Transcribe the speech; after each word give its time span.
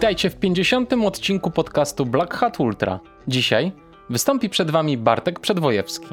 Witajcie 0.00 0.30
w 0.30 0.36
50. 0.36 0.92
odcinku 0.92 1.50
podcastu 1.50 2.06
Black 2.06 2.34
Hat 2.34 2.60
Ultra. 2.60 3.00
Dzisiaj 3.28 3.72
wystąpi 4.10 4.48
przed 4.48 4.70
Wami 4.70 4.98
Bartek 4.98 5.40
Przedwojewski. 5.40 6.06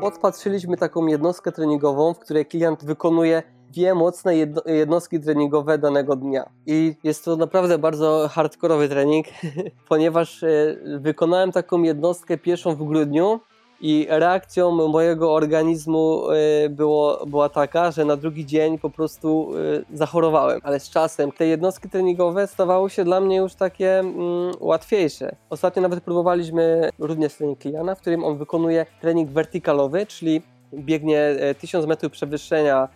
Podpatrzyliśmy 0.00 0.76
taką 0.76 1.06
jednostkę 1.06 1.52
treningową, 1.52 2.14
w 2.14 2.18
której 2.18 2.46
klient 2.46 2.84
wykonuje 2.84 3.42
dwie 3.72 3.94
mocne 3.94 4.36
jednostki 4.66 5.20
treningowe 5.20 5.78
danego 5.78 6.16
dnia. 6.16 6.50
I 6.66 6.94
jest 7.04 7.24
to 7.24 7.36
naprawdę 7.36 7.78
bardzo 7.78 8.28
hardkorowy 8.28 8.88
trening, 8.88 9.26
ponieważ 9.88 10.42
e, 10.42 10.76
wykonałem 10.98 11.52
taką 11.52 11.82
jednostkę 11.82 12.38
pierwszą 12.38 12.74
w 12.74 12.84
grudniu 12.84 13.40
i 13.82 14.06
reakcją 14.08 14.88
mojego 14.88 15.34
organizmu 15.34 16.30
e, 16.30 16.68
było, 16.68 17.26
była 17.26 17.48
taka, 17.48 17.90
że 17.90 18.04
na 18.04 18.16
drugi 18.16 18.46
dzień 18.46 18.78
po 18.78 18.90
prostu 18.90 19.50
e, 19.92 19.96
zachorowałem. 19.96 20.60
Ale 20.62 20.80
z 20.80 20.90
czasem 20.90 21.32
te 21.32 21.46
jednostki 21.46 21.88
treningowe 21.88 22.46
stawały 22.46 22.90
się 22.90 23.04
dla 23.04 23.20
mnie 23.20 23.36
już 23.36 23.54
takie 23.54 23.98
mm, 23.98 24.52
łatwiejsze. 24.60 25.36
Ostatnio 25.50 25.82
nawet 25.82 26.04
próbowaliśmy 26.04 26.90
również 26.98 27.34
trening 27.34 27.58
Kliana, 27.58 27.94
w 27.94 28.00
którym 28.00 28.24
on 28.24 28.38
wykonuje 28.38 28.86
trening 29.00 29.30
wertykalowy, 29.30 30.06
czyli 30.06 30.42
biegnie 30.74 31.36
1000 31.60 31.86
metrów 31.86 32.12
przewyższenia 32.12 32.88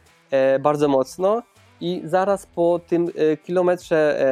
bardzo 0.61 0.89
mocno 0.89 1.43
i 1.81 2.03
zaraz 2.05 2.47
po 2.47 2.81
tym 2.89 3.09
kilometrze 3.45 4.25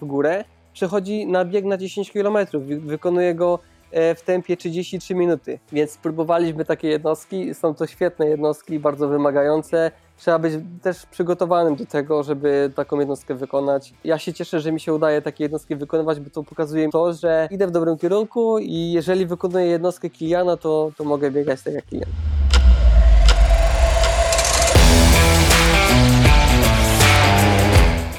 w 0.00 0.04
górę 0.04 0.44
przechodzi 0.72 1.26
na 1.26 1.44
bieg 1.44 1.64
na 1.64 1.76
10 1.76 2.12
km. 2.12 2.38
Wykonuje 2.80 3.34
go 3.34 3.58
E, 3.58 3.77
w 3.92 4.22
tempie 4.24 4.56
33 4.56 5.14
minuty. 5.14 5.58
Więc 5.72 5.90
spróbowaliśmy 5.90 6.64
takie 6.64 6.88
jednostki. 6.88 7.54
Są 7.54 7.74
to 7.74 7.86
świetne 7.86 8.26
jednostki, 8.28 8.78
bardzo 8.78 9.08
wymagające. 9.08 9.90
Trzeba 10.16 10.38
być 10.38 10.54
też 10.82 11.06
przygotowanym 11.06 11.76
do 11.76 11.86
tego, 11.86 12.22
żeby 12.22 12.72
taką 12.74 12.98
jednostkę 12.98 13.34
wykonać. 13.34 13.94
Ja 14.04 14.18
się 14.18 14.32
cieszę, 14.32 14.60
że 14.60 14.72
mi 14.72 14.80
się 14.80 14.94
udaje 14.94 15.22
takie 15.22 15.44
jednostki 15.44 15.76
wykonywać, 15.76 16.20
bo 16.20 16.30
to 16.30 16.42
pokazuje 16.42 16.90
to, 16.90 17.12
że 17.12 17.48
idę 17.50 17.66
w 17.66 17.70
dobrym 17.70 17.98
kierunku 17.98 18.58
i 18.58 18.92
jeżeli 18.92 19.26
wykonuję 19.26 19.66
jednostkę 19.66 20.10
Kiliana, 20.10 20.56
to, 20.56 20.92
to 20.96 21.04
mogę 21.04 21.30
biegać 21.30 21.62
tak 21.62 21.74
jak 21.74 21.86
Kilian. 21.86 22.10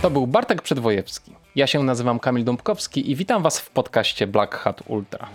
To 0.01 0.09
był 0.09 0.27
Bartek 0.27 0.61
Przedwojewski. 0.61 1.31
Ja 1.59 1.67
się 1.67 1.83
nazywam 1.83 2.19
Kamil 2.19 2.43
Dąbkowski 2.43 3.11
i 3.11 3.15
witam 3.15 3.43
Was 3.43 3.59
w 3.59 3.69
podcaście 3.69 4.27
Black 4.27 4.55
Hat 4.55 4.83
Ultra. 4.87 5.27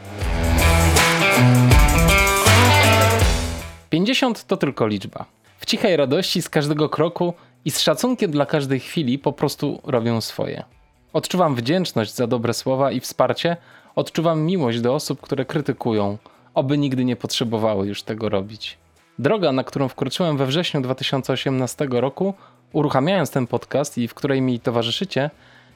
50 3.91 4.44
to 4.44 4.56
tylko 4.56 4.86
liczba. 4.86 5.25
W 5.58 5.66
cichej 5.66 5.97
radości 5.97 6.42
z 6.42 6.48
każdego 6.48 6.89
kroku 6.89 7.34
i 7.64 7.70
z 7.70 7.81
szacunkiem 7.81 8.31
dla 8.31 8.47
każdej 8.47 8.81
chwili 8.81 9.19
po 9.19 9.33
prostu 9.33 9.81
robią 9.84 10.20
swoje. 10.20 10.64
Odczuwam 11.12 11.55
wdzięczność 11.55 12.14
za 12.14 12.27
dobre 12.27 12.55
słowa 12.55 12.92
i 12.92 13.00
wsparcie, 13.00 13.56
odczuwam 13.97 14.42
miłość 14.42 14.81
do 14.81 14.94
osób, 14.94 15.20
które 15.20 15.44
krytykują, 15.44 16.19
oby 16.55 16.78
nigdy 16.78 17.05
nie 17.05 17.16
potrzebowały 17.16 17.86
już 17.86 18.03
tego 18.03 18.28
robić. 18.28 18.78
Droga, 19.19 19.53
na 19.53 19.64
którą 19.64 19.88
wkroczyłem 19.88 20.36
we 20.36 20.47
wrześniu 20.47 20.81
2018 20.81 21.86
roku, 21.91 22.34
uruchamiając 22.72 23.31
ten 23.31 23.47
podcast 23.47 23.98
i 23.98 24.09
w 24.09 24.14
której 24.14 24.42
mi 24.42 24.61
towarzyszycie, 24.61 25.31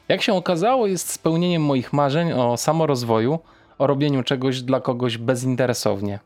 jak 0.08 0.22
się 0.22 0.34
okazało, 0.34 0.86
jest 0.86 1.10
spełnieniem 1.10 1.62
moich 1.62 1.92
marzeń 1.92 2.32
o 2.32 2.56
samorozwoju, 2.56 3.38
o 3.78 3.86
robieniu 3.86 4.22
czegoś 4.22 4.62
dla 4.62 4.80
kogoś 4.80 5.18
bezinteresownie. 5.18 6.18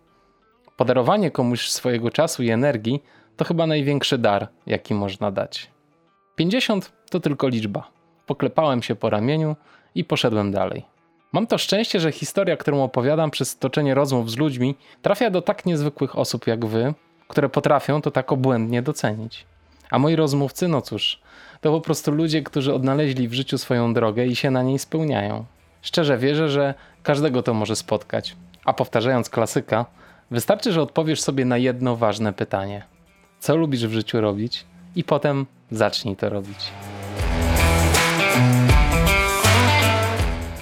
Podarowanie 0.76 1.30
komuś 1.30 1.68
swojego 1.68 2.10
czasu 2.10 2.42
i 2.42 2.50
energii 2.50 3.02
to 3.36 3.44
chyba 3.44 3.66
największy 3.66 4.18
dar, 4.18 4.48
jaki 4.66 4.94
można 4.94 5.30
dać. 5.30 5.70
50 6.36 6.92
to 7.10 7.20
tylko 7.20 7.48
liczba. 7.48 7.90
Poklepałem 8.26 8.82
się 8.82 8.94
po 8.94 9.10
ramieniu 9.10 9.56
i 9.94 10.04
poszedłem 10.04 10.52
dalej. 10.52 10.84
Mam 11.32 11.46
to 11.46 11.58
szczęście, 11.58 12.00
że 12.00 12.12
historia, 12.12 12.56
którą 12.56 12.82
opowiadam 12.82 13.30
przez 13.30 13.58
toczenie 13.58 13.94
rozmów 13.94 14.30
z 14.30 14.36
ludźmi, 14.36 14.74
trafia 15.02 15.30
do 15.30 15.42
tak 15.42 15.66
niezwykłych 15.66 16.18
osób 16.18 16.46
jak 16.46 16.66
wy, 16.66 16.94
które 17.28 17.48
potrafią 17.48 18.02
to 18.02 18.10
tak 18.10 18.32
obłędnie 18.32 18.82
docenić. 18.82 19.46
A 19.92 19.98
moi 19.98 20.16
rozmówcy, 20.16 20.68
no 20.68 20.82
cóż, 20.82 21.20
to 21.60 21.72
po 21.72 21.80
prostu 21.80 22.12
ludzie, 22.12 22.42
którzy 22.42 22.74
odnaleźli 22.74 23.28
w 23.28 23.32
życiu 23.34 23.58
swoją 23.58 23.94
drogę 23.94 24.26
i 24.26 24.36
się 24.36 24.50
na 24.50 24.62
niej 24.62 24.78
spełniają. 24.78 25.44
Szczerze 25.82 26.18
wierzę, 26.18 26.48
że 26.48 26.74
każdego 27.02 27.42
to 27.42 27.54
może 27.54 27.76
spotkać. 27.76 28.36
A 28.64 28.72
powtarzając 28.72 29.30
klasyka, 29.30 29.86
wystarczy, 30.30 30.72
że 30.72 30.82
odpowiesz 30.82 31.20
sobie 31.20 31.44
na 31.44 31.58
jedno 31.58 31.96
ważne 31.96 32.32
pytanie: 32.32 32.82
co 33.40 33.56
lubisz 33.56 33.86
w 33.86 33.92
życiu 33.92 34.20
robić? 34.20 34.64
I 34.96 35.04
potem 35.04 35.46
zacznij 35.70 36.16
to 36.16 36.28
robić. 36.28 36.72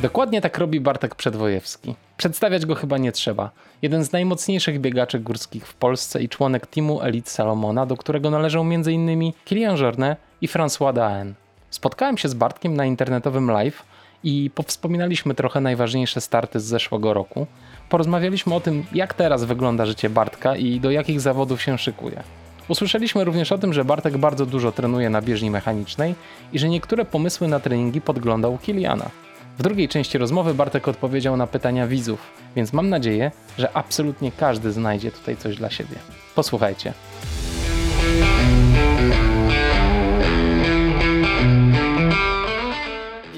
Dokładnie 0.02 0.40
tak 0.40 0.58
robi 0.58 0.80
Bartek 0.80 1.14
Przedwojewski. 1.14 1.94
Przedstawiać 2.16 2.66
go 2.66 2.74
chyba 2.74 2.98
nie 2.98 3.12
trzeba. 3.12 3.50
Jeden 3.82 4.04
z 4.04 4.12
najmocniejszych 4.12 4.80
biegaczy 4.80 5.18
górskich 5.18 5.66
w 5.66 5.74
Polsce 5.74 6.22
i 6.22 6.28
członek 6.28 6.66
teamu 6.66 7.02
Elite 7.02 7.30
Salomona, 7.30 7.86
do 7.86 7.96
którego 7.96 8.30
należą 8.30 8.60
m.in. 8.60 9.32
Kilian 9.44 9.76
Jornet 9.76 10.18
i 10.40 10.48
François 10.48 10.92
Daen. 10.92 11.34
Spotkałem 11.70 12.18
się 12.18 12.28
z 12.28 12.34
Bartkiem 12.34 12.76
na 12.76 12.84
internetowym 12.86 13.50
live 13.50 13.82
i 14.24 14.50
powspominaliśmy 14.54 15.34
trochę 15.34 15.60
najważniejsze 15.60 16.20
starty 16.20 16.60
z 16.60 16.64
zeszłego 16.64 17.14
roku. 17.14 17.46
Porozmawialiśmy 17.88 18.54
o 18.54 18.60
tym, 18.60 18.84
jak 18.92 19.14
teraz 19.14 19.44
wygląda 19.44 19.86
życie 19.86 20.10
Bartka 20.10 20.56
i 20.56 20.80
do 20.80 20.90
jakich 20.90 21.20
zawodów 21.20 21.62
się 21.62 21.78
szykuje. 21.78 22.22
Usłyszeliśmy 22.68 23.24
również 23.24 23.52
o 23.52 23.58
tym, 23.58 23.72
że 23.72 23.84
Bartek 23.84 24.18
bardzo 24.18 24.46
dużo 24.46 24.72
trenuje 24.72 25.10
na 25.10 25.22
bieżni 25.22 25.50
mechanicznej 25.50 26.14
i 26.52 26.58
że 26.58 26.68
niektóre 26.68 27.04
pomysły 27.04 27.48
na 27.48 27.60
treningi 27.60 28.00
podglądał 28.00 28.58
Kiliana. 28.58 29.10
W 29.58 29.62
drugiej 29.62 29.88
części 29.88 30.18
rozmowy 30.18 30.54
Bartek 30.54 30.88
odpowiedział 30.88 31.36
na 31.36 31.46
pytania 31.46 31.86
widzów, 31.86 32.20
więc 32.56 32.72
mam 32.72 32.88
nadzieję, 32.88 33.30
że 33.58 33.76
absolutnie 33.76 34.32
każdy 34.32 34.72
znajdzie 34.72 35.12
tutaj 35.12 35.36
coś 35.36 35.56
dla 35.56 35.70
siebie. 35.70 35.96
Posłuchajcie. 36.34 36.92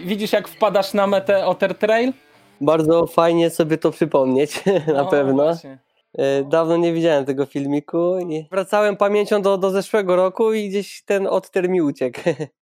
Widzisz, 0.04 0.32
jak 0.32 0.48
wpadasz 0.48 0.94
na 0.94 1.06
metę 1.06 1.46
Otter 1.46 1.78
Trail? 1.78 2.12
Bardzo 2.60 3.06
fajnie 3.06 3.50
sobie 3.50 3.78
to 3.78 3.90
przypomnieć, 3.90 4.64
na 4.94 5.04
pewno. 5.04 5.42
Właśnie. 5.42 5.78
E, 6.18 6.44
dawno 6.44 6.76
nie 6.76 6.92
widziałem 6.92 7.24
tego 7.24 7.46
filmiku 7.46 8.18
i 8.18 8.46
wracałem 8.50 8.96
pamięcią 8.96 9.42
do, 9.42 9.58
do 9.58 9.70
zeszłego 9.70 10.16
roku 10.16 10.52
i 10.52 10.68
gdzieś 10.68 11.02
ten 11.02 11.26
Otter 11.26 11.68
mi 11.68 11.82
uciekł. 11.82 12.20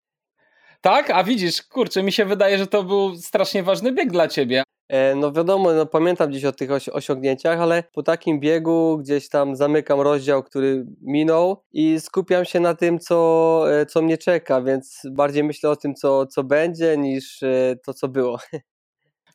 Tak? 0.82 1.10
A 1.10 1.24
widzisz, 1.24 1.62
kurczę, 1.62 2.04
mi 2.04 2.12
się 2.12 2.26
wydaje, 2.26 2.58
że 2.58 2.68
to 2.68 2.84
był 2.84 3.16
strasznie 3.16 3.64
ważny 3.64 3.92
bieg 3.92 4.12
dla 4.12 4.28
ciebie. 4.28 4.64
E, 4.90 5.16
no 5.16 5.32
wiadomo, 5.32 5.74
no 5.74 5.86
pamiętam 5.86 6.30
gdzieś 6.30 6.46
o 6.46 6.52
tych 6.52 6.70
osiągnięciach, 6.92 7.60
ale 7.60 7.84
po 7.94 8.04
takim 8.04 8.40
biegu 8.40 8.98
gdzieś 8.98 9.30
tam 9.30 9.56
zamykam 9.56 10.02
rozdział, 10.02 10.44
który 10.44 10.86
minął 11.02 11.64
i 11.72 12.00
skupiam 12.00 12.46
się 12.46 12.60
na 12.60 12.76
tym, 12.76 13.00
co, 13.00 13.64
e, 13.82 13.86
co 13.86 14.02
mnie 14.02 14.18
czeka, 14.18 14.62
więc 14.62 15.02
bardziej 15.12 15.44
myślę 15.44 15.70
o 15.70 15.76
tym, 15.76 15.96
co, 15.96 16.26
co 16.26 16.44
będzie, 16.44 16.98
niż 16.98 17.44
e, 17.44 17.76
to, 17.86 17.94
co 17.94 18.08
było. 18.08 18.40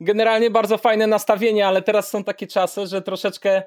Generalnie 0.00 0.50
bardzo 0.50 0.78
fajne 0.78 1.06
nastawienie, 1.06 1.66
ale 1.66 1.82
teraz 1.82 2.10
są 2.10 2.24
takie 2.24 2.46
czasy, 2.46 2.86
że 2.86 3.02
troszeczkę 3.02 3.62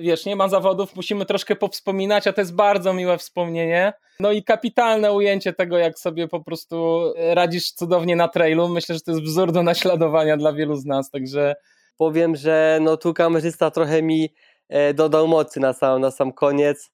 wiesz, 0.00 0.26
nie 0.26 0.36
ma 0.36 0.48
zawodów, 0.48 0.96
musimy 0.96 1.26
troszkę 1.26 1.56
powspominać, 1.56 2.26
a 2.26 2.32
to 2.32 2.40
jest 2.40 2.54
bardzo 2.54 2.94
miłe 2.94 3.18
wspomnienie. 3.18 3.92
No 4.20 4.32
i 4.32 4.42
kapitalne 4.42 5.12
ujęcie 5.12 5.52
tego, 5.52 5.78
jak 5.78 5.98
sobie 5.98 6.28
po 6.28 6.40
prostu 6.40 7.02
radzisz 7.16 7.72
cudownie 7.72 8.16
na 8.16 8.28
trailu. 8.28 8.68
Myślę, 8.68 8.94
że 8.94 9.00
to 9.00 9.10
jest 9.10 9.22
wzór 9.22 9.52
do 9.52 9.62
naśladowania 9.62 10.36
dla 10.36 10.52
wielu 10.52 10.76
z 10.76 10.84
nas, 10.84 11.10
także... 11.10 11.54
Powiem, 11.98 12.36
że 12.36 12.78
no 12.82 12.96
tu 12.96 13.14
kamerzysta 13.14 13.70
trochę 13.70 14.02
mi 14.02 14.34
e, 14.68 14.94
dodał 14.94 15.28
mocy 15.28 15.60
na 15.60 15.72
sam, 15.72 16.00
na 16.00 16.10
sam 16.10 16.32
koniec, 16.32 16.90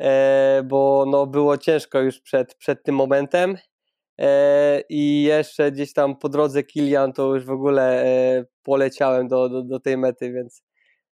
e, 0.00 0.62
bo 0.64 1.04
no 1.08 1.26
było 1.26 1.58
ciężko 1.58 2.00
już 2.00 2.20
przed, 2.20 2.54
przed 2.54 2.82
tym 2.82 2.94
momentem 2.94 3.58
i 4.88 5.22
jeszcze 5.22 5.72
gdzieś 5.72 5.92
tam 5.92 6.16
po 6.16 6.28
drodze 6.28 6.62
Kilian 6.62 7.12
to 7.12 7.34
już 7.34 7.44
w 7.44 7.50
ogóle 7.50 8.04
poleciałem 8.62 9.28
do, 9.28 9.48
do, 9.48 9.62
do 9.62 9.80
tej 9.80 9.96
mety, 9.96 10.32
więc 10.32 10.62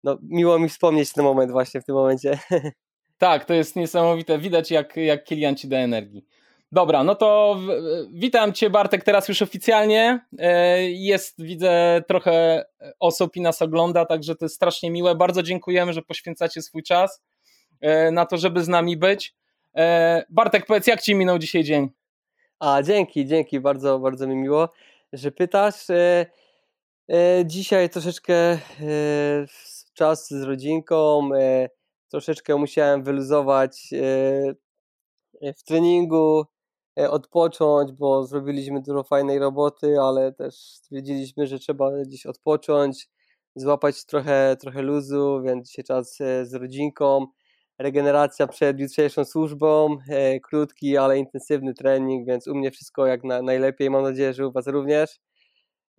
no, 0.04 0.18
miło 0.22 0.58
mi 0.58 0.68
wspomnieć 0.68 1.12
ten 1.12 1.24
moment 1.24 1.52
właśnie 1.52 1.80
w 1.80 1.84
tym 1.84 1.94
momencie. 1.94 2.38
Tak, 3.18 3.44
to 3.44 3.54
jest 3.54 3.76
niesamowite. 3.76 4.38
Widać, 4.38 4.70
jak, 4.70 4.96
jak 4.96 5.24
Kilian 5.24 5.56
ci 5.56 5.68
da 5.68 5.76
energii. 5.76 6.26
Dobra, 6.72 7.04
no 7.04 7.14
to 7.14 7.56
witam 8.12 8.52
Cię 8.52 8.70
Bartek 8.70 9.04
teraz 9.04 9.28
już 9.28 9.42
oficjalnie. 9.42 10.20
E, 10.38 10.82
jest, 10.82 11.42
widzę, 11.42 12.02
trochę 12.08 12.64
osób 13.00 13.36
i 13.36 13.40
nas 13.40 13.62
ogląda, 13.62 14.04
także 14.06 14.34
to 14.34 14.44
jest 14.44 14.54
strasznie 14.54 14.90
miłe. 14.90 15.14
Bardzo 15.14 15.42
dziękujemy, 15.42 15.92
że 15.92 16.02
poświęcacie 16.02 16.62
swój 16.62 16.82
czas 16.82 17.22
e, 17.80 18.10
na 18.10 18.26
to, 18.26 18.36
żeby 18.36 18.64
z 18.64 18.68
nami 18.68 18.96
być. 18.96 19.34
E, 19.76 20.24
Bartek, 20.30 20.66
powiedz, 20.66 20.86
jak 20.86 21.02
Ci 21.02 21.14
minął 21.14 21.38
dzisiaj 21.38 21.64
dzień? 21.64 21.88
A, 22.58 22.82
dzięki, 22.82 23.26
dzięki, 23.26 23.60
bardzo, 23.60 23.98
bardzo 23.98 24.26
mi 24.26 24.36
miło, 24.36 24.68
że 25.12 25.32
pytasz. 25.32 25.86
Dzisiaj 27.44 27.90
troszeczkę 27.90 28.58
czas 29.94 30.28
z 30.30 30.42
rodzinką, 30.42 31.30
e, 31.34 31.68
troszeczkę 32.08 32.56
musiałem 32.56 33.02
wyluzować 33.02 33.90
e, 33.92 35.52
w 35.56 35.62
treningu, 35.64 36.44
odpocząć, 36.96 37.92
bo 37.92 38.26
zrobiliśmy 38.26 38.82
dużo 38.82 39.02
fajnej 39.02 39.38
roboty, 39.38 40.00
ale 40.00 40.32
też 40.32 40.54
stwierdziliśmy, 40.54 41.46
że 41.46 41.58
trzeba 41.58 41.90
gdzieś 42.06 42.26
odpocząć, 42.26 43.08
złapać 43.56 44.04
trochę, 44.04 44.56
trochę 44.60 44.82
luzu, 44.82 45.42
więc 45.44 45.68
dzisiaj 45.68 45.84
czas 45.84 46.16
z 46.42 46.54
rodzinką 46.54 47.26
regeneracja 47.78 48.46
przed 48.46 48.80
jutrzejszą 48.80 49.24
służbą, 49.24 49.98
e, 50.08 50.40
krótki, 50.40 50.96
ale 50.96 51.18
intensywny 51.18 51.74
trening, 51.74 52.26
więc 52.26 52.46
u 52.46 52.54
mnie 52.54 52.70
wszystko 52.70 53.06
jak 53.06 53.24
na, 53.24 53.42
najlepiej. 53.42 53.90
Mam 53.90 54.02
nadzieję, 54.02 54.32
że 54.32 54.48
u 54.48 54.52
Was 54.52 54.66
również. 54.66 55.20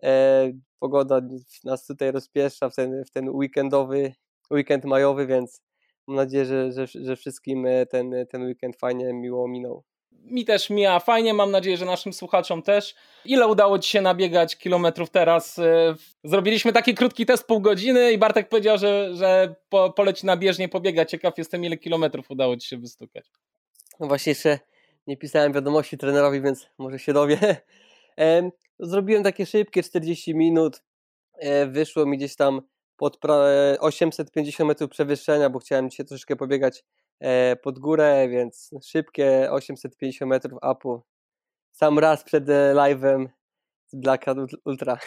E, 0.02 0.52
pogoda 0.78 1.20
nas 1.64 1.86
tutaj 1.86 2.12
rozpieszcza 2.12 2.70
w 2.70 2.74
ten, 2.74 3.04
w 3.04 3.10
ten 3.10 3.28
weekendowy, 3.28 4.12
weekend 4.50 4.84
majowy, 4.84 5.26
więc 5.26 5.62
mam 6.06 6.16
nadzieję, 6.16 6.44
że, 6.44 6.72
że, 6.72 6.86
że 6.86 7.16
wszystkim 7.16 7.66
e, 7.66 7.86
ten, 7.86 8.14
ten 8.30 8.42
weekend 8.42 8.76
fajnie, 8.76 9.12
miło 9.12 9.48
minął 9.48 9.84
mi 10.24 10.44
też 10.44 10.70
mija 10.70 11.00
fajnie, 11.00 11.34
mam 11.34 11.50
nadzieję, 11.50 11.76
że 11.76 11.84
naszym 11.84 12.12
słuchaczom 12.12 12.62
też. 12.62 12.94
Ile 13.24 13.46
udało 13.46 13.78
Ci 13.78 13.90
się 13.90 14.00
nabiegać 14.00 14.56
kilometrów 14.56 15.10
teraz? 15.10 15.58
E, 15.58 15.94
zrobiliśmy 16.24 16.72
taki 16.72 16.94
krótki 16.94 17.26
test 17.26 17.46
pół 17.46 17.60
godziny 17.60 18.12
i 18.12 18.18
Bartek 18.18 18.48
powiedział, 18.48 18.78
że, 18.78 19.14
że 19.14 19.54
po, 19.68 19.92
poleci 19.92 20.26
na 20.26 20.36
bieżnie 20.36 20.68
pobiegać. 20.68 21.10
Ciekaw 21.10 21.38
jestem, 21.38 21.64
ile 21.64 21.76
kilometrów 21.76 22.30
udało 22.30 22.56
Ci 22.56 22.68
się 22.68 22.76
wystukać. 22.76 23.24
No 24.00 24.06
właśnie 24.06 24.30
jeszcze 24.30 24.58
nie 25.06 25.16
pisałem 25.16 25.52
wiadomości 25.52 25.98
trenerowi, 25.98 26.40
więc 26.40 26.66
może 26.78 26.98
się 26.98 27.12
dowie. 27.12 27.38
Zrobiłem 28.78 29.22
takie 29.22 29.46
szybkie 29.46 29.82
40 29.82 30.34
minut. 30.34 30.82
E, 31.32 31.66
wyszło 31.66 32.06
mi 32.06 32.16
gdzieś 32.16 32.36
tam 32.36 32.60
pod 32.96 33.18
850 33.80 34.68
metrów 34.68 34.90
przewyższenia, 34.90 35.50
bo 35.50 35.58
chciałem 35.58 35.90
dzisiaj 35.90 36.06
troszeczkę 36.06 36.36
pobiegać 36.36 36.84
E, 37.20 37.56
pod 37.56 37.78
górę, 37.78 38.28
więc 38.28 38.70
szybkie 38.84 39.48
850 39.50 40.28
metrów 40.28 40.58
upu. 40.72 41.02
Sam 41.72 41.98
raz 41.98 42.24
przed 42.24 42.48
e, 42.48 42.74
live'em 42.74 43.26
z 43.86 43.94
Black 43.94 44.24
Ultra. 44.64 44.98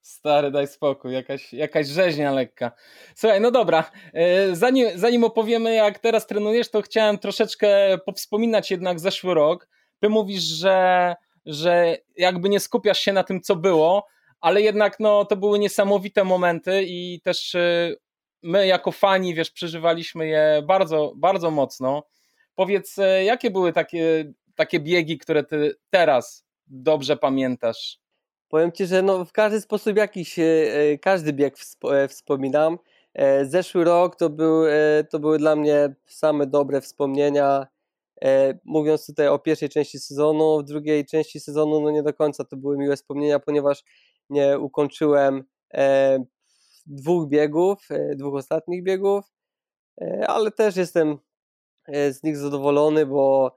Stary, 0.00 0.50
daj 0.50 0.66
spokój, 0.66 1.12
jakaś, 1.12 1.52
jakaś 1.52 1.86
rzeźnia 1.86 2.32
lekka. 2.32 2.72
Słuchaj, 3.16 3.40
no 3.40 3.50
dobra, 3.50 3.90
e, 4.12 4.56
zanim, 4.56 4.98
zanim 4.98 5.24
opowiemy 5.24 5.74
jak 5.74 5.98
teraz 5.98 6.26
trenujesz, 6.26 6.70
to 6.70 6.82
chciałem 6.82 7.18
troszeczkę 7.18 7.98
powspominać 8.06 8.70
jednak 8.70 9.00
zeszły 9.00 9.34
rok. 9.34 9.68
Ty 10.00 10.08
mówisz, 10.08 10.42
że, 10.42 11.14
że 11.46 11.96
jakby 12.16 12.48
nie 12.48 12.60
skupiasz 12.60 12.98
się 12.98 13.12
na 13.12 13.24
tym, 13.24 13.40
co 13.40 13.56
było, 13.56 14.06
ale 14.40 14.62
jednak 14.62 15.00
no, 15.00 15.24
to 15.24 15.36
były 15.36 15.58
niesamowite 15.58 16.24
momenty 16.24 16.84
i 16.86 17.20
też 17.20 17.56
my 18.44 18.66
jako 18.66 18.92
fani, 18.92 19.34
wiesz, 19.34 19.50
przeżywaliśmy 19.50 20.26
je 20.26 20.62
bardzo, 20.66 21.12
bardzo 21.16 21.50
mocno. 21.50 22.02
Powiedz, 22.54 22.98
e, 22.98 23.24
jakie 23.24 23.50
były 23.50 23.72
takie, 23.72 24.32
takie 24.54 24.80
biegi, 24.80 25.18
które 25.18 25.44
ty 25.44 25.74
teraz 25.90 26.44
dobrze 26.66 27.16
pamiętasz? 27.16 27.98
Powiem 28.48 28.72
Ci, 28.72 28.86
że 28.86 29.02
no 29.02 29.24
w 29.24 29.32
każdy 29.32 29.60
sposób 29.60 29.96
jakiś, 29.96 30.38
e, 30.38 30.42
e, 30.42 30.98
każdy 30.98 31.32
bieg 31.32 31.56
wspominam. 32.08 32.78
Zeszły 33.42 33.84
rok 33.84 34.16
to, 34.16 34.30
był, 34.30 34.64
to 35.10 35.18
były 35.18 35.38
dla 35.38 35.56
mnie 35.56 35.94
same 36.06 36.46
dobre 36.46 36.80
wspomnienia. 36.80 37.66
Mówiąc 38.64 39.06
tutaj 39.06 39.28
o 39.28 39.38
pierwszej 39.38 39.68
części 39.68 39.98
sezonu, 39.98 40.58
w 40.60 40.64
drugiej 40.64 41.06
części 41.06 41.40
sezonu 41.40 41.80
no 41.80 41.90
nie 41.90 42.02
do 42.02 42.14
końca 42.14 42.44
to 42.44 42.56
były 42.56 42.78
miłe 42.78 42.96
wspomnienia, 42.96 43.38
ponieważ 43.38 43.84
nie 44.30 44.58
ukończyłem 44.58 45.44
dwóch 46.86 47.28
biegów, 47.28 47.86
e, 47.90 48.16
dwóch 48.16 48.34
ostatnich 48.34 48.82
biegów, 48.82 49.24
e, 50.00 50.26
ale 50.28 50.50
też 50.50 50.76
jestem 50.76 51.18
e, 51.86 52.12
z 52.12 52.22
nich 52.22 52.36
zadowolony, 52.36 53.06
bo 53.06 53.56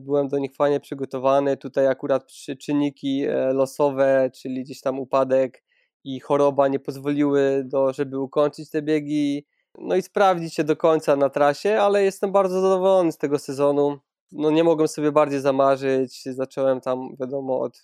byłem 0.00 0.28
do 0.28 0.38
nich 0.38 0.54
fajnie 0.56 0.80
przygotowany. 0.80 1.56
Tutaj 1.56 1.86
akurat 1.86 2.32
czynniki 2.60 3.26
losowe, 3.52 4.30
czyli 4.34 4.64
gdzieś 4.64 4.80
tam 4.80 5.00
upadek 5.00 5.64
i 6.04 6.20
choroba 6.20 6.68
nie 6.68 6.80
pozwoliły, 6.80 7.62
do, 7.64 7.92
żeby 7.92 8.20
ukończyć 8.20 8.70
te 8.70 8.82
biegi. 8.82 9.46
No 9.78 9.96
i 9.96 10.02
sprawdzić 10.02 10.54
się 10.54 10.64
do 10.64 10.76
końca 10.76 11.16
na 11.16 11.30
trasie, 11.30 11.80
ale 11.80 12.04
jestem 12.04 12.32
bardzo 12.32 12.60
zadowolony 12.60 13.12
z 13.12 13.18
tego 13.18 13.38
sezonu. 13.38 13.98
No 14.32 14.50
nie 14.50 14.64
mogłem 14.64 14.88
sobie 14.88 15.12
bardziej 15.12 15.40
zamarzyć. 15.40 16.22
Zacząłem 16.24 16.80
tam, 16.80 17.08
wiadomo, 17.20 17.60
od 17.60 17.82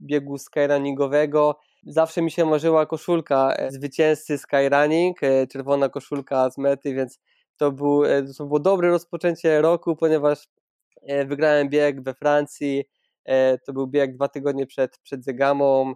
biegu 0.00 0.38
skyrunningowego 0.38 1.56
Zawsze 1.86 2.22
mi 2.22 2.30
się 2.30 2.44
marzyła 2.44 2.86
koszulka 2.86 3.54
e, 3.54 3.72
zwycięzcy 3.72 4.38
Skyrunning, 4.38 5.22
e, 5.22 5.46
czerwona 5.46 5.88
koszulka 5.88 6.50
z 6.50 6.58
mety, 6.58 6.94
więc 6.94 7.18
to, 7.56 7.72
był, 7.72 8.04
e, 8.04 8.22
to 8.38 8.46
było 8.46 8.60
dobre 8.60 8.88
rozpoczęcie 8.90 9.60
roku, 9.60 9.96
ponieważ 9.96 10.48
wygrałem 11.26 11.68
bieg 11.68 12.02
we 12.02 12.14
Francji, 12.14 12.84
to 13.66 13.72
był 13.72 13.86
bieg 13.86 14.14
dwa 14.14 14.28
tygodnie 14.28 14.66
przed, 14.66 14.98
przed 14.98 15.24
Zegamą, 15.24 15.94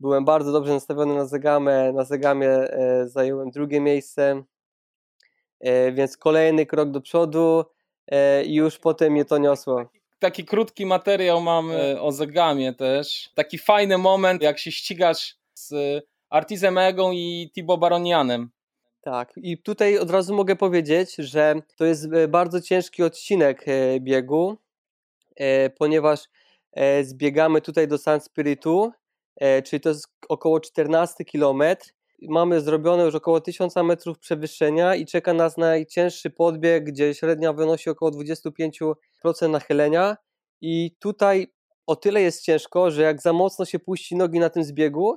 byłem 0.00 0.24
bardzo 0.24 0.52
dobrze 0.52 0.72
nastawiony 0.72 1.14
na 1.14 1.26
Zegamę, 1.26 1.92
na 1.92 2.04
Zegamie 2.04 2.68
zająłem 3.04 3.50
drugie 3.50 3.80
miejsce, 3.80 4.42
więc 5.92 6.16
kolejny 6.16 6.66
krok 6.66 6.90
do 6.90 7.00
przodu 7.00 7.64
i 8.44 8.54
już 8.54 8.78
potem 8.78 9.12
mnie 9.12 9.24
to 9.24 9.38
niosło 9.38 9.90
taki 10.18 10.44
krótki 10.44 10.86
materiał 10.86 11.40
mam 11.40 11.70
e, 11.70 12.00
o 12.00 12.12
Zegamie 12.12 12.72
też. 12.72 13.30
Taki 13.34 13.58
fajny 13.58 13.98
moment, 13.98 14.42
jak 14.42 14.58
się 14.58 14.72
ścigasz 14.72 15.36
z 15.54 15.74
Artizem 16.30 16.78
Egą 16.78 17.12
i 17.12 17.50
Tibo 17.54 17.78
Baronianem. 17.78 18.50
Tak, 19.00 19.32
i 19.36 19.62
tutaj 19.62 19.98
od 19.98 20.10
razu 20.10 20.34
mogę 20.34 20.56
powiedzieć, 20.56 21.14
że 21.14 21.54
to 21.76 21.84
jest 21.84 22.12
e, 22.12 22.28
bardzo 22.28 22.60
ciężki 22.60 23.02
odcinek 23.02 23.64
e, 23.68 24.00
biegu, 24.00 24.56
ponieważ 25.78 26.20
zbiegamy 27.02 27.60
tutaj 27.60 27.88
do 27.88 27.98
San 27.98 28.20
Spiritu, 28.20 28.92
czyli 29.64 29.80
to 29.80 29.88
jest 29.88 30.08
około 30.28 30.60
14 30.60 31.24
km. 31.24 31.62
Mamy 32.22 32.60
zrobione 32.60 33.04
już 33.04 33.14
około 33.14 33.40
1000 33.40 33.76
metrów 33.76 34.18
przewyższenia 34.18 34.94
i 34.94 35.06
czeka 35.06 35.32
nas 35.34 35.56
najcięższy 35.56 36.30
podbieg, 36.30 36.84
gdzie 36.84 37.14
średnia 37.14 37.52
wynosi 37.52 37.90
około 37.90 38.10
25% 38.10 38.94
nachylenia. 39.50 40.16
I 40.60 40.96
tutaj 40.98 41.52
o 41.86 41.96
tyle 41.96 42.22
jest 42.22 42.42
ciężko, 42.42 42.90
że 42.90 43.02
jak 43.02 43.22
za 43.22 43.32
mocno 43.32 43.64
się 43.64 43.78
puści 43.78 44.16
nogi 44.16 44.38
na 44.38 44.50
tym 44.50 44.64
zbiegu, 44.64 45.16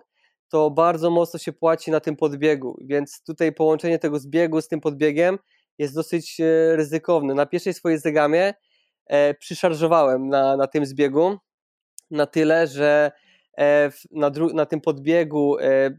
to 0.50 0.72
bardzo 0.72 1.10
mocno 1.10 1.40
się 1.40 1.54
płaci 1.54 1.92
na 1.92 2.00
tym 2.00 2.16
podbiegu. 2.16 2.78
Więc 2.82 3.24
tutaj 3.24 3.54
połączenie 3.54 4.00
tego 4.00 4.20
zbiegu 4.20 4.62
z 4.62 4.68
tym 4.68 4.82
podbiegiem 4.82 5.40
jest 5.78 5.96
dosyć 5.96 6.40
e, 6.40 6.76
ryzykowne. 6.76 7.34
Na 7.34 7.46
pierwszej 7.46 7.74
swojej 7.74 8.00
zegamie 8.00 8.54
e, 9.08 9.34
przyszarżowałem 9.34 10.30
na, 10.30 10.58
na 10.58 10.68
tym 10.68 10.86
zbiegu 10.86 11.38
na 12.12 12.26
tyle, 12.26 12.68
że 12.68 13.12
e, 13.58 13.92
na, 14.12 14.32
na 14.54 14.66
tym 14.66 14.82
podbiegu 14.82 15.58
e, 15.60 15.98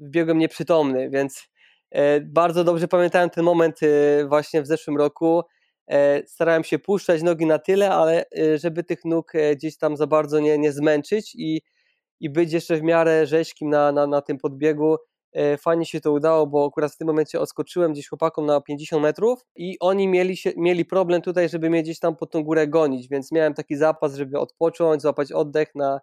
biegłem 0.00 0.38
nieprzytomny, 0.38 1.10
więc 1.10 1.48
e, 1.90 2.20
bardzo 2.20 2.64
dobrze 2.64 2.88
pamiętałem 2.88 3.30
ten 3.30 3.44
moment 3.44 3.80
e, 3.82 4.26
właśnie 4.26 4.62
w 4.62 4.66
zeszłym 4.66 4.96
roku. 4.96 5.42
E, 5.90 6.26
starałem 6.26 6.64
się 6.64 6.78
puszczać 6.78 7.22
nogi 7.22 7.46
na 7.46 7.58
tyle, 7.58 7.90
ale 7.90 8.24
żeby 8.56 8.84
tych 8.84 9.04
nóg 9.04 9.32
gdzieś 9.56 9.78
tam 9.78 9.96
za 9.96 10.06
bardzo 10.06 10.40
nie, 10.40 10.58
nie 10.58 10.72
zmęczyć 10.72 11.34
i, 11.34 11.62
i 12.20 12.30
być 12.30 12.52
jeszcze 12.52 12.76
w 12.76 12.82
miarę 12.82 13.26
rzeźkim 13.26 13.70
na, 13.70 13.92
na, 13.92 14.06
na 14.06 14.22
tym 14.22 14.38
podbiegu. 14.38 14.96
Fajnie 15.58 15.86
się 15.86 16.00
to 16.00 16.12
udało, 16.12 16.46
bo 16.46 16.66
akurat 16.66 16.92
w 16.92 16.96
tym 16.96 17.06
momencie 17.06 17.40
odskoczyłem 17.40 17.92
gdzieś 17.92 18.08
chłopakom 18.08 18.46
na 18.46 18.60
50 18.60 19.02
metrów 19.02 19.40
i 19.56 19.76
oni 19.80 20.08
mieli, 20.08 20.36
się, 20.36 20.52
mieli 20.56 20.84
problem 20.84 21.22
tutaj, 21.22 21.48
żeby 21.48 21.70
mnie 21.70 21.82
gdzieś 21.82 21.98
tam 21.98 22.16
pod 22.16 22.30
tą 22.30 22.44
górę 22.44 22.68
gonić, 22.68 23.08
więc 23.08 23.32
miałem 23.32 23.54
taki 23.54 23.76
zapas, 23.76 24.14
żeby 24.14 24.38
odpocząć, 24.38 25.02
złapać 25.02 25.32
oddech 25.32 25.74
na, 25.74 26.00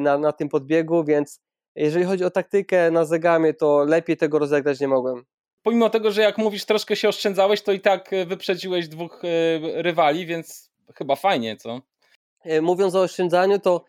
na, 0.00 0.18
na 0.18 0.32
tym 0.32 0.48
podbiegu, 0.48 1.04
więc 1.04 1.40
jeżeli 1.80 2.04
chodzi 2.04 2.24
o 2.24 2.30
taktykę 2.30 2.90
na 2.90 3.04
zegamie, 3.04 3.54
to 3.54 3.84
lepiej 3.84 4.16
tego 4.16 4.38
rozegrać 4.38 4.80
nie 4.80 4.88
mogłem. 4.88 5.24
Pomimo 5.62 5.90
tego, 5.90 6.10
że 6.10 6.22
jak 6.22 6.38
mówisz, 6.38 6.64
troszkę 6.64 6.96
się 6.96 7.08
oszczędzałeś, 7.08 7.62
to 7.62 7.72
i 7.72 7.80
tak 7.80 8.12
e, 8.12 8.26
wyprzedziłeś 8.26 8.88
dwóch 8.88 9.22
e, 9.24 9.82
rywali, 9.82 10.26
więc 10.26 10.70
chyba 10.94 11.16
fajnie, 11.16 11.56
co? 11.56 11.80
E, 12.44 12.60
mówiąc 12.60 12.94
o 12.94 13.02
oszczędzaniu, 13.02 13.58
to, 13.58 13.84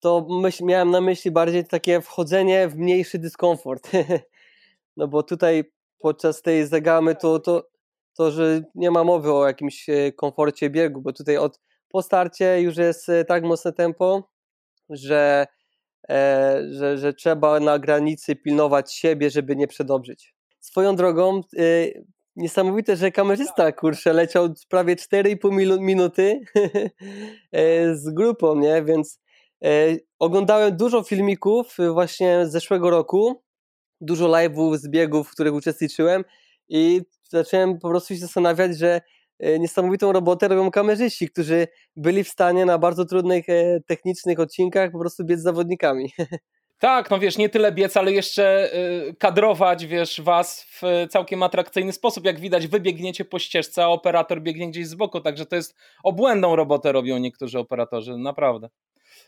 to 0.00 0.26
myśl, 0.28 0.64
miałem 0.64 0.90
na 0.90 1.00
myśli 1.00 1.30
bardziej 1.30 1.64
takie 1.64 2.00
wchodzenie 2.00 2.68
w 2.68 2.76
mniejszy 2.76 3.18
dyskomfort. 3.18 3.90
No 4.96 5.08
bo 5.08 5.22
tutaj 5.22 5.64
podczas 5.98 6.42
tej 6.42 6.66
zegamy 6.66 7.14
to, 7.14 7.38
to, 7.38 7.68
to, 8.16 8.30
że 8.30 8.62
nie 8.74 8.90
ma 8.90 9.04
mowy 9.04 9.32
o 9.32 9.46
jakimś 9.46 9.86
komforcie 10.16 10.70
biegu, 10.70 11.00
bo 11.00 11.12
tutaj 11.12 11.36
od 11.36 11.60
po 11.88 12.02
starcie 12.02 12.60
już 12.60 12.76
jest 12.76 13.06
tak 13.28 13.44
mocne 13.44 13.72
tempo, 13.72 14.30
że 14.90 15.46
że, 16.70 16.98
że 16.98 17.14
trzeba 17.14 17.60
na 17.60 17.78
granicy 17.78 18.36
pilnować 18.36 18.94
siebie, 18.94 19.30
żeby 19.30 19.56
nie 19.56 19.68
przedobrzyć. 19.68 20.34
Swoją 20.60 20.96
drogą, 20.96 21.40
e, 21.56 21.62
niesamowite, 22.36 22.96
że 22.96 23.12
kamerzysta 23.12 23.72
kurczę 23.72 24.12
leciał 24.12 24.48
prawie 24.68 24.96
4,5 24.96 25.80
minuty 25.80 26.40
e, 27.52 27.94
z 27.94 28.10
grupą, 28.10 28.56
nie? 28.56 28.82
Więc 28.82 29.20
oglądałem 30.18 30.76
dużo 30.76 31.02
filmików 31.02 31.76
właśnie 31.92 32.46
z 32.46 32.52
zeszłego 32.52 32.90
roku, 32.90 33.42
dużo 34.00 34.28
live'ów 34.28 34.76
z 34.76 34.88
biegów, 34.88 35.28
w 35.28 35.32
których 35.32 35.54
uczestniczyłem 35.54 36.24
i 36.68 37.00
zacząłem 37.28 37.78
po 37.78 37.88
prostu 37.88 38.14
się 38.14 38.20
zastanawiać, 38.20 38.78
że 38.78 38.94
e, 38.94 39.00
niesamowitą 39.40 40.12
robotę 40.12 40.48
robią 40.48 40.70
kamerzyści, 40.70 41.28
którzy 41.28 41.68
byli 41.96 42.24
w 42.24 42.28
stanie 42.28 42.64
na 42.64 42.78
bardzo 42.78 43.04
trudnych 43.04 43.48
e, 43.48 43.80
technicznych 43.86 44.40
odcinkach 44.40 44.90
po 44.92 44.98
prostu 44.98 45.24
biec 45.24 45.40
z 45.40 45.42
zawodnikami. 45.42 46.12
Tak, 46.80 47.10
no 47.10 47.18
wiesz, 47.18 47.38
nie 47.38 47.48
tyle 47.48 47.72
biec, 47.72 47.96
ale 47.96 48.12
jeszcze 48.12 48.74
y, 49.08 49.14
kadrować, 49.18 49.86
wiesz, 49.86 50.20
was 50.20 50.66
w 50.70 51.06
całkiem 51.10 51.42
atrakcyjny 51.42 51.92
sposób. 51.92 52.24
Jak 52.24 52.40
widać, 52.40 52.66
wy 52.66 52.80
biegniecie 52.80 53.24
po 53.24 53.38
ścieżce, 53.38 53.84
a 53.84 53.88
operator 53.88 54.42
biegnie 54.42 54.70
gdzieś 54.70 54.86
z 54.86 54.94
boku, 54.94 55.20
także 55.20 55.46
to 55.46 55.56
jest 55.56 55.76
obłędną 56.04 56.56
robotę 56.56 56.92
robią 56.92 57.18
niektórzy 57.18 57.58
operatorzy, 57.58 58.18
naprawdę. 58.18 58.68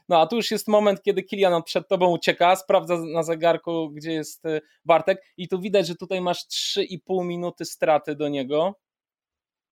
No 0.09 0.21
a 0.21 0.27
tu 0.27 0.37
już 0.37 0.51
jest 0.51 0.69
moment, 0.69 1.03
kiedy 1.03 1.23
Kilian 1.23 1.63
przed 1.63 1.89
tobą 1.89 2.13
ucieka, 2.13 2.57
sprawdza 2.57 2.97
na 3.15 3.23
zegarku, 3.23 3.91
gdzie 3.91 4.13
jest 4.13 4.45
Bartek 4.85 5.23
i 5.37 5.49
tu 5.49 5.61
widać, 5.61 5.87
że 5.87 5.95
tutaj 5.95 6.21
masz 6.21 6.47
3,5 6.47 7.25
minuty 7.25 7.65
straty 7.65 8.15
do 8.15 8.29
niego. 8.29 8.75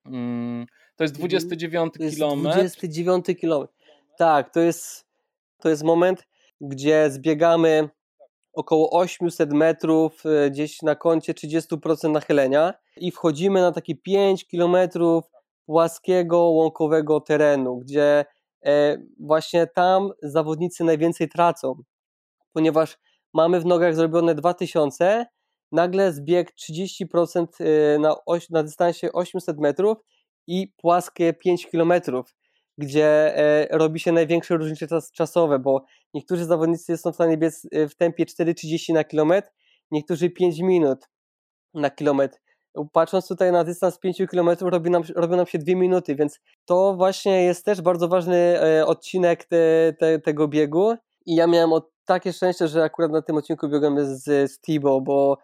Mm, 0.06 0.66
to 0.96 1.04
jest 1.04 1.14
29 1.14 1.94
To 1.94 2.02
jest 2.02 2.16
kilometr. 2.16 2.54
29 2.54 3.26
kilometr. 3.40 3.72
Tak, 4.18 4.50
to 4.50 4.60
jest, 4.60 5.06
to 5.60 5.68
jest 5.68 5.82
moment, 5.82 6.26
gdzie 6.60 7.10
zbiegamy 7.10 7.88
około 8.52 8.90
800 8.90 9.52
metrów, 9.52 10.26
e, 10.26 10.50
gdzieś 10.50 10.82
na 10.82 10.94
kącie 10.94 11.34
30% 11.34 12.10
nachylenia 12.10 12.74
i 12.96 13.10
wchodzimy 13.10 13.60
na 13.60 13.72
taki 13.72 13.96
5 13.96 14.46
kilometrów 14.46 15.24
płaskiego, 15.66 16.38
łąkowego 16.38 17.20
terenu, 17.20 17.76
gdzie 17.76 18.24
e, 18.64 18.98
właśnie 19.20 19.66
tam 19.66 20.10
zawodnicy 20.22 20.84
najwięcej 20.84 21.28
tracą, 21.28 21.82
ponieważ 22.52 22.98
mamy 23.34 23.60
w 23.60 23.66
nogach 23.66 23.94
zrobione 23.94 24.34
2000, 24.34 25.26
nagle 25.72 26.12
zbieg 26.12 26.52
30% 26.54 27.46
e, 27.60 27.98
na, 27.98 28.24
oś, 28.26 28.50
na 28.50 28.62
dystansie 28.62 29.12
800 29.12 29.58
metrów 29.58 29.98
i 30.46 30.72
płaskie 30.76 31.32
5 31.32 31.66
kilometrów 31.66 32.34
gdzie 32.78 33.36
e, 33.36 33.78
robi 33.78 34.00
się 34.00 34.12
największe 34.12 34.56
różnice 34.56 34.86
czasowe, 35.14 35.58
bo 35.58 35.84
niektórzy 36.14 36.44
zawodnicy 36.44 36.96
są 36.96 37.12
w 37.12 37.14
stanie 37.14 37.36
biec 37.36 37.66
e, 37.72 37.88
w 37.88 37.94
tempie 37.96 38.24
4,30 38.24 38.94
na 38.94 39.04
kilometr, 39.04 39.48
niektórzy 39.90 40.30
5 40.30 40.58
minut 40.58 40.98
na 41.74 41.90
kilometr. 41.90 42.38
Patrząc 42.92 43.28
tutaj 43.28 43.52
na 43.52 43.64
dystans 43.64 43.98
5 43.98 44.22
km, 44.30 44.48
robi 44.60 44.90
nam, 44.90 45.02
robią 45.16 45.36
nam 45.36 45.46
się 45.46 45.58
2 45.58 45.76
minuty, 45.76 46.14
więc 46.14 46.40
to 46.64 46.94
właśnie 46.94 47.44
jest 47.44 47.64
też 47.64 47.82
bardzo 47.82 48.08
ważny 48.08 48.36
e, 48.36 48.86
odcinek 48.86 49.44
te, 49.44 49.94
te, 49.98 50.18
tego 50.18 50.48
biegu. 50.48 50.94
I 51.26 51.34
ja 51.34 51.46
miałem 51.46 51.70
takie 52.04 52.32
szczęście, 52.32 52.68
że 52.68 52.84
akurat 52.84 53.10
na 53.10 53.22
tym 53.22 53.36
odcinku 53.36 53.68
biegłem 53.68 54.16
z, 54.16 54.50
z 54.52 54.60
Tibo, 54.60 55.00
bo 55.00 55.38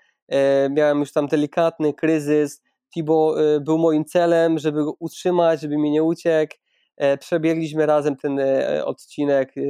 miałem 0.71 1.01
już 1.01 1.13
tam 1.13 1.27
delikatny 1.27 1.95
kryzys. 1.95 2.63
Tibo 2.95 3.35
e, 3.41 3.61
był 3.61 3.79
moim 3.79 4.05
celem, 4.05 4.59
żeby 4.59 4.85
go 4.85 4.97
utrzymać, 4.99 5.61
żeby 5.61 5.79
mi 5.79 5.91
nie 5.91 6.03
uciekł. 6.03 6.55
E, 6.97 7.19
przebiegliśmy 7.19 7.87
razem 7.87 8.17
ten 8.17 8.39
e, 8.39 8.85
odcinek 8.85 9.53
e, 9.57 9.63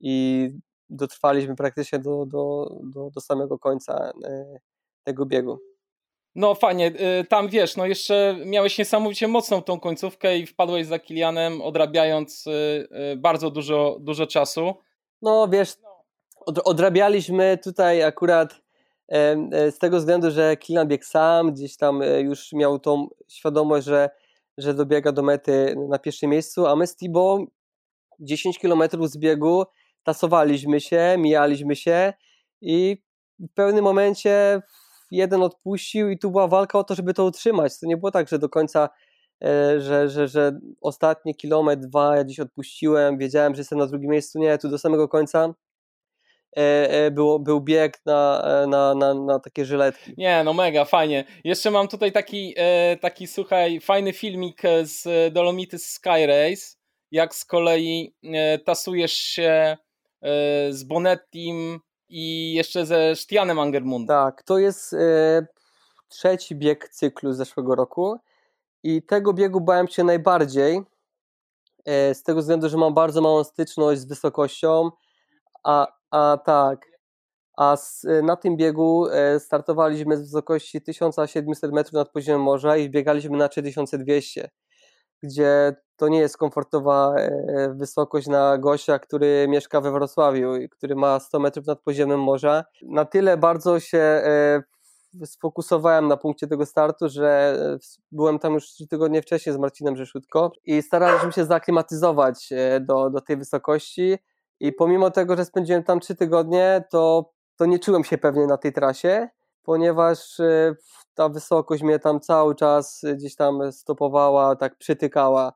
i 0.00 0.50
dotrwaliśmy 0.88 1.56
praktycznie 1.56 1.98
do, 1.98 2.26
do, 2.26 2.70
do, 2.82 3.10
do 3.10 3.20
samego 3.20 3.58
końca 3.58 4.12
tego 5.04 5.26
biegu. 5.26 5.58
No 6.34 6.54
fajnie, 6.54 6.92
tam 7.28 7.48
wiesz, 7.48 7.76
no 7.76 7.86
jeszcze 7.86 8.36
miałeś 8.46 8.78
niesamowicie 8.78 9.28
mocną 9.28 9.62
tą 9.62 9.80
końcówkę 9.80 10.38
i 10.38 10.46
wpadłeś 10.46 10.86
za 10.86 10.98
Kilianem, 10.98 11.62
odrabiając 11.62 12.44
bardzo 13.16 13.50
dużo, 13.50 13.96
dużo 14.00 14.26
czasu. 14.26 14.74
No 15.22 15.48
wiesz, 15.48 15.76
odrabialiśmy 16.64 17.58
tutaj 17.64 18.02
akurat 18.02 18.60
z 19.70 19.78
tego 19.78 19.98
względu, 19.98 20.30
że 20.30 20.56
Kilian 20.56 20.88
biegł 20.88 21.04
sam, 21.04 21.52
gdzieś 21.52 21.76
tam 21.76 22.00
już 22.18 22.52
miał 22.52 22.78
tą 22.78 23.08
świadomość, 23.28 23.86
że 23.86 24.10
że 24.58 24.74
dobiega 24.74 25.12
do 25.12 25.22
mety 25.22 25.76
na 25.88 25.98
pierwszym 25.98 26.30
miejscu, 26.30 26.66
a 26.66 26.76
my 26.76 26.86
z 26.86 26.96
Tibo 26.96 27.44
10 28.20 28.58
km 28.58 28.82
z 29.02 29.16
biegu 29.16 29.64
tasowaliśmy 30.02 30.80
się, 30.80 31.16
mijaliśmy 31.18 31.76
się 31.76 32.12
i 32.60 33.02
w 33.38 33.54
pewnym 33.54 33.84
momencie 33.84 34.62
jeden 35.10 35.42
odpuścił 35.42 36.10
i 36.10 36.18
tu 36.18 36.30
była 36.30 36.48
walka 36.48 36.78
o 36.78 36.84
to, 36.84 36.94
żeby 36.94 37.14
to 37.14 37.24
utrzymać. 37.24 37.80
To 37.80 37.86
nie 37.86 37.96
było 37.96 38.10
tak, 38.10 38.28
że 38.28 38.38
do 38.38 38.48
końca, 38.48 38.88
e, 39.44 39.80
że, 39.80 40.08
że, 40.08 40.28
że 40.28 40.58
ostatni 40.80 41.34
kilometr, 41.34 41.82
dwa 41.82 42.16
ja 42.16 42.24
odpuściłem, 42.42 43.18
wiedziałem, 43.18 43.54
że 43.54 43.60
jestem 43.60 43.78
na 43.78 43.86
drugim 43.86 44.10
miejscu. 44.10 44.38
Nie, 44.38 44.58
tu 44.58 44.68
do 44.68 44.78
samego 44.78 45.08
końca 45.08 45.48
E, 45.48 45.48
e, 45.48 45.63
było, 47.10 47.38
był 47.38 47.60
bieg 47.60 48.00
na, 48.06 48.42
e, 48.44 48.66
na, 48.66 48.94
na, 48.94 49.14
na 49.14 49.38
takie 49.38 49.64
żyletki. 49.64 50.14
Nie, 50.16 50.44
no 50.44 50.52
mega, 50.52 50.84
fajnie. 50.84 51.24
Jeszcze 51.44 51.70
mam 51.70 51.88
tutaj 51.88 52.12
taki, 52.12 52.54
taki 53.00 53.26
słuchaj, 53.26 53.80
fajny 53.80 54.12
filmik 54.12 54.62
z 54.82 55.32
Dolomity 55.32 55.78
Sky 55.78 56.26
Race, 56.26 56.76
jak 57.10 57.34
z 57.34 57.44
kolei 57.44 58.14
tasujesz 58.64 59.12
się 59.12 59.76
z 60.70 60.84
Bonettim 60.84 61.80
i 62.08 62.52
jeszcze 62.54 62.86
ze 62.86 63.16
Stianem 63.16 63.58
Angermundem. 63.58 64.16
Tak, 64.16 64.42
to 64.42 64.58
jest 64.58 64.94
trzeci 66.08 66.56
bieg 66.56 66.88
cyklu 66.88 67.32
z 67.32 67.36
zeszłego 67.36 67.74
roku 67.74 68.16
i 68.82 69.02
tego 69.02 69.32
biegu 69.32 69.60
bałem 69.60 69.88
się 69.88 70.04
najbardziej 70.04 70.80
z 71.86 72.22
tego 72.22 72.40
względu, 72.40 72.68
że 72.68 72.76
mam 72.76 72.94
bardzo 72.94 73.20
małą 73.20 73.44
styczność 73.44 74.00
z 74.00 74.04
wysokością, 74.04 74.90
a, 75.64 75.86
a 76.14 76.38
tak. 76.44 76.86
A 77.56 77.76
z, 77.76 78.06
na 78.22 78.36
tym 78.36 78.56
biegu 78.56 79.06
e, 79.06 79.40
startowaliśmy 79.40 80.16
z 80.16 80.20
wysokości 80.20 80.82
1700 80.82 81.72
metrów 81.72 81.92
nad 81.92 82.10
poziomem 82.10 82.42
morza 82.42 82.76
i 82.76 82.90
biegaliśmy 82.90 83.36
na 83.36 83.48
3200, 83.48 84.50
gdzie 85.22 85.76
to 85.96 86.08
nie 86.08 86.18
jest 86.18 86.36
komfortowa 86.36 87.14
e, 87.16 87.74
wysokość 87.74 88.26
na 88.26 88.58
gościa, 88.58 88.98
który 88.98 89.46
mieszka 89.48 89.80
we 89.80 89.92
Wrocławiu, 89.92 90.52
który 90.70 90.96
ma 90.96 91.20
100 91.20 91.38
metrów 91.38 91.66
nad 91.66 91.80
poziomem 91.82 92.20
morza. 92.20 92.64
Na 92.82 93.04
tyle 93.04 93.36
bardzo 93.36 93.80
się 93.80 94.22
sfokusowałem 95.24 96.08
na 96.08 96.16
punkcie 96.16 96.46
tego 96.46 96.66
startu, 96.66 97.08
że 97.08 97.58
byłem 98.12 98.38
tam 98.38 98.54
już 98.54 98.64
trzy 98.64 98.86
tygodnie 98.86 99.22
wcześniej 99.22 99.54
z 99.54 99.58
Marcinem 99.58 99.96
Rzeszutko 99.96 100.52
i 100.64 100.82
staraliśmy 100.82 101.32
się 101.32 101.44
zaklimatyzować 101.44 102.48
do, 102.80 103.10
do 103.10 103.20
tej 103.20 103.36
wysokości 103.36 104.18
i 104.60 104.72
pomimo 104.72 105.10
tego, 105.10 105.36
że 105.36 105.44
spędziłem 105.44 105.82
tam 105.82 106.00
trzy 106.00 106.14
tygodnie, 106.14 106.84
to, 106.90 107.32
to 107.56 107.66
nie 107.66 107.78
czułem 107.78 108.04
się 108.04 108.18
pewnie 108.18 108.46
na 108.46 108.56
tej 108.56 108.72
trasie, 108.72 109.28
ponieważ 109.62 110.40
e, 110.40 110.74
ta 111.14 111.28
wysokość 111.28 111.82
mnie 111.82 111.98
tam 111.98 112.20
cały 112.20 112.54
czas 112.54 113.02
gdzieś 113.14 113.36
tam 113.36 113.72
stopowała, 113.72 114.56
tak 114.56 114.76
przytykała. 114.78 115.52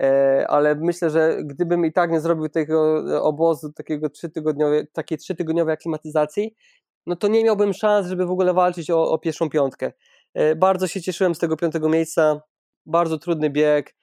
E, 0.00 0.46
ale 0.48 0.74
myślę, 0.74 1.10
że 1.10 1.36
gdybym 1.44 1.84
i 1.86 1.92
tak 1.92 2.10
nie 2.10 2.20
zrobił 2.20 2.48
tego 2.48 3.02
obozu, 3.22 3.72
takiego 3.72 4.10
trzytygodniowej, 4.10 4.86
takiej 4.92 5.18
trzytygodniowej 5.18 5.74
aklimatyzacji, 5.74 6.54
no 7.06 7.16
to 7.16 7.28
nie 7.28 7.44
miałbym 7.44 7.72
szans, 7.72 8.06
żeby 8.06 8.26
w 8.26 8.30
ogóle 8.30 8.54
walczyć 8.54 8.90
o, 8.90 9.10
o 9.10 9.18
pierwszą 9.18 9.50
piątkę. 9.50 9.92
E, 10.34 10.56
bardzo 10.56 10.86
się 10.86 11.02
cieszyłem 11.02 11.34
z 11.34 11.38
tego 11.38 11.56
piątego 11.56 11.88
miejsca, 11.88 12.40
bardzo 12.86 13.18
trudny 13.18 13.50
bieg. 13.50 13.94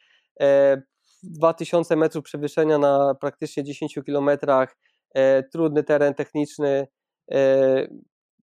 2000 1.24 1.96
metrów 1.96 2.24
przewyższenia 2.24 2.78
na 2.78 3.16
praktycznie 3.22 3.64
10 3.64 4.00
kilometrach, 4.06 4.78
e, 5.14 5.44
trudny 5.44 5.84
teren 5.84 6.14
techniczny 6.14 6.88
e, 7.32 7.88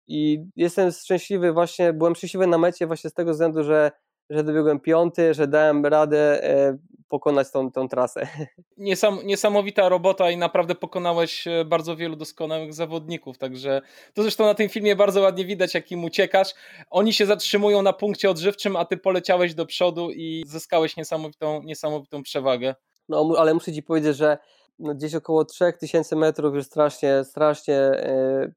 i 0.08 0.46
jestem 0.56 0.92
szczęśliwy 0.92 1.54
właśnie, 1.54 1.94
byłem 1.94 2.16
szczęśliwy 2.16 2.48
na 2.48 2.58
mecie 2.58 2.88
właśnie 2.88 3.10
z 3.10 3.14
tego 3.14 3.32
względu, 3.32 3.64
że, 3.64 3.92
że 4.30 4.44
dobiegłem 4.44 4.80
piąty, 4.80 5.34
że 5.34 5.48
dałem 5.48 5.86
radę 5.86 6.44
e, 6.44 6.78
pokonać 7.08 7.52
tą, 7.52 7.72
tą 7.72 7.88
trasę. 7.88 8.28
Niesam, 8.78 9.20
niesamowita 9.24 9.90
robota 9.90 10.32
i 10.32 10.38
naprawdę 10.38 10.76
pokonałeś 10.76 11.48
e, 11.48 11.66
bardzo 11.66 11.96
wielu 11.96 12.16
doskonałych 12.16 12.74
zawodników, 12.74 13.38
także 13.38 13.82
to 14.14 14.22
zresztą 14.22 14.46
na 14.46 14.54
tym 14.54 14.70
filmie 14.70 14.96
bardzo 14.96 15.22
ładnie 15.22 15.46
widać, 15.46 15.74
jakim 15.74 16.04
uciekasz. 16.04 16.54
Oni 16.90 17.14
się 17.14 17.26
zatrzymują 17.26 17.82
na 17.82 17.94
punkcie 17.94 18.30
odżywczym, 18.30 18.76
a 18.76 18.86
ty 18.86 18.98
poleciałeś 18.98 19.54
do 19.54 19.66
przodu 19.66 20.12
i 20.12 20.44
zyskałeś 20.48 20.98
niesamowitą, 20.98 21.64
niesamowitą 21.64 22.24
przewagę. 22.24 22.76
No, 23.10 23.34
ale 23.38 23.54
muszę 23.54 23.74
ci 23.74 23.84
powiedzieć, 23.84 24.18
że 24.18 24.38
no 24.80 24.96
gdzieś 24.96 25.16
około 25.16 25.46
3000 25.46 26.16
metrów 26.16 26.56
już 26.56 26.66
strasznie, 26.66 27.24
strasznie 27.24 27.74
yy, 27.74 28.54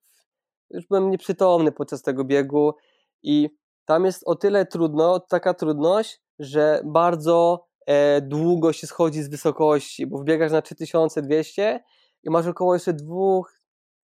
już 0.70 0.86
byłem 0.86 1.10
nieprzytomny 1.10 1.72
podczas 1.72 2.02
tego 2.02 2.24
biegu 2.24 2.74
i 3.22 3.50
tam 3.84 4.04
jest 4.04 4.22
o 4.26 4.34
tyle 4.34 4.66
trudno, 4.66 5.20
taka 5.20 5.54
trudność, 5.54 6.20
że 6.38 6.80
bardzo 6.84 7.66
e, 7.86 8.20
długo 8.20 8.72
się 8.72 8.86
schodzi 8.86 9.22
z 9.22 9.28
wysokości, 9.28 10.06
bo 10.06 10.18
wbiegasz 10.18 10.52
na 10.52 10.62
3200 10.62 11.80
i 12.22 12.30
masz 12.30 12.46
około 12.46 12.74
jeszcze 12.74 12.92
dwóch, 12.92 13.60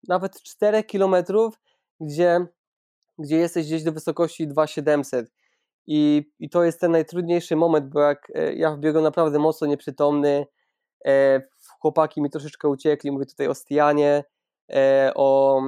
nawet 0.09 0.43
4 0.43 0.85
kilometrów, 0.85 1.61
gdzie, 2.01 2.47
gdzie 3.19 3.37
jesteś 3.37 3.67
gdzieś 3.67 3.83
do 3.83 3.93
wysokości 3.93 4.49
2700 4.49 5.31
i, 5.87 6.31
i 6.39 6.51
to 6.51 6.65
jest 6.65 6.81
ten 6.81 6.93
najtrudniejszy 6.93 7.57
moment, 7.57 7.89
bo 7.89 8.01
jak 8.01 8.33
e, 8.35 8.55
ja 8.55 8.71
wbiegłem 8.71 9.05
naprawdę 9.05 9.39
mocno 9.39 9.67
nieprzytomny, 9.67 10.47
e, 11.07 11.43
chłopaki 11.81 12.23
mi 12.23 12.31
troszeczkę 12.31 12.69
uciekli, 12.69 13.11
mówię 13.11 13.27
tutaj 13.27 13.49
o 13.49 13.55
Stianie, 13.55 14.25
e, 14.73 15.13
o 15.15 15.61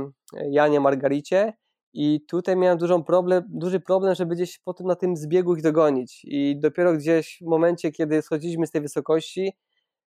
Janie 0.51 0.81
Margaricie 0.81 1.53
I 1.93 2.21
tutaj 2.29 2.57
miałem 2.57 2.79
dużą 2.79 3.05
problem, 3.05 3.45
duży 3.49 3.81
problem, 3.81 4.15
żeby 4.15 4.35
gdzieś 4.35 4.59
potem 4.59 4.87
na 4.87 4.97
tym 4.97 5.17
zbiegu 5.17 5.57
ich 5.57 5.63
dogonić. 5.63 6.21
I 6.25 6.61
dopiero 6.61 6.93
gdzieś 6.93 7.39
w 7.43 7.47
momencie, 7.47 7.93
kiedy 7.93 8.23
schodziliśmy 8.23 8.67
z 8.67 8.71
tej 8.71 8.81
wysokości, 8.81 9.53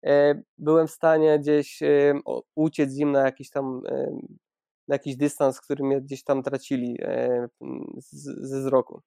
e, 0.06 0.42
byłem 0.58 0.88
w 0.88 0.92
stanie 0.92 1.40
gdzieś 1.40 1.84
e, 1.84 2.20
uciec 2.56 2.92
z 2.92 2.98
nim 2.98 3.12
na 3.12 3.26
jakiś 3.26 3.50
tam 3.50 3.82
e, 3.88 4.12
na 4.88 4.96
jakiś 4.96 5.16
dystans, 5.16 5.62
który 5.62 5.84
mnie 5.84 6.02
gdzieś 6.02 6.24
tam 6.24 6.44
tracili 6.44 6.98
ze 8.42 8.60
wzroku. 8.60 9.02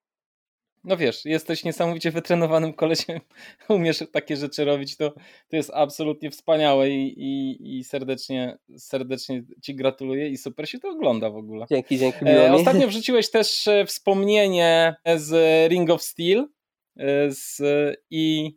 No 0.84 0.96
wiesz, 0.96 1.24
jesteś 1.24 1.64
niesamowicie 1.64 2.10
wytrenowanym 2.10 2.72
kolesiem, 2.72 3.20
umiesz 3.68 4.04
takie 4.12 4.36
rzeczy 4.36 4.64
robić, 4.64 4.96
to, 4.96 5.10
to 5.48 5.56
jest 5.56 5.70
absolutnie 5.74 6.30
wspaniałe 6.30 6.90
i, 6.90 7.14
i, 7.16 7.78
i 7.78 7.84
serdecznie, 7.84 8.58
serdecznie 8.78 9.42
Ci 9.62 9.74
gratuluję 9.74 10.28
i 10.28 10.36
super 10.36 10.68
się 10.68 10.78
to 10.78 10.88
ogląda 10.88 11.30
w 11.30 11.36
ogóle. 11.36 11.66
Dzięki, 11.70 11.98
dzięki. 11.98 12.28
E, 12.28 12.52
ostatnio 12.52 12.88
wrzuciłeś 12.88 13.30
też 13.30 13.68
e, 13.68 13.86
wspomnienie 13.86 14.94
z 15.16 15.32
Ring 15.70 15.90
of 15.90 16.02
Steel 16.02 16.48
e, 16.96 17.30
z, 17.30 17.62
i, 18.10 18.56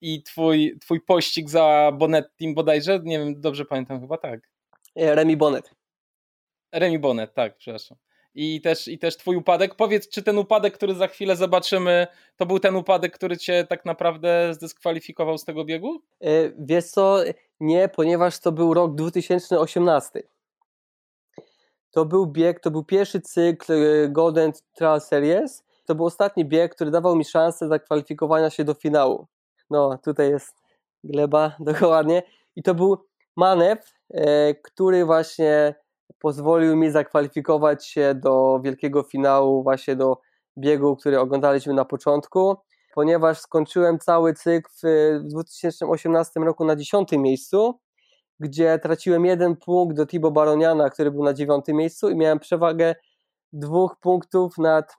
i 0.00 0.22
twój, 0.22 0.78
twój 0.80 1.00
pościg 1.00 1.50
za 1.50 1.92
Bonnet 1.98 2.36
Team 2.36 2.54
bodajże, 2.54 3.00
nie 3.04 3.18
wiem, 3.18 3.40
dobrze 3.40 3.64
pamiętam 3.64 4.00
chyba 4.00 4.18
tak. 4.18 4.40
E, 4.96 5.14
Remy 5.14 5.36
Bonnet. 5.36 5.70
Remy 6.72 6.98
Bonnet, 6.98 7.34
tak, 7.34 7.56
przepraszam 7.56 7.98
i 8.34 8.60
też, 8.60 8.88
i 8.88 8.98
też 8.98 9.16
twój 9.16 9.36
upadek. 9.36 9.74
Powiedz, 9.74 10.08
czy 10.08 10.22
ten 10.22 10.38
upadek, 10.38 10.74
który 10.74 10.94
za 10.94 11.06
chwilę 11.06 11.36
zobaczymy, 11.36 12.06
to 12.36 12.46
był 12.46 12.60
ten 12.60 12.76
upadek, 12.76 13.14
który 13.14 13.36
cię 13.36 13.66
tak 13.68 13.84
naprawdę 13.84 14.54
zdyskwalifikował 14.54 15.38
z 15.38 15.44
tego 15.44 15.64
biegu? 15.64 16.00
E, 16.20 16.28
wiesz 16.58 16.84
co, 16.84 17.18
nie, 17.60 17.88
ponieważ 17.88 18.38
to 18.38 18.52
był 18.52 18.74
rok 18.74 18.94
2018. 18.94 20.22
To 21.90 22.04
był 22.04 22.26
bieg, 22.26 22.60
to 22.60 22.70
był 22.70 22.84
pierwszy 22.84 23.20
cykl 23.20 23.72
e, 23.72 24.08
Golden 24.08 24.52
Trail 24.74 25.00
Series. 25.00 25.64
To 25.84 25.94
był 25.94 26.06
ostatni 26.06 26.44
bieg, 26.44 26.74
który 26.74 26.90
dawał 26.90 27.16
mi 27.16 27.24
szansę 27.24 27.68
zakwalifikowania 27.68 28.50
się 28.50 28.64
do 28.64 28.74
finału. 28.74 29.26
No, 29.70 29.98
tutaj 30.04 30.30
jest 30.30 30.54
gleba, 31.04 31.56
dokładnie. 31.60 32.22
I 32.56 32.62
to 32.62 32.74
był 32.74 32.96
manewr, 33.36 33.84
e, 34.10 34.54
który 34.54 35.04
właśnie 35.04 35.74
pozwolił 36.18 36.76
mi 36.76 36.90
zakwalifikować 36.90 37.86
się 37.86 38.14
do 38.14 38.60
wielkiego 38.64 39.02
finału, 39.02 39.62
właśnie 39.62 39.96
do 39.96 40.20
biegu, 40.58 40.96
który 40.96 41.20
oglądaliśmy 41.20 41.74
na 41.74 41.84
początku, 41.84 42.56
ponieważ 42.94 43.38
skończyłem 43.38 43.98
cały 43.98 44.34
cykl 44.34 44.70
w 44.82 45.20
2018 45.22 46.40
roku 46.40 46.64
na 46.64 46.76
10 46.76 47.12
miejscu, 47.12 47.78
gdzie 48.40 48.78
traciłem 48.78 49.26
jeden 49.26 49.56
punkt 49.56 49.96
do 49.96 50.06
Tibo 50.06 50.30
Baroniana, 50.30 50.90
który 50.90 51.10
był 51.10 51.24
na 51.24 51.34
9 51.34 51.64
miejscu 51.68 52.10
i 52.10 52.16
miałem 52.16 52.38
przewagę 52.38 52.94
dwóch 53.52 53.96
punktów 54.00 54.58
nad 54.58 54.96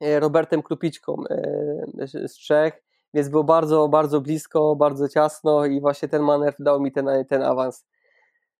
e, 0.00 0.20
Robertem 0.20 0.62
Krupiczką 0.62 1.24
e, 1.30 2.28
z 2.28 2.38
Czech, 2.38 2.82
więc 3.14 3.28
było 3.28 3.44
bardzo, 3.44 3.88
bardzo 3.88 4.20
blisko, 4.20 4.76
bardzo 4.76 5.08
ciasno 5.08 5.66
i 5.66 5.80
właśnie 5.80 6.08
ten 6.08 6.22
manewr 6.22 6.56
dał 6.62 6.80
mi 6.80 6.92
ten, 6.92 7.08
ten 7.28 7.42
awans. 7.42 7.84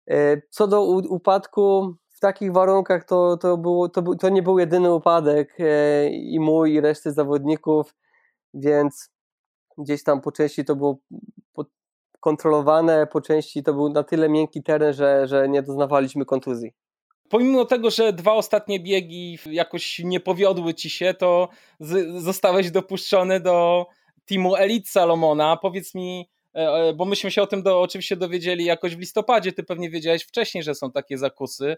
E, 0.09 0.41
co 0.49 0.67
do 0.67 0.83
upadku, 0.85 1.95
w 2.09 2.19
takich 2.19 2.51
warunkach 2.51 3.05
to, 3.05 3.37
to, 3.37 3.57
było, 3.57 3.89
to, 3.89 4.15
to 4.15 4.29
nie 4.29 4.43
był 4.43 4.59
jedyny 4.59 4.93
upadek 4.93 5.57
e, 5.59 6.09
i 6.09 6.39
mój, 6.39 6.73
i 6.73 6.81
reszty 6.81 7.11
zawodników, 7.11 7.95
więc 8.53 9.09
gdzieś 9.77 10.03
tam 10.03 10.21
po 10.21 10.31
części 10.31 10.65
to 10.65 10.75
było 10.75 10.97
kontrolowane, 12.19 13.07
po 13.07 13.21
części 13.21 13.63
to 13.63 13.73
był 13.73 13.89
na 13.89 14.03
tyle 14.03 14.29
miękki 14.29 14.63
teren, 14.63 14.93
że, 14.93 15.27
że 15.27 15.49
nie 15.49 15.61
doznawaliśmy 15.61 16.25
kontuzji. 16.25 16.71
Pomimo 17.29 17.65
tego, 17.65 17.89
że 17.89 18.13
dwa 18.13 18.33
ostatnie 18.33 18.79
biegi 18.79 19.37
jakoś 19.45 19.99
nie 19.99 20.19
powiodły 20.19 20.73
ci 20.73 20.89
się, 20.89 21.13
to 21.13 21.49
zostałeś 22.17 22.71
dopuszczony 22.71 23.39
do 23.39 23.85
teamu 24.25 24.55
Elite 24.55 24.89
Salomona. 24.89 25.57
Powiedz 25.57 25.95
mi, 25.95 26.29
bo 26.95 27.05
myśmy 27.05 27.31
się 27.31 27.41
o 27.41 27.47
tym 27.47 27.63
do, 27.63 27.81
oczywiście 27.81 28.15
dowiedzieli 28.15 28.65
jakoś 28.65 28.95
w 28.95 28.99
listopadzie, 28.99 29.51
ty 29.51 29.63
pewnie 29.63 29.89
wiedziałeś 29.89 30.23
wcześniej, 30.23 30.63
że 30.63 30.75
są 30.75 30.91
takie 30.91 31.17
zakusy. 31.17 31.77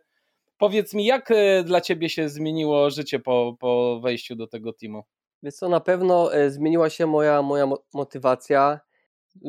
Powiedz 0.57 0.93
mi, 0.93 1.05
jak 1.05 1.31
e, 1.31 1.63
dla 1.63 1.81
ciebie 1.81 2.09
się 2.09 2.29
zmieniło 2.29 2.89
życie 2.89 3.19
po, 3.19 3.55
po 3.59 3.99
wejściu 4.03 4.35
do 4.35 4.47
tego 4.47 4.73
teamu? 4.73 5.03
Więc 5.43 5.55
co, 5.55 5.69
na 5.69 5.79
pewno 5.79 6.29
zmieniła 6.47 6.89
się 6.89 7.05
moja, 7.05 7.41
moja 7.41 7.67
motywacja. 7.93 8.79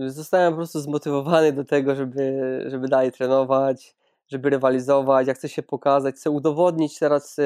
Zostałem 0.06 0.52
po 0.52 0.56
prostu 0.56 0.80
zmotywowany 0.80 1.52
do 1.52 1.64
tego, 1.64 1.94
żeby, 1.94 2.64
żeby 2.66 2.88
dalej 2.88 3.12
trenować, 3.12 3.96
żeby 4.28 4.50
rywalizować. 4.50 5.26
Ja 5.26 5.34
chcę 5.34 5.48
się 5.48 5.62
pokazać, 5.62 6.14
chcę 6.14 6.30
udowodnić 6.30 6.98
teraz 6.98 7.36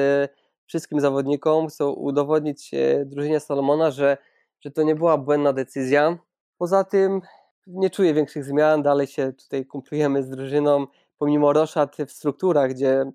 wszystkim 0.65 0.99
zawodnikom, 0.99 1.67
chcę 1.67 1.85
udowodnić 1.85 2.71
drużynie 3.05 3.39
Salomona, 3.39 3.91
że, 3.91 4.17
że 4.59 4.71
to 4.71 4.83
nie 4.83 4.95
była 4.95 5.17
błędna 5.17 5.53
decyzja. 5.53 6.17
Poza 6.57 6.83
tym 6.83 7.21
nie 7.67 7.89
czuję 7.89 8.13
większych 8.13 8.43
zmian, 8.43 8.83
dalej 8.83 9.07
się 9.07 9.33
tutaj 9.33 9.65
kumplujemy 9.65 10.23
z 10.23 10.29
drużyną, 10.29 10.87
pomimo 11.17 11.53
roszad 11.53 11.97
w 12.07 12.11
strukturach, 12.11 12.71
gdzie 12.71 13.11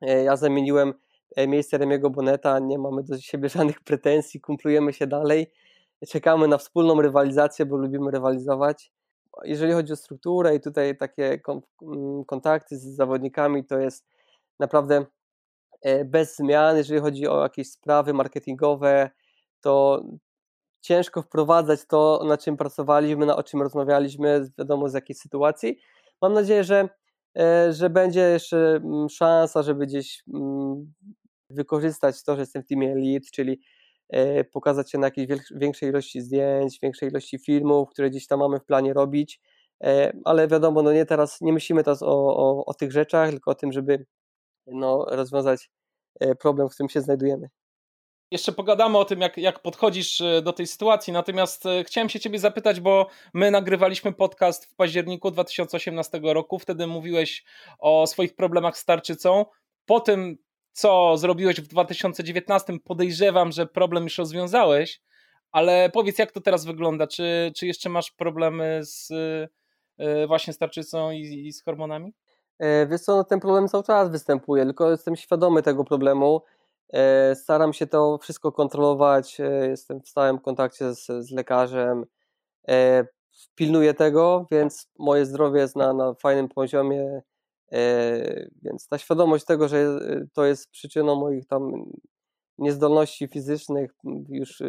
e, 0.00 0.22
ja 0.22 0.36
zamieniłem 0.36 0.94
e, 1.36 1.48
miejsce 1.48 1.78
Remiego 1.78 2.10
Boneta, 2.10 2.58
nie 2.58 2.78
mamy 2.78 3.02
do 3.02 3.18
siebie 3.18 3.48
żadnych 3.58 3.80
pretensji, 3.80 4.40
kumplujemy 4.40 4.92
się 4.92 5.06
dalej, 5.06 5.52
czekamy 6.08 6.48
na 6.48 6.58
wspólną 6.58 7.02
rywalizację, 7.02 7.66
bo 7.66 7.76
lubimy 7.76 8.10
rywalizować. 8.10 8.92
Jeżeli 9.44 9.72
chodzi 9.72 9.92
o 9.92 9.96
strukturę 9.96 10.54
i 10.54 10.60
tutaj 10.60 10.96
takie 10.96 11.40
mm, 11.82 12.24
kontakty 12.24 12.78
z 12.78 12.82
zawodnikami, 12.82 13.64
to 13.64 13.78
jest 13.78 14.06
naprawdę 14.58 15.06
e, 15.82 16.04
bez 16.04 16.36
zmian. 16.36 16.76
Jeżeli 16.76 17.00
chodzi 17.00 17.28
o 17.28 17.42
jakieś 17.42 17.70
sprawy 17.70 18.14
marketingowe, 18.14 19.10
to 19.60 20.02
ciężko 20.86 21.22
wprowadzać 21.22 21.86
to, 21.86 22.22
na 22.28 22.36
czym 22.36 22.56
pracowaliśmy, 22.56 23.26
na 23.26 23.36
o 23.36 23.42
czym 23.42 23.62
rozmawialiśmy, 23.62 24.50
wiadomo 24.58 24.88
z 24.88 24.94
jakiej 24.94 25.16
sytuacji. 25.16 25.78
Mam 26.22 26.32
nadzieję, 26.32 26.64
że, 26.64 26.88
e, 27.38 27.72
że 27.72 27.90
będzie 27.90 28.20
jeszcze 28.20 28.76
mm, 28.76 29.08
szansa, 29.08 29.62
żeby 29.62 29.86
gdzieś 29.86 30.22
mm, 30.34 30.92
wykorzystać 31.50 32.22
to, 32.24 32.34
że 32.34 32.42
jestem 32.42 32.62
w 32.62 32.66
teamie 32.66 32.92
Elite, 32.92 33.28
czyli 33.32 33.60
e, 34.08 34.44
pokazać 34.44 34.90
się 34.90 34.98
na 34.98 35.06
jakiejś 35.06 35.28
większej 35.54 35.88
ilości 35.88 36.20
zdjęć, 36.20 36.78
większej 36.82 37.08
ilości 37.08 37.38
filmów, 37.38 37.88
które 37.90 38.10
gdzieś 38.10 38.26
tam 38.26 38.38
mamy 38.38 38.60
w 38.60 38.64
planie 38.64 38.92
robić, 38.92 39.40
e, 39.84 40.12
ale 40.24 40.48
wiadomo, 40.48 40.82
no 40.82 40.92
nie 40.92 41.06
teraz, 41.06 41.40
nie 41.40 41.52
myślimy 41.52 41.84
teraz 41.84 42.02
o, 42.02 42.36
o, 42.36 42.64
o 42.66 42.74
tych 42.74 42.92
rzeczach, 42.92 43.30
tylko 43.30 43.50
o 43.50 43.54
tym, 43.54 43.72
żeby 43.72 44.06
no, 44.66 45.04
rozwiązać 45.08 45.70
problem, 46.40 46.68
w 46.68 46.72
którym 46.72 46.88
się 46.88 47.00
znajdujemy. 47.00 47.48
Jeszcze 48.30 48.52
pogadamy 48.52 48.98
o 48.98 49.04
tym, 49.04 49.20
jak, 49.20 49.36
jak 49.36 49.62
podchodzisz 49.62 50.20
e, 50.20 50.42
do 50.42 50.52
tej 50.52 50.66
sytuacji. 50.66 51.12
Natomiast 51.12 51.66
e, 51.66 51.84
chciałem 51.84 52.08
się 52.08 52.20
Ciebie 52.20 52.38
zapytać, 52.38 52.80
bo 52.80 53.06
my 53.34 53.50
nagrywaliśmy 53.50 54.12
podcast 54.12 54.66
w 54.66 54.74
październiku 54.74 55.30
2018 55.30 56.20
roku. 56.22 56.58
Wtedy 56.58 56.86
mówiłeś 56.86 57.44
o 57.78 58.06
swoich 58.06 58.36
problemach 58.36 58.78
z 58.78 58.84
tarczycą. 58.84 59.44
Po 59.84 60.00
tym, 60.00 60.36
co 60.72 61.16
zrobiłeś 61.16 61.60
w 61.60 61.66
2019, 61.66 62.72
podejrzewam, 62.84 63.52
że 63.52 63.66
problem 63.66 64.04
już 64.04 64.18
rozwiązałeś. 64.18 65.00
Ale 65.52 65.90
powiedz, 65.90 66.18
jak 66.18 66.32
to 66.32 66.40
teraz 66.40 66.64
wygląda? 66.64 67.06
Czy, 67.06 67.52
czy 67.56 67.66
jeszcze 67.66 67.88
masz 67.88 68.10
problemy 68.10 68.80
z, 68.82 69.10
e, 69.98 70.26
właśnie 70.26 70.52
z 70.52 70.58
tarczycą 70.58 71.10
i, 71.10 71.46
i 71.46 71.52
z 71.52 71.64
hormonami? 71.64 72.14
Wiesz 72.90 73.00
co, 73.00 73.16
no 73.16 73.24
ten 73.24 73.40
problem 73.40 73.68
cały 73.68 73.84
czas 73.84 74.10
występuje, 74.10 74.64
tylko 74.64 74.90
jestem 74.90 75.16
świadomy 75.16 75.62
tego 75.62 75.84
problemu 75.84 76.42
staram 77.34 77.72
się 77.72 77.86
to 77.86 78.18
wszystko 78.18 78.52
kontrolować, 78.52 79.40
e, 79.40 79.68
jestem 79.68 80.00
w 80.00 80.08
stałym 80.08 80.38
kontakcie 80.38 80.94
z, 80.94 81.06
z 81.06 81.30
lekarzem, 81.30 82.06
e, 82.68 83.06
pilnuję 83.54 83.94
tego, 83.94 84.46
więc 84.50 84.90
moje 84.98 85.26
zdrowie 85.26 85.60
jest 85.60 85.76
na, 85.76 85.92
na 85.92 86.14
fajnym 86.14 86.48
poziomie, 86.48 87.22
więc 88.62 88.88
ta 88.88 88.98
świadomość 88.98 89.44
tego, 89.44 89.68
że 89.68 90.00
to 90.32 90.44
jest 90.44 90.70
przyczyną 90.70 91.16
moich 91.16 91.46
tam 91.46 91.72
niezdolności 92.58 93.28
fizycznych, 93.28 93.90
już 94.28 94.62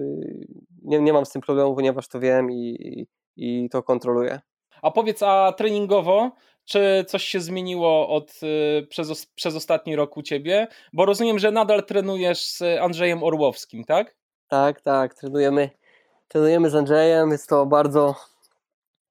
nie, 0.84 1.00
nie 1.00 1.14
mam 1.14 1.26
z 1.26 1.32
tym 1.32 1.42
problemu, 1.42 1.76
ponieważ 1.76 2.08
to 2.08 2.20
wiem 2.20 2.52
i, 2.52 3.08
i 3.36 3.70
to 3.70 3.84
kontroluję. 3.84 4.40
A 4.82 4.92
powiedz, 4.92 5.24
a 5.24 5.54
treningowo, 5.58 6.32
czy 6.68 7.06
coś 7.08 7.24
się 7.24 7.40
zmieniło 7.40 8.10
od, 8.10 8.32
y, 8.44 8.88
przez, 8.88 9.26
przez 9.26 9.56
ostatni 9.56 9.96
rok 9.96 10.18
u 10.18 10.22
ciebie? 10.22 10.68
Bo 10.94 11.06
rozumiem, 11.06 11.40
że 11.40 11.52
nadal 11.52 11.86
trenujesz 11.86 12.46
z 12.46 12.62
Andrzejem 12.62 13.24
Orłowskim, 13.24 13.84
tak? 13.84 14.16
Tak, 14.48 14.82
tak, 14.82 15.14
trenujemy, 15.14 15.70
trenujemy 16.28 16.70
z 16.70 16.76
Andrzejem, 16.76 17.32
jest 17.32 17.50
to 17.50 17.66
bardzo 17.66 18.16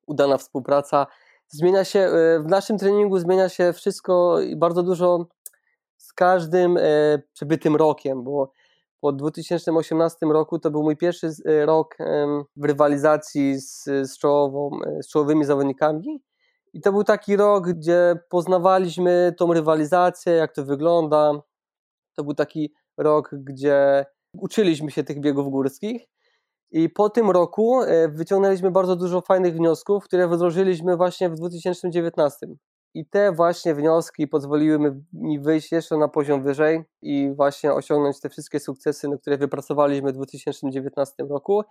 udana 0.07 0.39
współpraca. 0.39 1.07
Zmienia 1.49 1.85
się, 1.85 2.01
y, 2.01 2.43
w 2.43 2.47
naszym 2.47 2.79
treningu 2.79 3.19
zmienia 3.19 3.49
się 3.49 3.73
wszystko 3.73 4.41
i 4.41 4.57
bardzo 4.57 4.83
dużo 4.83 5.27
z 5.97 6.13
każdym 6.13 6.77
y, 6.77 7.23
przebytym 7.33 7.77
rokiem, 7.77 8.25
bo 8.25 8.53
po 9.01 9.13
2018 9.13 10.27
roku 10.27 10.59
to 10.59 10.71
był 10.71 10.83
mój 10.83 10.97
pierwszy 10.97 11.31
rok 11.65 11.97
w 12.57 12.65
rywalizacji 12.65 13.61
z, 13.61 13.85
z, 13.85 14.19
czołową, 14.19 14.71
z 15.03 15.09
czołowymi 15.09 15.45
zawodnikami 15.45 16.21
i 16.77 16.81
to 16.81 16.93
był 16.93 17.05
taki 17.05 17.37
rok, 17.37 17.69
gdzie 17.69 18.19
poznawaliśmy 18.29 19.35
tą 19.39 19.53
rywalizację, 19.53 20.33
jak 20.33 20.53
to 20.53 20.65
wygląda. 20.65 21.33
To 22.17 22.25
był 22.25 22.35
taki 22.35 22.75
rok, 22.97 23.31
gdzie 23.33 24.07
uczyliśmy 24.39 24.91
się 24.91 25.05
tych 25.05 25.21
biegów 25.21 25.51
górskich 25.51 26.09
i 26.71 26.91
po 26.91 27.11
tym 27.11 27.31
roku 27.31 27.83
e, 27.83 28.09
wyciągnęliśmy 28.09 28.71
bardzo 28.71 28.97
dużo 28.97 29.21
fajnych 29.21 29.55
wniosków, 29.55 30.05
które 30.05 30.29
wdrożyliśmy 30.29 30.97
właśnie 30.97 31.31
w 31.31 31.35
2019. 31.35 32.47
I 32.97 33.07
te 33.07 33.33
właśnie 33.33 33.75
wnioski 33.75 34.29
pozwoliły 34.29 35.03
mi 35.13 35.41
wyjść 35.41 35.73
jeszcze 35.73 35.97
na 35.97 36.09
poziom 36.09 36.43
wyżej 36.43 36.85
i 37.03 37.33
właśnie 37.37 37.73
osiągnąć 37.73 38.21
te 38.21 38.29
wszystkie 38.29 38.61
sukcesy, 38.61 39.09
które 39.21 39.39
wypracowaliśmy 39.39 40.13
w 40.13 40.15
2019 40.15 41.25
roku. 41.31 41.63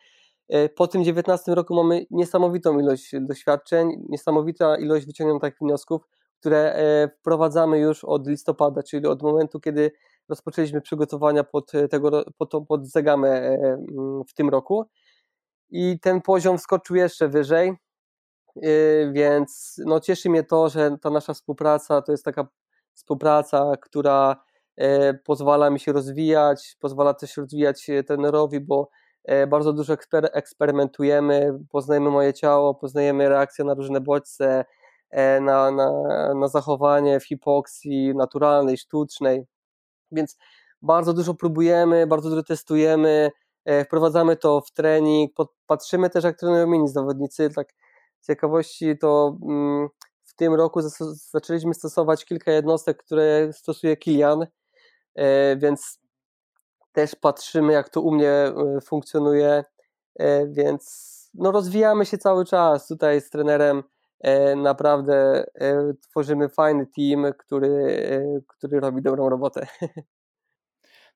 E, 0.49 0.69
po 0.69 0.87
tym 0.87 1.01
2019 1.01 1.55
roku 1.55 1.75
mamy 1.75 2.05
niesamowitą 2.11 2.79
ilość 2.79 3.11
doświadczeń, 3.21 4.05
niesamowita 4.09 4.77
ilość 4.77 5.05
wyciągniętych 5.05 5.55
wniosków, 5.61 6.01
które 6.39 6.73
e, 6.73 7.09
wprowadzamy 7.19 7.79
już 7.79 8.03
od 8.03 8.27
listopada, 8.27 8.83
czyli 8.83 9.07
od 9.07 9.23
momentu, 9.23 9.59
kiedy 9.59 9.91
rozpoczęliśmy 10.29 10.81
przygotowania 10.81 11.43
pod, 11.43 11.71
tego, 11.89 12.25
pod, 12.37 12.51
pod 12.67 12.87
Zegamę 12.87 13.29
e, 13.29 13.77
w 14.29 14.33
tym 14.33 14.49
roku 14.49 14.85
i 15.69 15.99
ten 15.99 16.21
poziom 16.21 16.57
skoczył 16.57 16.95
jeszcze 16.95 17.29
wyżej, 17.29 17.73
więc 19.11 19.81
no 19.85 19.99
cieszy 19.99 20.29
mnie 20.29 20.43
to, 20.43 20.69
że 20.69 20.97
ta 21.01 21.09
nasza 21.09 21.33
współpraca 21.33 22.01
to 22.01 22.11
jest 22.11 22.25
taka 22.25 22.47
współpraca, 22.93 23.71
która 23.81 24.43
pozwala 25.25 25.69
mi 25.69 25.79
się 25.79 25.93
rozwijać, 25.93 26.77
pozwala 26.79 27.13
też 27.13 27.37
rozwijać 27.37 27.87
trenerowi, 28.07 28.59
bo 28.59 28.89
E, 29.25 29.47
bardzo 29.47 29.73
dużo 29.73 29.93
eksper 29.93 30.29
eksperymentujemy, 30.33 31.59
poznajemy 31.69 32.09
moje 32.09 32.33
ciało, 32.33 32.75
poznajemy 32.75 33.29
reakcje 33.29 33.65
na 33.65 33.73
różne 33.73 34.01
bodźce, 34.01 34.65
e, 35.11 35.41
na, 35.41 35.71
na, 35.71 35.91
na 36.33 36.47
zachowanie 36.47 37.19
w 37.19 37.25
hipoksji 37.27 38.15
naturalnej, 38.15 38.77
sztucznej. 38.77 39.43
Więc 40.11 40.37
bardzo 40.81 41.13
dużo 41.13 41.33
próbujemy, 41.33 42.07
bardzo 42.07 42.29
dużo 42.29 42.43
testujemy, 42.43 43.31
e, 43.65 43.85
wprowadzamy 43.85 44.37
to 44.37 44.61
w 44.61 44.71
trening, 44.71 45.31
patrzymy 45.67 46.09
też 46.09 46.23
jak 46.23 46.39
trenują 46.39 46.73
inni 46.73 46.87
zawodnicy. 46.87 47.49
Tak 47.49 47.67
ciekawości 48.27 48.97
to 48.97 49.37
mm, 49.41 49.89
w 50.23 50.35
tym 50.35 50.53
roku 50.53 50.81
zaczęliśmy 51.31 51.73
stosować 51.73 52.25
kilka 52.25 52.51
jednostek, 52.51 53.03
które 53.03 53.53
stosuje 53.53 53.97
Kilian, 53.97 54.47
więc 55.57 55.99
też 56.95 57.15
patrzymy, 57.15 57.73
jak 57.73 57.89
to 57.89 58.01
u 58.01 58.11
mnie 58.11 58.31
e, 58.31 58.53
funkcjonuje, 58.81 59.63
e, 60.19 60.47
więc 60.47 61.15
no 61.33 61.51
rozwijamy 61.51 62.05
się 62.05 62.17
cały 62.17 62.45
czas 62.45 62.87
tutaj 62.87 63.21
z 63.21 63.29
trenerem. 63.29 63.83
E, 64.19 64.55
naprawdę 64.55 65.45
tworzymy 66.09 66.49
fajny 66.49 66.87
team, 66.97 67.33
który, 67.37 68.43
który 68.47 68.79
robi 68.79 69.01
dobrą 69.01 69.29
robotę. 69.29 69.67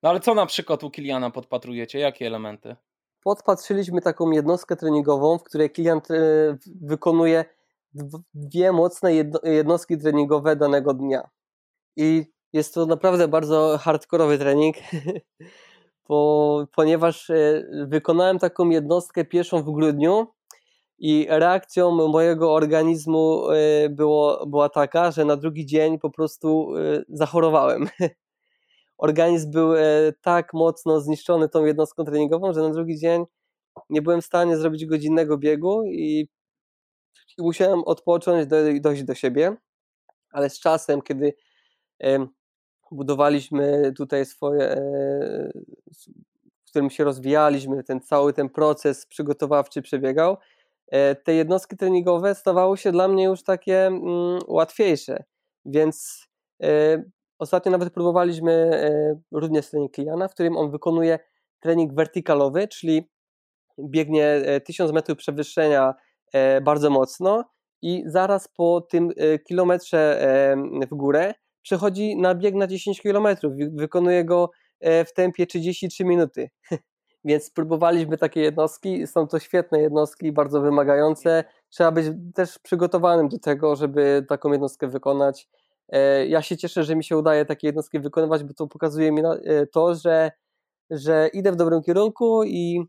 No 0.04 0.10
ale 0.10 0.20
co 0.20 0.34
na 0.34 0.46
przykład 0.46 0.84
u 0.84 0.92
Kiliana 0.92 1.30
podpatrujecie? 1.30 2.00
Jakie 2.00 2.28
elementy? 2.28 2.76
Podpatrzyliśmy 3.24 4.02
taką 4.02 4.32
jednostkę 4.32 4.76
treningową, 4.76 5.38
w 5.38 5.44
której 5.44 5.70
klient 5.70 6.08
wykonuje 6.82 7.46
dwie 8.34 8.72
mocne 8.72 9.14
jednostki 9.44 9.98
treningowe 9.98 10.56
danego 10.56 10.94
dnia. 10.94 11.30
I 11.96 12.26
jest 12.54 12.74
to 12.74 12.86
naprawdę 12.86 13.28
bardzo 13.28 13.78
hardkorowy 13.82 14.38
trening. 14.38 14.76
bo, 16.10 16.66
ponieważ 16.76 17.30
e, 17.30 17.64
wykonałem 17.88 18.40
taką 18.40 18.70
jednostkę 18.70 19.26
pierwszą 19.26 19.64
w 19.64 19.72
grudniu 19.72 20.28
i 21.00 21.28
reakcją 21.30 22.08
mojego 22.08 22.54
organizmu 22.54 23.50
e, 23.50 23.90
było, 23.90 24.46
była 24.48 24.70
taka, 24.70 25.12
że 25.12 25.26
na 25.26 25.36
drugi 25.36 25.66
dzień 25.66 26.00
po 26.00 26.10
prostu 26.10 26.76
e, 26.78 27.04
zachorowałem. 27.10 27.90
Organizm 29.00 29.52
był 29.52 29.74
tak 30.22 30.54
mocno 30.54 31.02
zniszczony 31.02 31.50
tą 31.50 31.66
jednostką 31.66 32.06
treningową, 32.06 32.54
że 32.54 32.62
na 32.62 32.70
drugi 32.70 33.00
dzień 33.00 33.26
nie 33.90 34.02
byłem 34.02 34.22
w 34.22 34.26
stanie 34.26 34.58
zrobić 34.58 34.86
godzinnego 34.86 35.38
biegu 35.38 35.84
i, 35.84 36.28
i 37.38 37.42
musiałem 37.42 37.84
odpocząć, 37.84 38.48
dojść 38.82 39.04
do 39.04 39.16
siebie. 39.16 39.56
Ale 40.32 40.50
z 40.50 40.60
czasem, 40.60 41.02
kiedy 41.02 41.34
budowaliśmy 42.92 43.94
tutaj 43.98 44.26
swoje, 44.26 44.64
e, 44.64 45.52
w 46.66 46.70
którym 46.70 46.90
się 46.90 47.04
rozwijaliśmy, 47.04 47.84
ten 47.84 48.02
cały 48.02 48.34
ten 48.34 48.50
proces 48.50 49.06
przygotowawczy 49.06 49.82
przebiegał, 49.82 50.38
e, 50.88 51.16
te 51.16 51.34
jednostki 51.34 51.78
treningowe 51.78 52.36
stawały 52.36 52.78
się 52.78 52.92
dla 52.92 53.08
mnie 53.08 53.24
już 53.24 53.44
takie 53.44 53.88
mm, 53.88 54.40
łatwiejsze, 54.48 55.24
więc 55.66 56.28
e, 56.64 57.04
ostatnio 57.40 57.72
nawet 57.72 57.94
próbowaliśmy 57.94 58.72
również 59.32 59.70
trening 59.70 59.92
Kliana, 59.92 60.28
w 60.28 60.34
którym 60.34 60.58
on 60.58 60.72
wykonuje 60.72 61.20
trening 61.60 61.94
wertykalowy, 61.94 62.68
czyli 62.68 63.10
biegnie 63.80 64.42
1000 64.66 64.92
metrów 64.92 65.18
przewyższenia 65.18 65.94
bardzo 66.62 66.90
mocno 66.90 67.44
i 67.82 68.04
zaraz 68.06 68.48
po 68.48 68.82
tym 68.82 69.12
kilometrze 69.48 70.22
w 70.92 70.96
górę 70.96 71.34
przechodzi 71.62 72.18
na 72.18 72.36
bieg 72.36 72.56
na 72.56 72.68
10 72.68 73.02
km, 73.02 73.28
wykonuje 73.72 74.26
go 74.26 74.52
e, 74.80 75.06
w 75.06 75.14
tempie 75.14 75.48
33 75.48 76.06
minuty. 76.06 76.50
Więc 77.26 77.52
próbowaliśmy 77.52 78.18
takie 78.18 78.42
jednostki, 78.42 79.08
są 79.08 79.28
to 79.28 79.40
świetne 79.40 79.82
jednostki, 79.82 80.32
bardzo 80.32 80.62
wymagające. 80.62 81.44
Trzeba 81.70 81.92
być 81.92 82.06
też 82.36 82.60
przygotowanym 82.60 83.30
do 83.30 83.40
tego, 83.40 83.76
żeby 83.76 84.26
taką 84.30 84.52
jednostkę 84.52 84.88
wykonać. 84.88 85.48
E, 85.90 86.28
ja 86.28 86.42
się 86.42 86.58
cieszę, 86.58 86.84
że 86.84 86.96
mi 86.96 87.04
się 87.04 87.18
udaje 87.18 87.46
takie 87.46 87.68
jednostki 87.68 88.00
wykonywać, 88.00 88.44
bo 88.44 88.54
to 88.54 88.68
pokazuje 88.68 89.12
mi 89.12 89.22
e, 89.26 89.68
to, 89.68 89.96
że, 89.96 90.32
że 90.90 91.30
idę 91.34 91.52
w 91.52 91.56
dobrym 91.56 91.82
kierunku 91.84 92.44
i, 92.44 92.84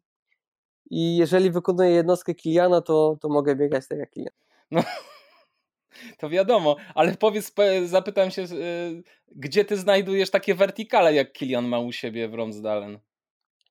i 0.90 1.16
jeżeli 1.16 1.50
wykonuję 1.50 1.90
jednostkę 1.90 2.34
Kiliana, 2.34 2.80
to, 2.80 3.16
to 3.20 3.28
mogę 3.28 3.56
biegać 3.56 3.88
tak 3.88 3.98
jak 3.98 4.10
Kilian. 4.10 4.34
No, 4.70 4.82
to 6.18 6.28
wiadomo, 6.28 6.76
ale 6.94 7.16
powiedz, 7.16 7.52
zapytam 7.84 8.30
się, 8.30 8.44
gdzie 9.28 9.64
ty 9.64 9.76
znajdujesz 9.76 10.30
takie 10.30 10.54
wertykale, 10.54 11.14
jak 11.14 11.32
Kilian 11.32 11.68
ma 11.68 11.78
u 11.78 11.92
siebie 11.92 12.28
w 12.28 12.34
Romsdalen? 12.34 12.98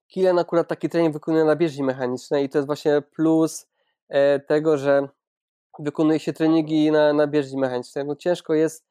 Kilian 0.08 0.38
akurat 0.38 0.68
taki 0.68 0.88
trening 0.88 1.12
wykonuje 1.12 1.44
na 1.44 1.56
bieżni 1.56 1.84
mechanicznej 1.84 2.44
i 2.44 2.48
to 2.48 2.58
jest 2.58 2.66
właśnie 2.66 3.02
plus 3.16 3.66
e, 4.08 4.40
tego, 4.40 4.78
że 4.78 5.08
wykonuje 5.78 6.18
się 6.18 6.32
treningi 6.32 6.90
na, 6.90 7.12
na 7.12 7.26
bieżni 7.26 7.58
mechanicznej. 7.60 8.04
No 8.04 8.16
ciężko 8.16 8.54
jest 8.54 8.89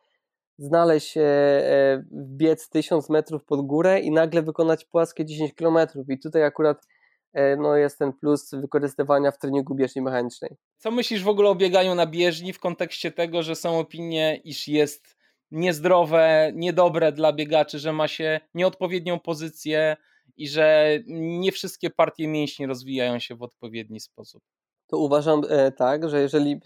znaleźć 0.60 1.18
e, 1.18 1.22
e, 1.22 2.04
biec 2.14 2.70
1000 2.70 3.10
metrów 3.10 3.46
pod 3.46 3.62
górę 3.62 4.00
i 4.00 4.12
nagle 4.12 4.42
wykonać 4.42 4.86
płaskie 4.86 5.26
10 5.26 5.54
kilometrów 5.54 6.10
i 6.10 6.20
tutaj 6.20 6.44
akurat 6.44 6.86
E, 7.34 7.56
no 7.56 7.76
jest 7.76 8.00
ten 8.00 8.14
plus 8.14 8.52
wykorzystywania 8.52 9.32
w 9.32 9.38
treningu 9.38 9.76
bieżni 9.76 10.02
mechanicznej. 10.02 10.56
Co 10.78 10.92
myślisz 10.92 11.24
w 11.24 11.28
ogóle 11.28 11.50
o 11.50 11.56
bieganiu 11.56 11.96
na 11.96 12.06
bieżni 12.06 12.54
w 12.54 12.60
kontekście 12.60 13.12
tego, 13.12 13.44
że 13.44 13.56
są 13.56 13.80
opinie, 13.80 14.42
iż 14.44 14.68
jest 14.68 15.18
niezdrowe, 15.52 16.52
niedobre 16.56 17.12
dla 17.12 17.34
biegaczy, 17.34 17.80
że 17.80 17.94
ma 17.94 18.08
się 18.08 18.40
nieodpowiednią 18.54 19.20
pozycję 19.20 19.98
i 20.38 20.48
że 20.48 20.90
nie 21.08 21.52
wszystkie 21.52 21.90
partie 21.90 22.28
mięśni 22.28 22.66
rozwijają 22.66 23.20
się 23.20 23.36
w 23.36 23.44
odpowiedni 23.44 24.00
sposób? 24.00 24.44
To 24.88 24.98
uważam 24.98 25.42
tak, 25.78 26.10
że 26.10 26.22
jeżeli 26.22 26.60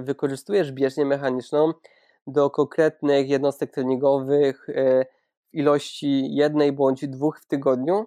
wykorzystujesz 0.00 0.72
bieżnię 0.72 1.04
mechaniczną 1.04 1.72
do 2.26 2.50
konkretnych 2.50 3.28
jednostek 3.28 3.70
treningowych 3.72 4.66
w 5.52 5.56
ilości 5.56 6.34
jednej 6.34 6.72
bądź 6.72 7.08
dwóch 7.08 7.40
w 7.40 7.46
tygodniu, 7.46 8.06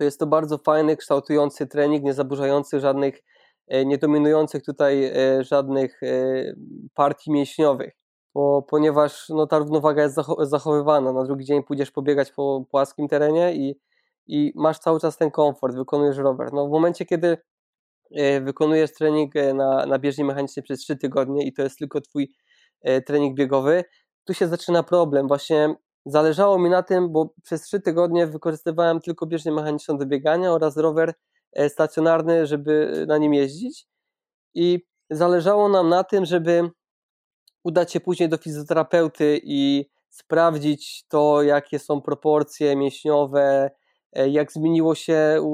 to 0.00 0.04
jest 0.04 0.20
to 0.20 0.26
bardzo 0.26 0.58
fajny, 0.58 0.96
kształtujący 0.96 1.66
trening, 1.66 2.04
nie 2.04 2.14
zaburzający 2.14 2.80
żadnych, 2.80 3.22
e, 3.68 3.84
nie 3.84 3.98
dominujących 3.98 4.64
tutaj 4.64 5.04
e, 5.04 5.44
żadnych 5.44 6.02
e, 6.02 6.06
partii 6.94 7.32
mięśniowych. 7.32 7.96
Bo, 8.34 8.62
ponieważ 8.62 9.28
no, 9.28 9.46
ta 9.46 9.58
równowaga 9.58 10.02
jest 10.02 10.16
zachowywana. 10.42 11.12
Na 11.12 11.24
drugi 11.24 11.44
dzień 11.44 11.62
pójdziesz 11.62 11.90
pobiegać 11.90 12.32
po 12.32 12.64
płaskim 12.70 13.08
terenie 13.08 13.54
i, 13.54 13.80
i 14.26 14.52
masz 14.54 14.78
cały 14.78 15.00
czas 15.00 15.16
ten 15.16 15.30
komfort, 15.30 15.76
wykonujesz 15.76 16.16
rower. 16.16 16.52
No, 16.52 16.66
w 16.66 16.70
momencie, 16.70 17.06
kiedy 17.06 17.38
wykonujesz 18.42 18.92
trening 18.92 19.34
na, 19.54 19.86
na 19.86 19.98
bieżni 19.98 20.24
mechanicznej 20.24 20.62
przez 20.62 20.80
3 20.80 20.96
tygodnie 20.96 21.46
i 21.46 21.52
to 21.52 21.62
jest 21.62 21.78
tylko 21.78 22.00
twój 22.00 22.32
trening 23.06 23.36
biegowy, 23.36 23.84
tu 24.24 24.34
się 24.34 24.48
zaczyna 24.48 24.82
problem. 24.82 25.28
Właśnie 25.28 25.74
Zależało 26.06 26.58
mi 26.58 26.70
na 26.70 26.82
tym, 26.82 27.12
bo 27.12 27.34
przez 27.42 27.62
trzy 27.62 27.80
tygodnie 27.80 28.26
wykorzystywałem 28.26 29.00
tylko 29.00 29.26
bieżnię 29.26 29.52
mechaniczną 29.52 29.98
do 29.98 30.06
biegania 30.06 30.52
oraz 30.52 30.76
rower 30.76 31.14
e, 31.52 31.68
stacjonarny, 31.68 32.46
żeby 32.46 33.04
na 33.08 33.18
nim 33.18 33.34
jeździć. 33.34 33.86
I 34.54 34.86
zależało 35.10 35.68
nam 35.68 35.88
na 35.88 36.04
tym, 36.04 36.24
żeby 36.24 36.70
udać 37.64 37.92
się 37.92 38.00
później 38.00 38.28
do 38.28 38.36
fizjoterapeuty 38.36 39.40
i 39.44 39.90
sprawdzić 40.10 41.04
to, 41.08 41.42
jakie 41.42 41.78
są 41.78 42.00
proporcje 42.00 42.76
mięśniowe, 42.76 43.70
E, 43.70 43.70
jak 44.12 44.52
zmieniło 44.52 44.94
się 44.94 45.44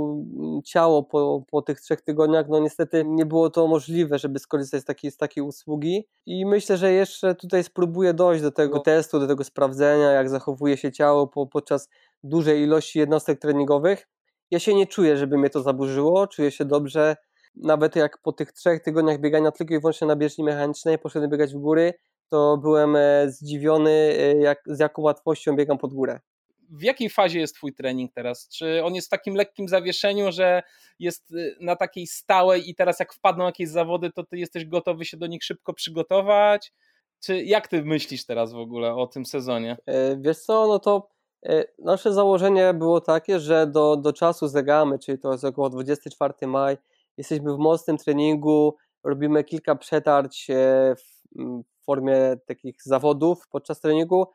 ciało 0.65 1.03
po, 1.03 1.45
po 1.51 1.63
tych 1.63 1.81
trzech 1.81 2.03
tygodniach, 2.03 2.47
no 2.49 2.59
niestety 2.59 3.05
nie 3.07 3.27
było 3.27 3.51
to 3.51 3.67
możliwe, 3.67 4.19
żeby 4.19 4.39
skorzystać 4.39 4.83
z 4.83 4.85
takiej, 4.85 5.11
z 5.11 5.17
takiej 5.17 5.45
usługi. 5.45 6.09
I 6.27 6.47
myślę, 6.47 6.77
że 6.77 6.93
jeszcze 6.93 7.35
tutaj 7.35 7.65
spróbuję 7.65 8.15
dojść 8.15 8.43
do 8.43 8.53
tego 8.53 8.81
testu, 8.81 9.21
do 9.21 9.27
tego 9.27 9.45
sprawdzenia, 9.45 10.11
jak 10.11 10.29
zachowuje 10.29 10.77
się 10.77 10.93
ciało 10.93 11.27
po, 11.27 11.47
podczas 11.47 11.89
dużej 12.23 12.63
ilości 12.63 12.99
jednostek 12.99 13.41
treningowych. 13.41 14.09
Ja 14.51 14.59
się 14.59 14.75
nie 14.75 14.87
czuję, 14.87 15.17
żeby 15.17 15.39
mnie 15.39 15.51
to 15.51 15.63
zaburzyło, 15.63 16.27
czuję 16.27 16.51
się 16.51 16.65
dobrze, 16.65 17.17
nawet 17.57 17.97
jak 17.97 18.19
po 18.23 18.33
tych 18.33 18.53
trzech 18.53 18.83
tygodniach 18.83 19.21
biegania 19.21 19.51
tylko 19.51 19.75
i 19.75 19.81
wyłącznie 19.81 20.07
na 20.07 20.17
bieżni 20.17 20.45
mechanicznej 20.45 20.99
poszedłem 20.99 21.31
biegać 21.31 21.55
w 21.55 21.59
góry, 21.59 21.95
to 22.29 22.57
byłem 22.57 22.97
e, 22.97 23.31
zdziwiony, 23.31 23.91
e, 23.91 24.37
jak, 24.37 24.59
z 24.67 24.79
jaką 24.79 25.03
łatwością 25.03 25.57
biegam 25.57 25.79
pod 25.79 25.95
górę 25.95 26.21
w 26.71 26.83
jakiej 26.83 27.11
fazie 27.11 27.41
jest 27.41 27.55
twój 27.55 27.75
trening 27.75 28.13
teraz? 28.13 28.49
Czy 28.49 28.85
on 28.85 28.95
jest 28.95 29.07
w 29.07 29.11
takim 29.11 29.35
lekkim 29.35 29.69
zawieszeniu, 29.69 30.33
że 30.33 30.63
jest 30.99 31.31
y, 31.31 31.57
na 31.61 31.77
takiej 31.77 32.07
stałej 32.07 32.71
i 32.71 32.75
teraz 32.75 33.01
jak 33.01 33.13
wpadną 33.13 33.45
jakieś 33.45 33.69
zawody, 33.69 34.11
to 34.11 34.25
ty 34.25 34.39
jesteś 34.39 34.65
gotowy 34.65 35.05
się 35.05 35.17
do 35.17 35.27
nich 35.27 35.45
szybko 35.45 35.73
przygotować? 35.73 36.73
Czy 37.21 37.45
jak 37.45 37.69
ty 37.69 37.83
myślisz 37.85 38.27
teraz 38.27 38.53
w 38.53 38.59
ogóle 38.59 38.95
o 38.95 39.07
tym 39.07 39.27
sezonie? 39.27 39.77
E, 39.87 40.17
wiesz 40.17 40.39
co, 40.39 40.67
no 40.67 40.79
to 40.79 41.09
e, 41.47 41.65
nasze 41.79 42.13
założenie 42.13 42.75
było 42.75 43.01
takie, 43.01 43.41
że 43.41 43.67
do, 43.67 43.97
do 43.97 44.13
czasu 44.13 44.49
zegamy, 44.49 44.99
czyli 44.99 45.19
to 45.19 45.33
jest 45.33 45.45
około 45.45 45.71
24 45.71 46.35
maj, 46.47 46.77
jesteśmy 47.17 47.55
w 47.55 47.59
mocnym 47.59 47.97
treningu, 47.97 48.77
robimy 49.05 49.45
kilka 49.45 49.77
przetarć 49.77 50.51
e, 50.51 50.55
w 50.97 51.85
formie 51.85 52.37
takich 52.47 52.83
zawodów 52.83 53.49
podczas 53.49 53.81
treningu 53.81 54.27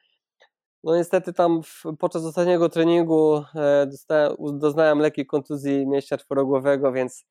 no 0.83 0.95
niestety 0.95 1.33
tam 1.33 1.63
w, 1.63 1.83
podczas 1.99 2.25
ostatniego 2.25 2.69
treningu 2.69 3.43
e, 3.55 3.87
dostałem, 3.87 4.35
doznałem 4.39 4.99
lekkiej 4.99 5.25
kontuzji 5.25 5.87
mięśnia 5.87 6.17
czworogłowego, 6.17 6.91
więc 6.91 7.25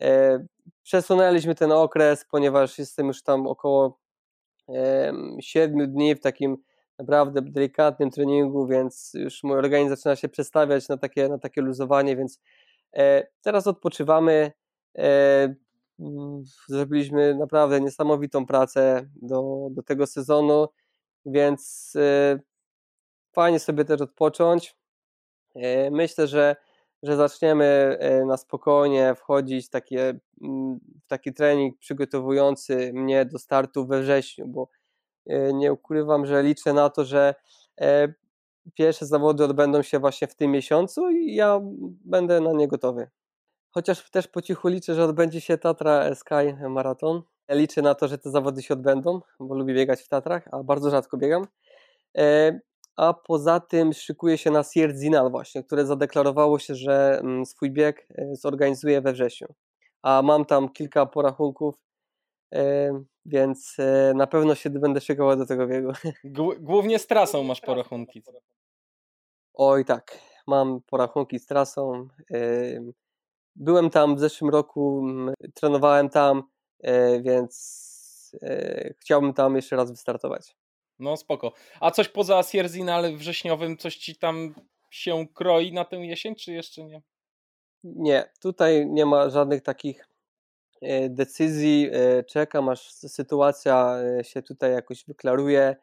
e, 0.00 0.44
przesunęliśmy 0.82 1.54
ten 1.54 1.72
okres, 1.72 2.24
ponieważ 2.30 2.78
jestem 2.78 3.06
już 3.06 3.22
tam 3.22 3.46
około 3.46 3.98
e, 4.68 5.12
7 5.40 5.92
dni 5.92 6.14
w 6.14 6.20
takim 6.20 6.56
naprawdę 6.98 7.42
delikatnym 7.42 8.10
treningu, 8.10 8.66
więc 8.66 9.12
już 9.14 9.42
mój 9.42 9.58
organizm 9.58 9.96
zaczyna 9.96 10.16
się 10.16 10.28
przestawiać 10.28 10.88
na 10.88 10.96
takie, 10.96 11.28
na 11.28 11.38
takie 11.38 11.62
luzowanie, 11.62 12.16
więc 12.16 12.40
e, 12.96 13.26
teraz 13.42 13.66
odpoczywamy. 13.66 14.52
E, 14.98 15.54
zrobiliśmy 16.68 17.34
naprawdę 17.34 17.80
niesamowitą 17.80 18.46
pracę 18.46 19.08
do, 19.22 19.68
do 19.70 19.82
tego 19.82 20.06
sezonu, 20.06 20.68
więc 21.26 21.92
e, 21.96 22.40
fajnie 23.32 23.58
sobie 23.58 23.84
też 23.84 24.00
odpocząć. 24.00 24.76
E, 25.54 25.90
myślę, 25.90 26.26
że, 26.26 26.56
że 27.02 27.16
zaczniemy 27.16 27.96
e, 28.00 28.24
na 28.24 28.36
spokojnie 28.36 29.14
wchodzić 29.14 29.66
w, 29.66 29.70
takie, 29.70 30.20
w 31.04 31.06
taki 31.06 31.32
trening 31.32 31.78
przygotowujący 31.78 32.92
mnie 32.92 33.24
do 33.24 33.38
startu 33.38 33.86
we 33.86 34.00
wrześniu, 34.00 34.48
bo 34.48 34.68
e, 35.26 35.52
nie 35.52 35.72
ukrywam, 35.72 36.26
że 36.26 36.42
liczę 36.42 36.72
na 36.72 36.90
to, 36.90 37.04
że 37.04 37.34
pierwsze 38.74 39.06
zawody 39.06 39.44
odbędą 39.44 39.82
się 39.82 39.98
właśnie 39.98 40.28
w 40.28 40.34
tym 40.34 40.50
miesiącu 40.50 41.10
i 41.10 41.34
ja 41.34 41.60
będę 42.04 42.40
na 42.40 42.52
nie 42.52 42.68
gotowy. 42.68 43.10
Chociaż 43.70 44.10
też 44.10 44.28
po 44.28 44.42
cichu 44.42 44.68
liczę, 44.68 44.94
że 44.94 45.04
odbędzie 45.04 45.40
się 45.40 45.58
Tatra 45.58 46.14
Sky 46.14 46.68
Marathon. 46.68 47.22
Liczę 47.50 47.82
na 47.82 47.94
to, 47.94 48.08
że 48.08 48.18
te 48.18 48.30
zawody 48.30 48.62
się 48.62 48.74
odbędą, 48.74 49.20
bo 49.40 49.54
lubię 49.54 49.74
biegać 49.74 50.02
w 50.02 50.08
Tatrach, 50.08 50.48
a 50.52 50.62
bardzo 50.62 50.90
rzadko 50.90 51.16
biegam 51.16 51.46
a 53.00 53.14
poza 53.14 53.60
tym 53.60 53.92
szykuje 53.92 54.38
się 54.38 54.50
na 54.50 54.62
Sierzinal 54.62 55.30
właśnie, 55.30 55.64
które 55.64 55.86
zadeklarowało 55.86 56.58
się, 56.58 56.74
że 56.74 57.18
mm, 57.18 57.46
swój 57.46 57.70
bieg 57.70 58.06
e, 58.10 58.36
zorganizuje 58.36 59.00
we 59.00 59.12
wrześniu. 59.12 59.54
A 60.02 60.22
mam 60.22 60.44
tam 60.44 60.68
kilka 60.68 61.06
porachunków, 61.06 61.74
e, 62.54 62.90
więc 63.26 63.76
e, 63.78 64.12
na 64.14 64.26
pewno 64.26 64.54
się 64.54 64.70
będę 64.70 65.00
szykował 65.00 65.36
do 65.36 65.46
tego 65.46 65.66
biegu. 65.66 65.92
Głównie 66.60 66.98
z 66.98 67.06
trasą 67.06 67.42
masz 67.42 67.60
porachunki. 67.60 68.22
Oj 69.54 69.84
tak, 69.84 70.18
mam 70.46 70.80
porachunki 70.80 71.38
z 71.38 71.46
trasą. 71.46 72.08
Byłem 73.56 73.90
tam 73.90 74.16
w 74.16 74.20
zeszłym 74.20 74.50
roku, 74.50 75.06
trenowałem 75.54 76.08
tam, 76.08 76.42
więc 77.22 77.90
chciałbym 79.00 79.34
tam 79.34 79.56
jeszcze 79.56 79.76
raz 79.76 79.90
wystartować. 79.90 80.59
No 81.00 81.16
spoko. 81.16 81.52
A 81.80 81.90
coś 81.90 82.08
poza 82.08 82.42
Sierzinal 82.42 83.16
wrześniowym, 83.16 83.76
coś 83.76 83.96
ci 83.96 84.16
tam 84.16 84.54
się 84.90 85.26
kroi 85.34 85.72
na 85.72 85.84
tę 85.84 85.96
jesień, 85.96 86.34
czy 86.34 86.52
jeszcze 86.52 86.84
nie? 86.84 87.02
Nie, 87.84 88.30
tutaj 88.40 88.86
nie 88.86 89.06
ma 89.06 89.30
żadnych 89.30 89.62
takich 89.62 90.08
e, 90.82 91.08
decyzji. 91.08 91.88
E, 91.92 92.24
czekam 92.24 92.68
aż 92.68 92.92
sytuacja 92.92 93.96
e, 94.18 94.24
się 94.24 94.42
tutaj 94.42 94.72
jakoś 94.72 95.04
wyklaruje. 95.04 95.76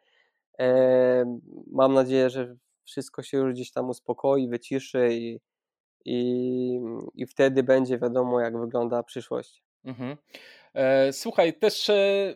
Mam 1.66 1.94
nadzieję, 1.94 2.30
że 2.30 2.56
wszystko 2.84 3.22
się 3.22 3.38
już 3.38 3.52
gdzieś 3.52 3.72
tam 3.72 3.88
uspokoi, 3.88 4.48
wyciszy 4.48 5.08
i, 5.12 5.40
i, 6.04 6.80
i 7.14 7.26
wtedy 7.26 7.62
będzie 7.62 7.98
wiadomo, 7.98 8.40
jak 8.40 8.60
wygląda 8.60 9.02
przyszłość. 9.02 9.62
Mhm. 9.84 10.16
Słuchaj, 11.12 11.54
też 11.54 11.90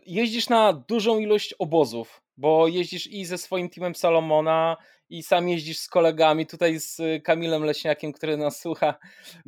jeździsz 0.07 0.49
na 0.49 0.73
dużą 0.73 1.18
ilość 1.18 1.55
obozów 1.55 2.22
bo 2.37 2.68
jeździsz 2.68 3.07
i 3.07 3.25
ze 3.25 3.38
swoim 3.38 3.71
teamem 3.71 3.95
Salomona, 3.95 4.77
i 5.12 5.23
sam 5.23 5.49
jeździsz 5.49 5.79
z 5.79 5.88
kolegami, 5.88 6.47
tutaj 6.47 6.81
z 6.81 7.01
Kamilem 7.25 7.64
Leśniakiem, 7.64 8.12
który 8.12 8.37
nas 8.37 8.61
słucha, 8.61 8.95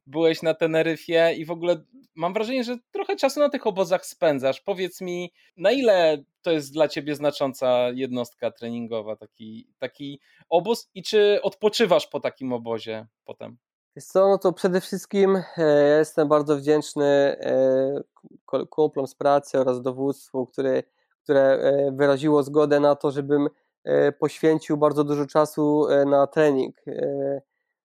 byłeś 0.06 0.42
na 0.42 0.54
Teneryfie 0.54 1.34
i 1.36 1.44
w 1.44 1.50
ogóle 1.50 1.84
mam 2.14 2.32
wrażenie, 2.32 2.64
że 2.64 2.76
trochę 2.92 3.16
czasu 3.16 3.40
na 3.40 3.48
tych 3.48 3.66
obozach 3.66 4.06
spędzasz. 4.06 4.60
Powiedz 4.60 5.00
mi, 5.00 5.32
na 5.56 5.72
ile 5.72 6.24
to 6.42 6.50
jest 6.50 6.72
dla 6.72 6.88
ciebie 6.88 7.14
znacząca 7.14 7.90
jednostka 7.90 8.50
treningowa, 8.50 9.16
taki, 9.16 9.68
taki 9.78 10.20
obóz 10.48 10.90
i 10.94 11.02
czy 11.02 11.42
odpoczywasz 11.42 12.06
po 12.06 12.20
takim 12.20 12.52
obozie 12.52 13.06
potem? 13.24 13.56
Wiesz 13.96 14.04
co, 14.04 14.28
no 14.28 14.38
to 14.38 14.52
przede 14.52 14.80
wszystkim 14.80 15.42
e, 15.56 15.98
jestem 15.98 16.28
bardzo 16.28 16.56
wdzięczny 16.56 17.04
e, 17.04 18.66
kumplom 18.70 19.06
z 19.06 19.14
pracy 19.14 19.60
oraz 19.60 19.82
dowództwu, 19.82 20.46
który 20.46 20.84
które 21.24 21.40
e, 21.40 21.92
wyraziło 21.92 22.42
zgodę 22.42 22.80
na 22.80 22.94
to, 22.94 23.10
żebym 23.10 23.48
e, 23.84 24.12
poświęcił 24.12 24.76
bardzo 24.76 25.04
dużo 25.04 25.26
czasu 25.26 25.88
e, 25.88 26.04
na 26.04 26.26
trening. 26.26 26.76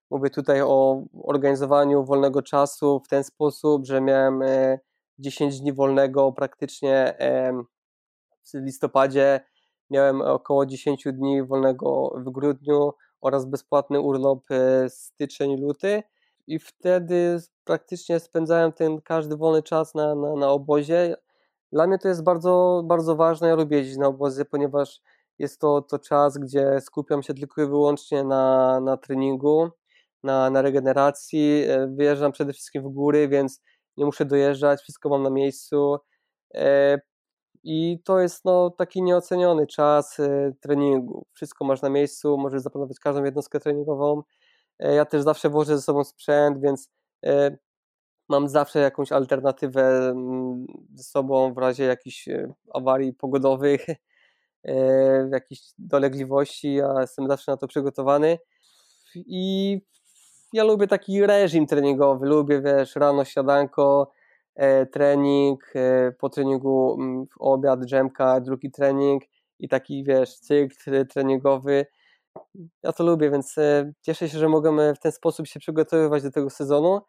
Mówię 0.09 0.29
tutaj 0.29 0.61
o 0.61 1.03
organizowaniu 1.23 2.05
wolnego 2.05 2.41
czasu 2.41 3.01
w 3.05 3.07
ten 3.07 3.23
sposób, 3.23 3.85
że 3.85 4.01
miałem 4.01 4.43
10 5.19 5.59
dni 5.59 5.73
wolnego 5.73 6.31
praktycznie 6.31 7.17
w 8.53 8.57
listopadzie, 8.65 9.39
miałem 9.89 10.21
około 10.21 10.65
10 10.65 11.03
dni 11.13 11.43
wolnego 11.43 12.13
w 12.25 12.29
grudniu 12.29 12.93
oraz 13.21 13.45
bezpłatny 13.45 13.99
urlop 13.99 14.45
styczeń, 14.87 15.61
luty 15.61 16.03
i 16.47 16.59
wtedy 16.59 17.37
praktycznie 17.63 18.19
spędzałem 18.19 18.71
ten 18.71 19.01
każdy 19.01 19.37
wolny 19.37 19.63
czas 19.63 19.95
na, 19.95 20.15
na, 20.15 20.35
na 20.35 20.49
obozie. 20.49 21.15
Dla 21.71 21.87
mnie 21.87 21.97
to 21.97 22.07
jest 22.07 22.23
bardzo, 22.23 22.83
bardzo 22.85 23.15
ważne. 23.15 23.47
Ja 23.47 23.55
lubię 23.55 23.77
jeździć 23.77 23.97
na 23.97 24.07
obozy, 24.07 24.45
ponieważ 24.45 25.01
jest 25.39 25.61
to, 25.61 25.81
to 25.81 25.99
czas, 25.99 26.37
gdzie 26.37 26.81
skupiam 26.81 27.23
się 27.23 27.33
tylko 27.33 27.61
i 27.61 27.65
wyłącznie 27.67 28.23
na, 28.23 28.79
na 28.79 28.97
treningu, 28.97 29.69
na, 30.23 30.49
na 30.49 30.61
regeneracji. 30.61 31.63
E, 31.67 31.87
wyjeżdżam 31.87 32.31
przede 32.31 32.53
wszystkim 32.53 32.83
w 32.83 32.87
góry, 32.89 33.27
więc 33.27 33.61
nie 33.97 34.05
muszę 34.05 34.25
dojeżdżać, 34.25 34.81
wszystko 34.81 35.09
mam 35.09 35.23
na 35.23 35.29
miejscu. 35.29 35.97
E, 36.55 36.99
I 37.63 37.99
to 38.05 38.19
jest 38.19 38.45
no, 38.45 38.69
taki 38.69 39.01
nieoceniony 39.03 39.67
czas 39.67 40.19
e, 40.19 40.51
treningu. 40.61 41.25
Wszystko 41.33 41.65
masz 41.65 41.81
na 41.81 41.89
miejscu, 41.89 42.37
możesz 42.37 42.61
zaplanować 42.61 42.99
każdą 42.99 43.23
jednostkę 43.23 43.59
treningową. 43.59 44.23
Ja 44.79 45.05
też 45.05 45.21
zawsze 45.23 45.49
włożę 45.49 45.77
ze 45.77 45.83
sobą 45.83 46.03
sprzęt, 46.03 46.61
więc 46.61 46.89
mam 48.29 48.47
zawsze 48.47 48.79
jakąś 48.79 49.11
alternatywę 49.11 50.09
mm, 50.09 50.65
ze 50.95 51.03
sobą 51.03 51.53
w 51.53 51.57
razie 51.57 51.83
jakichś 51.83 52.27
e, 52.27 52.53
awarii 52.73 53.13
pogodowych, 53.13 53.85
e, 54.63 55.29
jakichś 55.31 55.61
dolegliwości, 55.77 56.73
ja 56.73 56.93
jestem 57.01 57.27
zawsze 57.27 57.51
na 57.51 57.57
to 57.57 57.67
przygotowany 57.67 58.37
i 59.15 59.77
ja 60.53 60.63
lubię 60.63 60.87
taki 60.87 61.25
reżim 61.25 61.67
treningowy, 61.67 62.27
lubię 62.27 62.61
wiesz, 62.61 62.95
rano 62.95 63.25
śniadanko, 63.25 64.11
e, 64.55 64.85
trening, 64.85 65.73
po 66.19 66.29
treningu 66.29 66.97
mm, 66.99 67.25
obiad, 67.39 67.85
drzemka, 67.85 68.39
drugi 68.39 68.71
trening 68.71 69.23
i 69.59 69.69
taki 69.69 70.03
wiesz, 70.03 70.35
cykl 70.35 71.07
treningowy. 71.07 71.85
Ja 72.83 72.91
to 72.91 73.03
lubię, 73.03 73.31
więc 73.31 73.55
cieszę 74.01 74.29
się, 74.29 74.37
że 74.37 74.49
możemy 74.49 74.95
w 74.95 74.99
ten 74.99 75.11
sposób 75.11 75.47
się 75.47 75.59
przygotowywać 75.59 76.23
do 76.23 76.31
tego 76.31 76.49
sezonu 76.49 77.01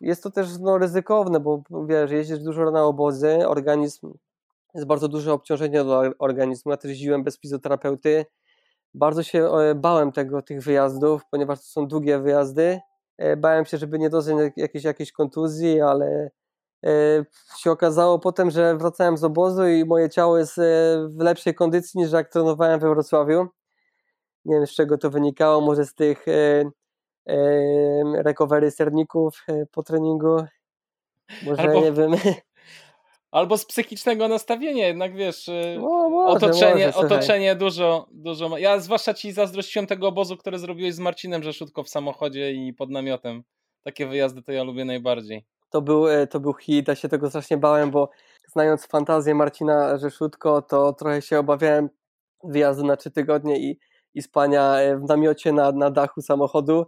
jest 0.00 0.22
to 0.22 0.30
też 0.30 0.58
no, 0.60 0.78
ryzykowne, 0.78 1.40
bo 1.40 1.62
wiesz, 1.86 2.10
jeździsz 2.10 2.38
dużo 2.38 2.70
na 2.70 2.84
obozy, 2.84 3.48
organizm, 3.48 4.12
jest 4.74 4.86
bardzo 4.86 5.08
duże 5.08 5.32
obciążenie 5.32 5.84
dla 5.84 6.02
organizmu. 6.18 6.70
Ja 6.70 6.76
też 6.76 6.90
jeździłem 6.90 7.24
bez 7.24 7.40
fizjoterapeuty. 7.40 8.26
Bardzo 8.94 9.22
się 9.22 9.44
e, 9.44 9.74
bałem 9.74 10.12
tego, 10.12 10.42
tych 10.42 10.62
wyjazdów, 10.62 11.22
ponieważ 11.30 11.58
to 11.58 11.64
są 11.64 11.86
długie 11.86 12.18
wyjazdy 12.18 12.80
bałem 13.36 13.64
się, 13.64 13.78
żeby 13.78 13.98
nie 13.98 14.10
doznać 14.10 14.52
jakiejś, 14.56 14.84
jakiejś 14.84 15.12
kontuzji, 15.12 15.80
ale 15.80 16.30
się 17.58 17.70
okazało 17.70 18.18
potem, 18.18 18.50
że 18.50 18.76
wracałem 18.76 19.16
z 19.16 19.24
obozu 19.24 19.66
i 19.66 19.84
moje 19.84 20.08
ciało 20.08 20.38
jest 20.38 20.56
w 21.08 21.18
lepszej 21.18 21.54
kondycji 21.54 22.00
niż 22.00 22.12
jak 22.12 22.28
trenowałem 22.28 22.80
we 22.80 22.88
Wrocławiu. 22.88 23.46
Nie 24.44 24.56
wiem 24.56 24.66
z 24.66 24.70
czego 24.70 24.98
to 24.98 25.10
wynikało, 25.10 25.60
może 25.60 25.84
z 25.84 25.94
tych 25.94 26.24
recovery 28.22 28.70
serników 28.70 29.46
po 29.72 29.82
treningu. 29.82 30.44
Może 31.46 31.62
Albo... 31.62 31.80
nie 31.80 31.92
wiem. 31.92 32.12
Albo 33.30 33.58
z 33.58 33.64
psychicznego 33.64 34.28
nastawienia, 34.28 34.86
jednak 34.86 35.14
wiesz, 35.14 35.50
no, 35.80 36.10
może, 36.10 36.46
otoczenie, 36.46 36.86
może, 36.86 36.98
otoczenie 36.98 37.56
dużo, 37.56 38.06
dużo. 38.10 38.58
Ja 38.58 38.78
zwłaszcza 38.78 39.14
ci 39.14 39.32
zazdrościłem 39.32 39.86
tego 39.86 40.08
obozu, 40.08 40.36
który 40.36 40.58
zrobiłeś 40.58 40.94
z 40.94 40.98
Marcinem 40.98 41.42
Rzeszutko 41.42 41.82
w 41.82 41.88
samochodzie 41.88 42.52
i 42.52 42.72
pod 42.72 42.90
namiotem. 42.90 43.42
Takie 43.82 44.06
wyjazdy 44.06 44.42
to 44.42 44.52
ja 44.52 44.62
lubię 44.62 44.84
najbardziej. 44.84 45.44
To 45.70 45.82
był, 45.82 46.08
e, 46.08 46.26
to 46.26 46.40
był 46.40 46.54
hit, 46.54 46.88
ja 46.88 46.94
się 46.94 47.08
tego 47.08 47.28
strasznie 47.28 47.56
bałem, 47.56 47.90
bo 47.90 48.10
znając 48.52 48.86
fantazję 48.86 49.34
Marcina 49.34 49.98
Rzeszutko, 49.98 50.62
to 50.62 50.92
trochę 50.92 51.22
się 51.22 51.38
obawiałem 51.38 51.88
wyjazdu 52.44 52.84
na 52.84 52.96
trzy 52.96 53.10
tygodnie 53.10 53.58
i, 53.58 53.78
i 54.14 54.22
spania 54.22 54.76
e, 54.76 54.96
w 54.96 55.08
namiocie 55.08 55.52
na, 55.52 55.72
na 55.72 55.90
dachu 55.90 56.22
samochodu. 56.22 56.86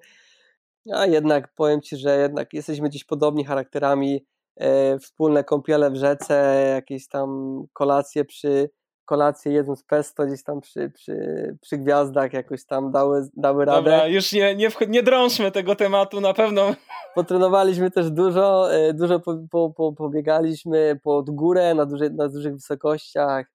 A 0.95 1.07
jednak 1.07 1.55
powiem 1.55 1.81
ci, 1.81 1.97
że 1.97 2.19
jednak 2.19 2.53
jesteśmy 2.53 2.89
gdzieś 2.89 3.05
podobni 3.05 3.45
charakterami 3.45 4.27
E, 4.57 4.99
wspólne 4.99 5.45
kąpiele 5.45 5.91
w 5.91 5.97
rzece, 5.97 6.67
jakieś 6.75 7.09
tam 7.09 7.61
kolacje 7.73 8.25
przy 8.25 8.71
kolację 9.05 9.53
jedząc 9.53 9.85
pesto 9.85 10.27
gdzieś 10.27 10.43
tam 10.43 10.61
przy, 10.61 10.91
przy, 10.91 11.17
przy 11.61 11.79
gwiazdach 11.79 12.33
jakoś 12.33 12.67
tam 12.67 12.91
dały, 12.91 13.29
dały 13.37 13.65
radę. 13.65 13.79
Dobra, 13.79 14.07
już 14.07 14.33
nie, 14.33 14.57
nie, 14.57 14.69
nie 14.89 15.03
drążmy 15.03 15.51
tego 15.51 15.77
tematu 15.77 16.21
na 16.21 16.35
pewno. 16.35 16.75
Potrenowaliśmy 17.15 17.91
też 17.91 18.11
dużo, 18.11 18.75
e, 18.75 18.95
dużo 18.95 19.21
po, 19.21 19.37
po, 19.51 19.71
po, 19.71 19.93
pobiegaliśmy 19.93 21.01
pod 21.03 21.31
górę 21.31 21.75
na, 21.75 21.87
duży, 21.87 22.11
na 22.11 22.29
dużych 22.29 22.55
wysokościach. 22.55 23.47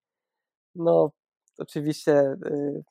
No, 0.76 1.12
oczywiście 1.58 2.13
e, 2.13 2.82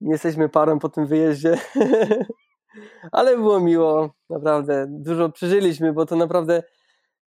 nie 0.00 0.12
jesteśmy 0.12 0.48
parą 0.48 0.78
po 0.78 0.88
tym 0.88 1.06
wyjeździe, 1.06 1.58
ale 3.12 3.36
było 3.36 3.60
miło, 3.60 4.10
naprawdę. 4.30 4.86
Dużo 4.88 5.28
przeżyliśmy, 5.28 5.92
bo 5.92 6.06
to 6.06 6.16
naprawdę 6.16 6.62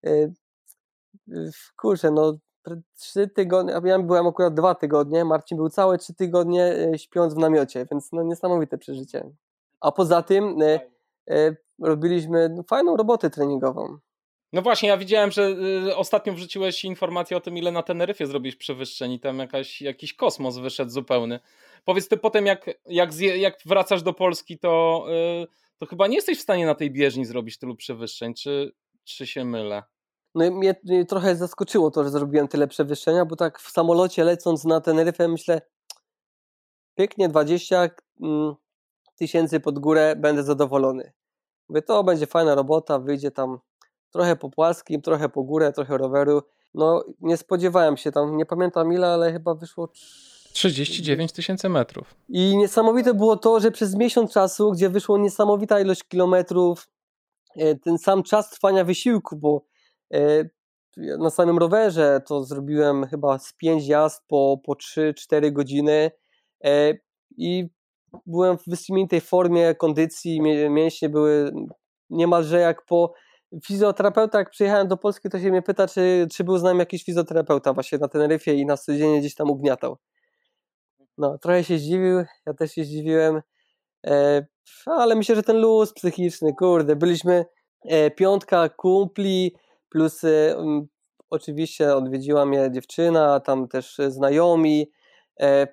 y, 0.06 0.32
kurczę, 1.76 2.10
no 2.10 2.38
trzy 2.96 3.28
tygodnie, 3.28 3.80
ja 3.84 3.98
byłem 3.98 4.26
akurat 4.26 4.54
dwa 4.54 4.74
tygodnie, 4.74 5.24
Marcin 5.24 5.56
był 5.56 5.68
całe 5.68 5.98
trzy 5.98 6.14
tygodnie 6.14 6.90
y, 6.94 6.98
śpiąc 6.98 7.34
w 7.34 7.38
namiocie, 7.38 7.86
więc 7.90 8.12
no 8.12 8.22
niesamowite 8.22 8.78
przeżycie. 8.78 9.30
A 9.80 9.92
poza 9.92 10.22
tym 10.22 10.58
robiliśmy 11.82 12.54
fajną 12.68 12.96
robotę 12.96 13.30
treningową. 13.30 13.98
No 14.54 14.62
właśnie, 14.62 14.88
ja 14.88 14.96
widziałem, 14.96 15.30
że 15.30 15.56
ostatnio 15.96 16.32
wrzuciłeś 16.32 16.84
informację 16.84 17.36
o 17.36 17.40
tym, 17.40 17.56
ile 17.58 17.72
na 17.72 17.82
Teneryfie 17.82 18.26
zrobisz 18.26 18.56
przewyższeń 18.56 19.12
i 19.12 19.20
tam 19.20 19.38
jakaś, 19.38 19.82
jakiś 19.82 20.14
kosmos 20.14 20.58
wyszedł 20.58 20.90
zupełny. 20.90 21.40
Powiedz 21.84 22.08
ty 22.08 22.16
potem, 22.16 22.46
jak, 22.46 22.70
jak, 22.86 23.12
zje, 23.12 23.36
jak 23.36 23.58
wracasz 23.66 24.02
do 24.02 24.12
Polski, 24.12 24.58
to, 24.58 25.06
to 25.78 25.86
chyba 25.86 26.06
nie 26.06 26.14
jesteś 26.14 26.38
w 26.38 26.42
stanie 26.42 26.66
na 26.66 26.74
tej 26.74 26.90
bieżni 26.90 27.24
zrobić 27.24 27.58
tylu 27.58 27.76
przewyższeń, 27.76 28.34
czy, 28.34 28.72
czy 29.04 29.26
się 29.26 29.44
mylę? 29.44 29.82
No 30.34 30.50
mnie 30.50 30.74
trochę 31.08 31.36
zaskoczyło 31.36 31.90
to, 31.90 32.04
że 32.04 32.10
zrobiłem 32.10 32.48
tyle 32.48 32.68
przewyższenia, 32.68 33.24
bo 33.24 33.36
tak 33.36 33.58
w 33.58 33.70
samolocie 33.70 34.24
lecąc 34.24 34.64
na 34.64 34.80
Teneryfę 34.80 35.28
myślę, 35.28 35.60
pięknie 36.94 37.28
20 37.28 37.90
mm, 38.20 38.54
tysięcy 39.16 39.60
pod 39.60 39.78
górę, 39.78 40.16
będę 40.16 40.42
zadowolony. 40.42 41.12
Mówię, 41.68 41.82
to 41.82 42.04
będzie 42.04 42.26
fajna 42.26 42.54
robota, 42.54 42.98
wyjdzie 42.98 43.30
tam 43.30 43.58
trochę 44.14 44.36
po 44.36 44.50
płaskim, 44.50 45.02
trochę 45.02 45.28
po 45.28 45.42
górę, 45.42 45.72
trochę 45.72 45.98
roweru. 45.98 46.42
No 46.74 47.04
nie 47.20 47.36
spodziewałem 47.36 47.96
się 47.96 48.12
tam, 48.12 48.36
nie 48.36 48.46
pamiętam 48.46 48.92
ile, 48.92 49.06
ale 49.06 49.32
chyba 49.32 49.54
wyszło 49.54 49.88
39 50.52 51.32
tysięcy 51.32 51.68
metrów. 51.68 52.14
I 52.28 52.56
niesamowite 52.56 53.14
było 53.14 53.36
to, 53.36 53.60
że 53.60 53.70
przez 53.70 53.94
miesiąc 53.94 54.32
czasu, 54.32 54.72
gdzie 54.72 54.88
wyszło 54.88 55.18
niesamowita 55.18 55.80
ilość 55.80 56.04
kilometrów, 56.04 56.88
e, 57.56 57.74
ten 57.74 57.98
sam 57.98 58.22
czas 58.22 58.50
trwania 58.50 58.84
wysiłku, 58.84 59.36
bo 59.36 59.64
E, 60.14 60.44
na 60.96 61.30
samym 61.30 61.58
rowerze 61.58 62.20
to 62.26 62.44
zrobiłem 62.44 63.06
chyba 63.06 63.38
z 63.38 63.52
5 63.52 63.86
jazd 63.86 64.24
po, 64.28 64.60
po 64.64 64.72
3-4 64.72 65.52
godziny 65.52 66.10
e, 66.64 66.94
i 67.36 67.68
byłem 68.26 68.58
w 68.58 68.64
wyśmienitej 68.66 69.20
formie, 69.20 69.74
kondycji, 69.74 70.40
mięśnie 70.70 71.08
były 71.08 71.52
niemalże 72.10 72.60
jak 72.60 72.84
po 72.84 73.12
fizjoterapeuta, 73.64 74.38
jak 74.38 74.50
przyjechałem 74.50 74.88
do 74.88 74.96
Polski, 74.96 75.30
to 75.30 75.40
się 75.40 75.50
mnie 75.50 75.62
pyta, 75.62 75.86
czy, 75.88 76.26
czy 76.32 76.44
był 76.44 76.58
z 76.58 76.62
nami 76.62 76.78
jakiś 76.78 77.04
fizjoterapeuta 77.04 77.72
właśnie 77.72 77.98
na 77.98 78.08
Teneryfie 78.08 78.54
i 78.54 78.66
nas 78.66 78.84
codziennie 78.84 79.20
gdzieś 79.20 79.34
tam 79.34 79.50
ugniatał. 79.50 79.96
No, 81.18 81.38
trochę 81.38 81.64
się 81.64 81.78
zdziwił, 81.78 82.24
ja 82.46 82.54
też 82.54 82.72
się 82.72 82.84
zdziwiłem, 82.84 83.42
e, 84.06 84.46
ale 84.86 85.14
myślę, 85.14 85.36
że 85.36 85.42
ten 85.42 85.56
luz 85.56 85.92
psychiczny, 85.92 86.54
kurde, 86.54 86.96
byliśmy 86.96 87.44
piątka 88.16 88.68
kumpli, 88.68 89.54
Plus 89.94 90.22
um, 90.24 90.86
oczywiście 91.30 91.94
odwiedziła 91.96 92.46
mnie 92.46 92.70
dziewczyna, 92.72 93.40
tam 93.40 93.68
też 93.68 93.96
znajomi. 94.08 94.90
E, 95.40 95.66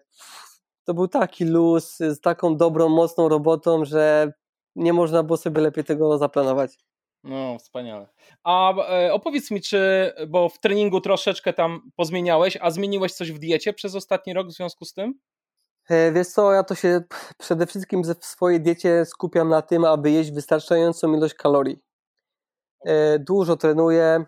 to 0.83 0.93
był 0.93 1.07
taki 1.07 1.45
luz 1.45 1.97
z 1.97 2.19
taką 2.19 2.57
dobrą, 2.57 2.89
mocną 2.89 3.29
robotą, 3.29 3.85
że 3.85 4.33
nie 4.75 4.93
można 4.93 5.23
było 5.23 5.37
sobie 5.37 5.61
lepiej 5.61 5.83
tego 5.83 6.17
zaplanować. 6.17 6.77
No, 7.23 7.59
wspaniale. 7.59 8.07
A 8.43 8.73
e, 8.73 9.13
opowiedz 9.13 9.51
mi, 9.51 9.61
czy, 9.61 10.11
bo 10.27 10.49
w 10.49 10.59
treningu 10.59 11.01
troszeczkę 11.01 11.53
tam 11.53 11.91
pozmieniałeś, 11.95 12.57
a 12.61 12.71
zmieniłeś 12.71 13.13
coś 13.13 13.31
w 13.31 13.39
diecie 13.39 13.73
przez 13.73 13.95
ostatni 13.95 14.33
rok 14.33 14.47
w 14.47 14.51
związku 14.51 14.85
z 14.85 14.93
tym? 14.93 15.19
E, 15.89 16.11
wiesz 16.11 16.27
co, 16.27 16.51
ja 16.51 16.63
to 16.63 16.75
się 16.75 17.01
przede 17.37 17.67
wszystkim 17.67 18.03
w 18.03 18.25
swojej 18.25 18.61
diecie 18.61 19.05
skupiam 19.05 19.49
na 19.49 19.61
tym, 19.61 19.85
aby 19.85 20.11
jeść 20.11 20.31
wystarczającą 20.31 21.13
ilość 21.13 21.33
kalorii. 21.33 21.79
E, 22.85 23.19
dużo 23.19 23.57
trenuję, 23.57 24.25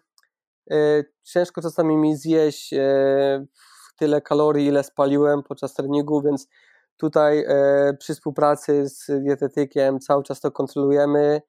ciężko 1.24 1.62
czasami 1.62 1.98
mi 1.98 2.16
zjeść 2.16 2.74
tyle 3.98 4.22
kalorii, 4.22 4.68
ile 4.68 4.84
spaliłem 4.84 5.44
podczas 5.44 5.74
treningu, 5.74 6.22
więc 6.22 6.48
tutaj 6.98 7.46
przy 8.00 8.14
współpracy 8.14 8.90
z 8.90 9.24
dietetykiem 9.24 10.00
cały 10.00 10.24
czas 10.24 10.40
to 10.40 10.52
kontrolujemy, 10.52 11.42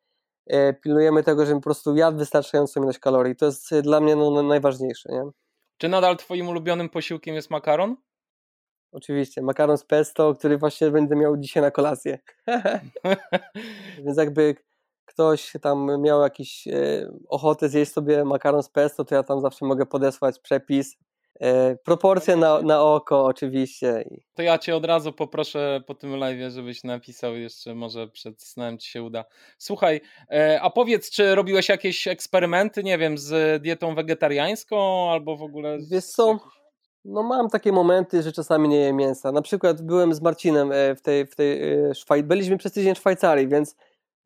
pilnujemy 0.83 1.22
tego, 1.22 1.46
żebym 1.46 1.61
po 1.61 1.64
prostu 1.64 1.96
jadł 1.96 2.18
wystarczającą 2.18 2.83
ilość 2.83 2.98
kalorii. 2.98 3.37
To 3.37 3.46
jest 3.46 3.74
dla 3.80 4.00
mnie 4.00 4.16
no, 4.16 4.42
najważniejsze. 4.42 5.09
Nie? 5.12 5.22
Czy 5.78 5.88
nadal 5.88 6.16
twoim 6.16 6.48
ulubionym 6.48 6.88
posiłkiem 6.88 7.35
jest 7.35 7.50
makaron? 7.50 7.96
Oczywiście, 8.92 9.42
makaron 9.42 9.78
z 9.78 9.85
pesto, 9.85 10.35
który 10.35 10.59
właśnie 10.59 10.90
będę 10.90 11.16
miał 11.16 11.37
dzisiaj 11.37 11.62
na 11.62 11.70
kolację. 11.70 12.18
Więc 14.04 14.18
jakby 14.18 14.54
ktoś 15.04 15.52
tam 15.62 16.02
miał 16.02 16.22
jakiś 16.22 16.68
e, 16.68 17.11
ochotę 17.28 17.68
zjeść 17.68 17.92
sobie 17.92 18.24
makaron 18.24 18.62
z 18.62 18.68
pesto, 18.68 19.04
to 19.04 19.14
ja 19.14 19.22
tam 19.22 19.40
zawsze 19.40 19.66
mogę 19.66 19.87
podesłać 19.87 20.38
przepis. 20.38 20.96
E, 21.40 21.77
proporcje 21.77 22.37
na, 22.37 22.62
na 22.62 22.83
oko 22.83 23.25
oczywiście. 23.25 24.05
To 24.35 24.42
ja 24.42 24.59
cię 24.59 24.77
od 24.77 24.85
razu 24.85 25.12
poproszę 25.12 25.81
po 25.87 25.94
tym 25.94 26.16
live, 26.16 26.53
żebyś 26.53 26.85
napisał 26.85 27.37
jeszcze, 27.37 27.75
może 27.75 28.09
przed 28.09 28.42
snem 28.42 28.79
ci 28.79 28.90
się 28.90 29.03
uda. 29.03 29.25
Słuchaj, 29.59 30.01
e, 30.31 30.61
a 30.62 30.70
powiedz, 30.70 31.11
czy 31.11 31.35
robiłeś 31.35 31.68
jakieś 31.68 32.09
eksperymenty, 32.09 32.85
nie 32.85 32.99
wiem, 32.99 33.18
z 33.18 33.62
dietą 33.62 33.94
wegetariańską 33.94 35.11
albo 35.11 35.37
w 35.37 35.42
ogóle... 35.42 35.79
Wiesz 35.90 36.05
co, 36.05 36.38
no 37.05 37.23
mam 37.23 37.51
takie 37.51 37.73
momenty, 37.73 38.23
że 38.23 38.33
czasami 38.33 38.68
nie 38.68 38.79
jem 38.79 38.97
mięsa. 38.97 39.33
Na 39.33 39.42
przykład 39.42 39.83
byłem 39.83 40.14
z 40.14 40.23
Marcinem 40.23 40.70
w 40.97 41.01
tej, 41.01 41.27
w 41.27 41.37
tej 41.37 41.61
Szwaj... 41.94 42.23
byliśmy 42.23 42.57
przez 42.59 42.73
tydzień 42.73 42.94
w 42.94 42.99
Szwajcarii, 42.99 43.49
więc 43.49 43.77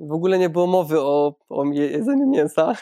w 0.01 0.13
ogóle 0.13 0.39
nie 0.39 0.51
było 0.51 0.67
mowy 0.67 1.01
o, 1.01 1.35
o 1.49 1.65
jedzeniu 1.65 2.27
mięsa, 2.27 2.73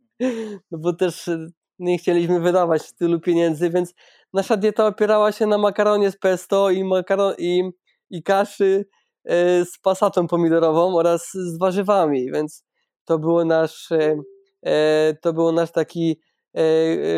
no 0.70 0.78
bo 0.78 0.92
też 0.92 1.28
e, 1.28 1.46
nie 1.78 1.98
chcieliśmy 1.98 2.40
wydawać 2.40 2.92
tylu 2.92 3.20
pieniędzy, 3.20 3.70
więc 3.70 3.94
nasza 4.32 4.56
dieta 4.56 4.86
opierała 4.86 5.32
się 5.32 5.46
na 5.46 5.58
makaronie 5.58 6.10
z 6.10 6.16
pesto 6.16 6.70
i, 6.70 6.84
makaron, 6.84 7.34
i, 7.38 7.70
i 8.10 8.22
kaszy 8.22 8.86
e, 9.24 9.64
z 9.64 9.78
pasatą 9.78 10.26
pomidorową 10.26 10.96
oraz 10.96 11.30
z 11.32 11.58
warzywami, 11.58 12.32
więc 12.32 12.64
to 13.04 13.18
było 13.18 13.44
nasz 13.44 13.88
e, 13.92 15.14
to 15.22 15.32
było 15.32 15.52
nasz 15.52 15.72
taki 15.72 16.20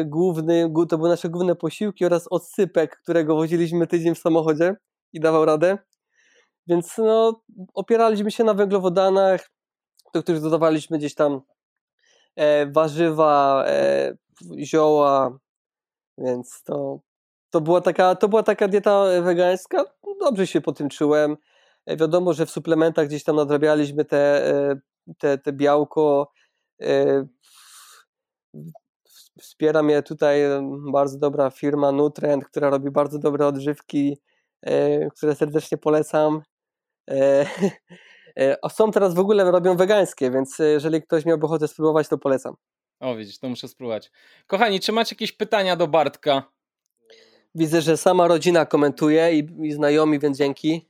główny, 0.05 0.73
to 0.89 0.99
były 0.99 1.09
nasze 1.09 1.29
główne 1.29 1.57
posiłki 1.57 2.05
oraz 2.05 2.27
odsypek, 2.31 2.99
którego 3.03 3.37
woziliśmy 3.37 3.87
tydzień 3.87 4.15
w 4.15 4.19
samochodzie 4.19 4.77
i 5.13 5.21
dawał 5.21 5.45
radę. 5.45 5.79
Więc 6.67 6.99
no, 6.99 7.43
opieraliśmy 7.75 8.31
się 8.31 8.45
na 8.45 8.55
węglowodanach, 8.55 9.51
do 10.15 10.23
których 10.23 10.41
dodawaliśmy 10.41 10.99
gdzieś 10.99 11.15
tam 11.15 11.33
e, 11.33 11.41
warzywa, 12.73 13.65
e, 13.67 14.15
zioła, 14.65 15.39
więc 16.19 16.63
to, 16.63 17.01
to, 17.51 17.61
była 17.61 17.81
taka, 17.81 18.15
to 18.15 18.29
była 18.29 18.43
taka 18.43 18.69
dieta 18.69 19.05
wegańska. 19.23 19.85
Dobrze 20.21 20.47
się 20.47 20.61
po 20.61 20.73
tym 20.73 20.89
czułem. 20.89 21.37
E, 21.87 21.97
wiadomo, 21.97 22.33
że 22.33 22.47
w 22.47 22.51
suplementach 22.51 23.07
gdzieś 23.07 23.25
tam 23.25 23.37
nadrabialiśmy 23.37 24.05
te, 24.05 24.47
e, 24.47 24.81
te, 25.19 25.39
te 25.39 25.53
białko. 25.53 26.33
Wspiera 29.41 29.83
mnie 29.83 30.03
tutaj 30.03 30.41
bardzo 30.93 31.19
dobra 31.19 31.51
firma 31.51 31.93
Nutrend, 31.93 32.45
która 32.45 32.71
robi 32.71 32.91
bardzo 32.91 33.19
dobre 33.19 33.47
odżywki, 33.47 34.19
które 35.17 35.35
serdecznie 35.35 35.79
polecam. 35.79 36.43
A 38.63 38.69
są 38.69 38.91
teraz 38.91 39.15
w 39.15 39.19
ogóle 39.19 39.51
robią 39.51 39.77
wegańskie, 39.77 40.31
więc 40.31 40.59
jeżeli 40.59 41.03
ktoś 41.03 41.25
miałby 41.25 41.47
ochotę 41.47 41.69
spróbować, 41.69 42.09
to 42.09 42.19
polecam. 42.19 42.55
O, 43.01 43.17
widzisz, 43.17 43.39
to 43.39 43.49
muszę 43.49 43.69
spróbować. 43.69 44.11
Kochani, 44.47 44.81
czy 44.81 44.93
macie 44.93 45.15
jakieś 45.15 45.33
pytania 45.33 45.77
do 45.77 45.87
Bartka? 45.87 46.43
Widzę, 47.55 47.81
że 47.81 47.97
sama 47.97 48.29
rodzina 48.29 48.67
komentuje 48.67 49.39
i, 49.39 49.49
i 49.63 49.73
znajomi, 49.73 50.19
więc 50.19 50.39
dzięki. 50.39 50.89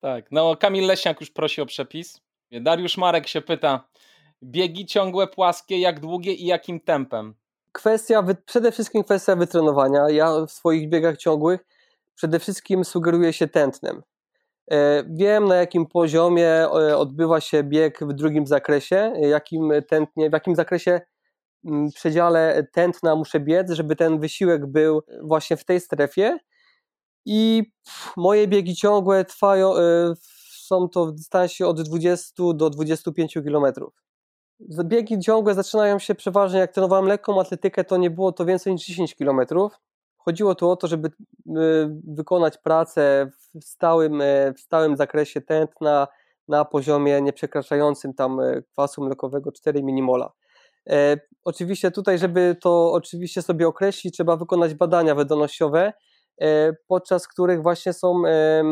Tak, 0.00 0.32
no 0.32 0.56
Kamil 0.56 0.86
Leśniak 0.86 1.20
już 1.20 1.30
prosi 1.30 1.60
o 1.60 1.66
przepis. 1.66 2.20
Dariusz 2.50 2.96
Marek 2.96 3.28
się 3.28 3.40
pyta, 3.40 3.88
biegi 4.42 4.86
ciągłe, 4.86 5.26
płaskie, 5.26 5.80
jak 5.80 6.00
długie 6.00 6.32
i 6.34 6.46
jakim 6.46 6.80
tempem? 6.80 7.34
Kwestia, 7.72 8.24
przede 8.46 8.72
wszystkim 8.72 9.04
kwestia 9.04 9.36
wytrenowania. 9.36 10.10
Ja 10.10 10.46
w 10.46 10.50
swoich 10.50 10.88
biegach 10.88 11.16
ciągłych 11.16 11.66
przede 12.14 12.38
wszystkim 12.38 12.84
sugeruję 12.84 13.32
się 13.32 13.48
tętnem. 13.48 14.02
E, 14.72 15.04
wiem 15.10 15.44
na 15.44 15.56
jakim 15.56 15.86
poziomie 15.86 16.48
e, 16.48 16.98
odbywa 16.98 17.40
się 17.40 17.62
bieg 17.62 17.98
w 18.00 18.12
drugim 18.12 18.46
zakresie, 18.46 19.12
jakim 19.20 19.72
tętnie, 19.88 20.30
w 20.30 20.32
jakim 20.32 20.54
zakresie 20.54 21.00
mm, 21.64 21.90
przedziale 21.90 22.66
tętna 22.72 23.16
muszę 23.16 23.40
biec, 23.40 23.70
żeby 23.70 23.96
ten 23.96 24.20
wysiłek 24.20 24.66
był 24.66 25.02
właśnie 25.22 25.56
w 25.56 25.64
tej 25.64 25.80
strefie. 25.80 26.38
I 27.26 27.62
moje 28.16 28.48
biegi 28.48 28.74
ciągłe 28.74 29.24
trwają, 29.24 29.76
e, 29.76 30.14
są 30.66 30.88
to 30.88 31.06
w 31.06 31.12
dystansie 31.12 31.66
od 31.66 31.82
20 31.82 32.52
do 32.54 32.70
25 32.70 33.34
km. 33.34 33.64
Biegi 34.84 35.18
ciągłe 35.18 35.54
zaczynają 35.54 35.98
się 35.98 36.14
przeważnie, 36.14 36.58
jak 36.58 36.72
trenowałem 36.72 37.06
lekką 37.06 37.40
atletykę, 37.40 37.84
to 37.84 37.96
nie 37.96 38.10
było 38.10 38.32
to 38.32 38.44
więcej 38.44 38.72
niż 38.72 38.86
10 38.86 39.14
km. 39.14 39.40
Chodziło 40.24 40.54
tu 40.54 40.70
o 40.70 40.76
to, 40.76 40.86
żeby 40.86 41.10
wykonać 42.04 42.58
pracę 42.58 43.30
w 43.54 43.64
stałym, 43.64 44.20
e, 44.20 44.52
w 44.54 44.60
stałym 44.60 44.96
zakresie 44.96 45.40
tętna 45.40 46.08
na 46.48 46.64
poziomie 46.64 47.22
nieprzekraczającym 47.22 48.14
tam 48.14 48.40
e, 48.40 48.62
kwasu 48.62 49.04
mlekowego 49.04 49.52
4 49.52 49.82
minimola. 49.82 50.32
E, 50.90 51.16
oczywiście 51.44 51.90
tutaj, 51.90 52.18
żeby 52.18 52.56
to 52.60 52.92
oczywiście 52.92 53.42
sobie 53.42 53.68
określić, 53.68 54.14
trzeba 54.14 54.36
wykonać 54.36 54.74
badania 54.74 55.14
wydolnościowe, 55.14 55.92
e, 56.40 56.72
podczas 56.86 57.28
których 57.28 57.62
właśnie 57.62 57.92
są 57.92 58.26
e, 58.26 58.64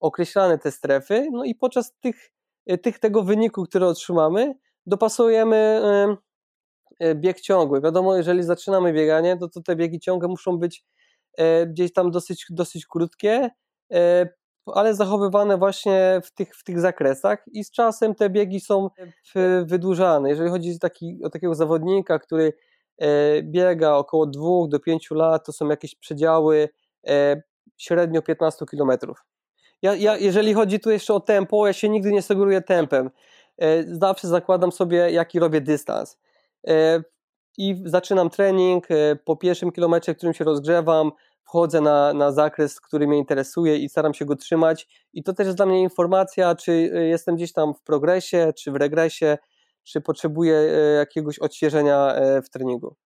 określane 0.00 0.58
te 0.58 0.70
strefy, 0.70 1.28
no 1.32 1.44
i 1.44 1.54
podczas 1.54 1.94
tych, 2.00 2.32
e, 2.66 2.78
tych 2.78 2.98
tego 2.98 3.22
wyniku, 3.22 3.64
który 3.64 3.86
otrzymamy, 3.86 4.54
dopasujemy 4.86 5.82
bieg 7.14 7.40
ciągły. 7.40 7.80
Wiadomo, 7.80 8.16
jeżeli 8.16 8.42
zaczynamy 8.42 8.92
bieganie, 8.92 9.36
to, 9.36 9.48
to 9.48 9.62
te 9.62 9.76
biegi 9.76 10.00
ciągłe 10.00 10.28
muszą 10.28 10.58
być 10.58 10.84
gdzieś 11.66 11.92
tam 11.92 12.10
dosyć, 12.10 12.46
dosyć 12.50 12.86
krótkie, 12.86 13.50
E, 13.92 14.28
ale 14.66 14.94
zachowywane 14.94 15.58
właśnie 15.58 16.20
w 16.24 16.30
tych, 16.34 16.56
w 16.56 16.64
tych 16.64 16.80
zakresach 16.80 17.44
i 17.52 17.64
z 17.64 17.70
czasem 17.70 18.14
te 18.14 18.30
biegi 18.30 18.60
są 18.60 18.90
wydłużane. 19.64 20.28
Jeżeli 20.28 20.50
chodzi 20.50 20.78
taki, 20.78 21.24
o 21.24 21.30
takiego 21.30 21.54
zawodnika, 21.54 22.18
który 22.18 22.52
e, 22.98 23.42
biega 23.42 23.94
około 23.94 24.26
2 24.26 24.42
do 24.68 24.80
5 24.80 25.10
lat, 25.10 25.46
to 25.46 25.52
są 25.52 25.68
jakieś 25.68 25.94
przedziały 25.94 26.68
e, 27.06 27.42
średnio 27.76 28.22
15 28.22 28.66
km. 28.66 28.90
Ja, 29.82 29.94
ja, 29.94 30.16
jeżeli 30.16 30.54
chodzi 30.54 30.80
tu 30.80 30.90
jeszcze 30.90 31.14
o 31.14 31.20
tempo, 31.20 31.66
ja 31.66 31.72
się 31.72 31.88
nigdy 31.88 32.12
nie 32.12 32.22
sugeruję 32.22 32.60
tempem. 32.60 33.10
Zawsze 33.86 34.28
zakładam 34.28 34.72
sobie, 34.72 35.10
jaki 35.10 35.38
robię 35.38 35.60
dystans. 35.60 36.18
I 37.58 37.82
zaczynam 37.84 38.30
trening 38.30 38.86
po 39.24 39.36
pierwszym 39.36 39.72
kilometrze, 39.72 40.14
którym 40.14 40.34
się 40.34 40.44
rozgrzewam, 40.44 41.12
wchodzę 41.42 41.80
na, 41.80 42.12
na 42.12 42.32
zakres, 42.32 42.80
który 42.80 43.06
mnie 43.06 43.18
interesuje 43.18 43.76
i 43.76 43.88
staram 43.88 44.14
się 44.14 44.24
go 44.24 44.36
trzymać. 44.36 44.88
I 45.12 45.22
to 45.22 45.32
też 45.32 45.46
jest 45.46 45.56
dla 45.56 45.66
mnie 45.66 45.80
informacja, 45.80 46.54
czy 46.54 46.72
y, 46.72 47.06
jestem 47.06 47.36
gdzieś 47.36 47.52
tam 47.52 47.74
w 47.74 47.82
progresie, 47.82 48.52
czy 48.58 48.72
w 48.72 48.76
regresie, 48.76 49.38
czy 49.82 50.00
potrzebuję 50.00 50.54
jakiegoś 50.98 51.38
odświeżenia 51.38 52.14
w 52.44 52.50
treningu. 52.50 52.96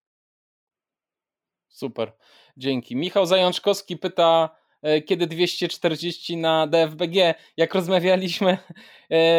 Super, 1.68 2.12
dzięki. 2.56 2.96
Michał 2.96 3.26
Zajączkowski 3.26 3.96
pyta, 3.96 4.56
kiedy 5.06 5.26
240 5.26 6.36
na 6.36 6.66
DFBG. 6.66 7.34
Jak 7.56 7.74
rozmawialiśmy 7.74 8.58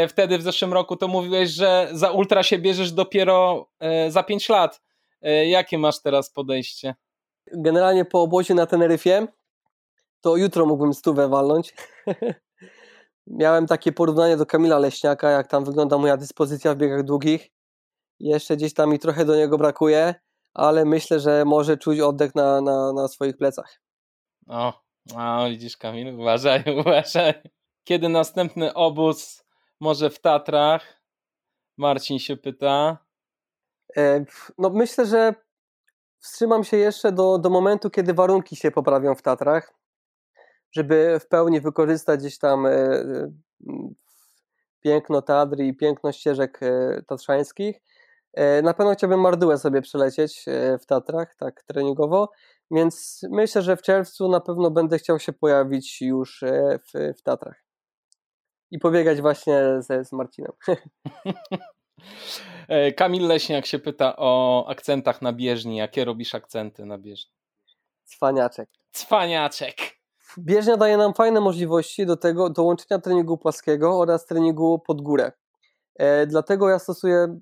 wtedy 0.09 0.38
w 0.38 0.41
zeszłym 0.41 0.73
roku, 0.73 0.95
to 0.95 1.07
mówiłeś, 1.07 1.49
że 1.49 1.89
za 1.91 2.11
ultra 2.11 2.43
się 2.43 2.59
bierzesz 2.59 2.91
dopiero 2.91 3.69
za 4.09 4.23
5 4.23 4.49
lat. 4.49 4.81
Jakie 5.47 5.77
masz 5.77 6.01
teraz 6.01 6.31
podejście? 6.31 6.95
Generalnie 7.53 8.05
po 8.05 8.21
obozie 8.21 8.53
na 8.53 8.65
Teneryfie 8.65 9.27
to 10.21 10.38
jutro 10.38 10.65
mógłbym 10.65 10.93
stówę 10.93 11.29
walnąć. 11.29 11.73
Miałem 13.27 13.67
takie 13.67 13.91
porównanie 13.91 14.38
do 14.38 14.45
Kamila 14.45 14.79
Leśniaka, 14.79 15.29
jak 15.29 15.47
tam 15.47 15.65
wygląda 15.65 15.97
moja 15.97 16.17
dyspozycja 16.17 16.73
w 16.73 16.77
biegach 16.77 17.03
długich. 17.03 17.49
Jeszcze 18.19 18.57
gdzieś 18.57 18.73
tam 18.73 18.89
mi 18.89 18.99
trochę 18.99 19.25
do 19.25 19.35
niego 19.35 19.57
brakuje, 19.57 20.15
ale 20.53 20.85
myślę, 20.85 21.19
że 21.19 21.45
może 21.45 21.77
czuć 21.77 21.99
oddech 21.99 22.35
na, 22.35 22.61
na, 22.61 22.93
na 22.93 23.07
swoich 23.07 23.38
plecach. 23.38 23.81
O, 24.47 24.73
o, 25.15 25.49
widzisz 25.49 25.77
Kamil, 25.77 26.19
uważaj, 26.19 26.63
uważaj. 26.79 27.33
Kiedy 27.83 28.09
następny 28.09 28.73
obóz? 28.73 29.43
Może 29.79 30.09
w 30.09 30.19
Tatrach? 30.19 31.01
Marcin 31.77 32.19
się 32.19 32.37
pyta. 32.37 32.97
E, 33.97 34.25
no 34.57 34.69
myślę, 34.69 35.05
że 35.05 35.33
wstrzymam 36.19 36.63
się 36.63 36.77
jeszcze 36.77 37.11
do, 37.11 37.37
do 37.37 37.49
momentu, 37.49 37.89
kiedy 37.89 38.13
warunki 38.13 38.55
się 38.55 38.71
poprawią 38.71 39.15
w 39.15 39.21
Tatrach, 39.21 39.73
żeby 40.71 41.19
w 41.19 41.27
pełni 41.27 41.61
wykorzystać 41.61 42.19
gdzieś 42.19 42.37
tam 42.37 42.65
e, 42.65 42.69
e, 42.69 43.31
piękno 44.79 45.21
Tatry 45.21 45.67
i 45.67 45.77
piękno 45.77 46.11
ścieżek 46.11 46.59
tatrzańskich. 47.07 47.81
Na 48.63 48.73
pewno 48.73 48.93
chciałbym 48.93 49.19
Mardułę 49.19 49.57
sobie 49.57 49.81
przelecieć 49.81 50.45
w 50.81 50.85
Tatrach, 50.85 51.35
tak 51.35 51.63
treningowo, 51.63 52.31
więc 52.72 53.22
myślę, 53.32 53.61
że 53.61 53.78
w 53.78 53.82
czerwcu 53.82 54.30
na 54.30 54.39
pewno 54.39 54.72
będę 54.72 54.97
chciał 54.99 55.20
się 55.20 55.34
pojawić 55.34 56.01
już 56.01 56.43
w, 56.80 57.15
w 57.18 57.22
Tatrach 57.22 57.68
i 58.72 58.80
pobiegać 58.80 59.22
właśnie 59.22 59.61
ze, 59.80 60.05
z 60.05 60.11
Marcinem. 60.11 60.51
E, 62.68 62.91
Kamil 62.91 63.28
Leśniak 63.28 63.65
się 63.65 63.80
pyta 63.80 64.13
o 64.18 64.65
akcentach 64.68 65.22
na 65.22 65.34
bieżni. 65.34 65.78
Jakie 65.78 66.05
robisz 66.05 66.36
akcenty 66.36 66.86
na 66.86 66.97
bieżni? 66.97 67.32
Cwaniaczek. 68.05 68.70
Cwaniaczek. 68.91 69.76
Bieżnia 70.38 70.78
daje 70.78 70.97
nam 70.97 71.13
fajne 71.13 71.41
możliwości 71.41 72.05
do 72.05 72.18
tego, 72.18 72.49
do 72.49 72.63
łączenia 72.63 73.01
treningu 73.01 73.38
płaskiego 73.38 73.99
oraz 73.99 74.26
treningu 74.26 74.80
pod 74.80 75.01
górę. 75.01 75.32
E, 75.95 76.28
dlatego 76.28 76.70
ja 76.70 76.80
stosuję 76.80 77.39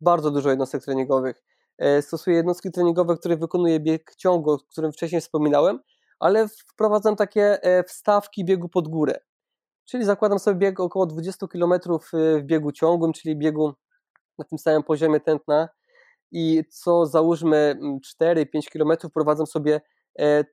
bardzo 0.00 0.30
dużo 0.30 0.50
jednostek 0.50 0.84
treningowych. 0.84 1.44
E, 1.78 2.02
stosuję 2.02 2.36
jednostki 2.36 2.70
treningowe, 2.70 3.16
które 3.16 3.36
wykonuję 3.36 3.80
bieg 3.80 4.14
ciągu, 4.16 4.50
o 4.50 4.58
którym 4.58 4.92
wcześniej 4.92 5.20
wspominałem, 5.20 5.80
ale 6.18 6.48
wprowadzam 6.48 7.16
takie 7.16 7.62
e, 7.62 7.84
wstawki 7.84 8.44
biegu 8.44 8.68
pod 8.68 8.88
górę. 8.88 9.20
Czyli 9.84 10.04
zakładam 10.04 10.38
sobie 10.38 10.58
bieg 10.58 10.80
około 10.80 11.06
20 11.06 11.46
km 11.46 11.72
e, 11.72 11.78
w 12.38 12.42
biegu 12.42 12.72
ciągłym, 12.72 13.12
czyli 13.12 13.36
biegu 13.36 13.72
na 14.38 14.44
tym 14.44 14.58
samym 14.58 14.82
poziomie 14.82 15.20
tętna 15.20 15.68
i 16.32 16.62
co 16.70 17.06
załóżmy 17.06 17.78
4-5 18.22 18.22
mm, 18.22 18.46
km 18.72 19.10
prowadzę 19.14 19.46
sobie 19.46 19.80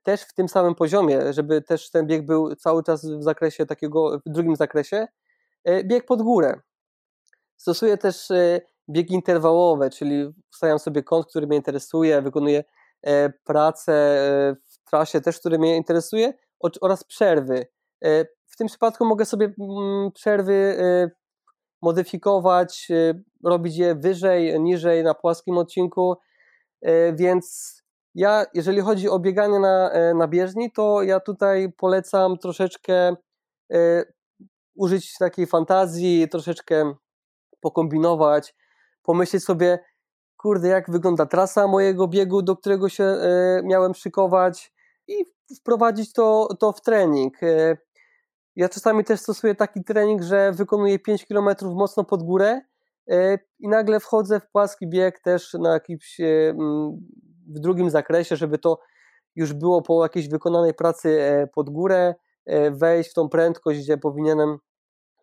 też 0.03 0.21
w 0.21 0.33
tym 0.33 0.49
samym 0.49 0.75
poziomie, 0.75 1.33
żeby 1.33 1.61
też 1.61 1.89
ten 1.91 2.07
bieg 2.07 2.25
był 2.25 2.55
cały 2.55 2.83
czas 2.83 3.05
w 3.05 3.23
zakresie 3.23 3.65
takiego, 3.65 4.19
w 4.25 4.29
drugim 4.29 4.55
zakresie, 4.55 5.07
bieg 5.83 6.05
pod 6.05 6.21
górę. 6.21 6.59
Stosuję 7.57 7.97
też 7.97 8.27
biegi 8.89 9.13
interwałowe, 9.13 9.89
czyli 9.89 10.33
ustawiam 10.51 10.79
sobie 10.79 11.03
kąt, 11.03 11.25
który 11.25 11.47
mnie 11.47 11.57
interesuje, 11.57 12.21
wykonuję 12.21 12.63
pracę 13.43 13.93
w 14.69 14.89
trasie 14.89 15.21
też, 15.21 15.39
który 15.39 15.59
mnie 15.59 15.77
interesuje 15.77 16.33
oraz 16.81 17.03
przerwy. 17.03 17.67
W 18.47 18.57
tym 18.57 18.67
przypadku 18.67 19.05
mogę 19.05 19.25
sobie 19.25 19.53
mm, 19.59 20.11
przerwy 20.11 20.75
modyfikować, 21.81 22.87
robić 23.43 23.77
je 23.77 23.95
wyżej, 23.95 24.59
niżej 24.59 25.03
na 25.03 25.13
płaskim 25.13 25.57
odcinku, 25.57 26.15
więc 27.13 27.75
ja, 28.15 28.45
jeżeli 28.53 28.81
chodzi 28.81 29.09
o 29.09 29.19
bieganie 29.19 29.59
na, 29.59 29.91
na 30.13 30.27
bieżni, 30.27 30.71
to 30.71 31.03
ja 31.03 31.19
tutaj 31.19 31.71
polecam 31.77 32.37
troszeczkę 32.37 33.15
użyć 34.75 35.17
takiej 35.17 35.47
fantazji, 35.47 36.29
troszeczkę 36.29 36.93
pokombinować, 37.61 38.55
pomyśleć 39.11 39.43
sobie, 39.43 39.79
kurde, 40.37 40.67
jak 40.67 40.91
wygląda 40.91 41.25
trasa 41.25 41.67
mojego 41.67 42.07
biegu, 42.07 42.41
do 42.41 42.55
którego 42.55 42.89
się 42.89 43.17
miałem 43.63 43.93
szykować 43.93 44.73
i 45.07 45.25
wprowadzić 45.59 46.13
to, 46.13 46.47
to 46.59 46.71
w 46.71 46.81
trening. 46.81 47.37
Ja 48.55 48.69
czasami 48.69 49.03
też 49.03 49.19
stosuję 49.19 49.55
taki 49.55 49.83
trening, 49.83 50.21
że 50.21 50.51
wykonuję 50.51 50.99
5 50.99 51.25
km 51.25 51.49
mocno 51.61 52.03
pod 52.03 52.23
górę 52.23 52.61
i 53.59 53.67
nagle 53.67 53.99
wchodzę 53.99 54.39
w 54.39 54.49
płaski 54.49 54.87
bieg 54.87 55.19
też 55.19 55.53
na 55.53 55.73
jakimś 55.73 56.17
w 57.47 57.59
drugim 57.59 57.89
zakresie, 57.89 58.35
żeby 58.35 58.57
to 58.57 58.79
już 59.35 59.53
było 59.53 59.81
po 59.81 60.03
jakiejś 60.03 60.29
wykonanej 60.29 60.73
pracy 60.73 61.19
pod 61.53 61.69
górę, 61.69 62.15
wejść 62.71 63.11
w 63.11 63.13
tą 63.13 63.29
prędkość, 63.29 63.79
gdzie 63.79 63.97
powinienem 63.97 64.57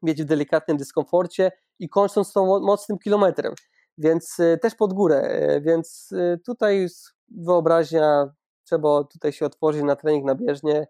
mieć 0.02 0.22
w 0.22 0.24
delikatnym 0.24 0.76
dyskomforcie 0.76 1.52
i 1.78 1.88
kończąc 1.88 2.32
tą 2.32 2.60
mocnym 2.60 2.98
kilometrem, 2.98 3.54
więc 3.98 4.40
e, 4.40 4.58
też 4.58 4.74
pod 4.74 4.92
górę, 4.92 5.20
e, 5.20 5.60
więc 5.60 6.12
e, 6.12 6.38
tutaj 6.38 6.88
wyobraźnia, 7.28 8.34
trzeba 8.64 9.04
tutaj 9.04 9.32
się 9.32 9.46
otworzyć 9.46 9.82
na 9.82 9.96
trening 9.96 10.24
na 10.24 10.34
bieżnie 10.34 10.86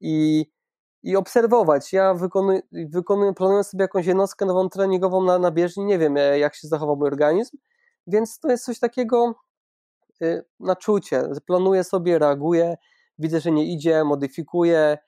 i, 0.00 0.46
i 1.02 1.16
obserwować. 1.16 1.92
Ja 1.92 2.14
wykonuję, 2.14 2.60
wykonuję, 2.72 3.34
planuję 3.34 3.64
sobie 3.64 3.82
jakąś 3.82 4.06
jednostkę 4.06 4.46
nową 4.46 4.68
treningową 4.68 5.24
na, 5.24 5.38
na 5.38 5.50
bieżni, 5.50 5.84
nie 5.84 5.98
wiem 5.98 6.16
jak 6.16 6.54
się 6.54 6.68
zachował 6.68 6.96
mój 6.96 7.08
organizm, 7.08 7.56
więc 8.06 8.38
to 8.38 8.50
jest 8.50 8.64
coś 8.64 8.78
takiego 8.78 9.34
na 10.60 10.76
czucie. 10.76 11.28
Planuję 11.46 11.84
sobie, 11.84 12.18
reaguję, 12.18 12.76
widzę, 13.18 13.40
że 13.40 13.50
nie 13.50 13.72
idzie, 13.72 14.04
modyfikuję, 14.04 14.98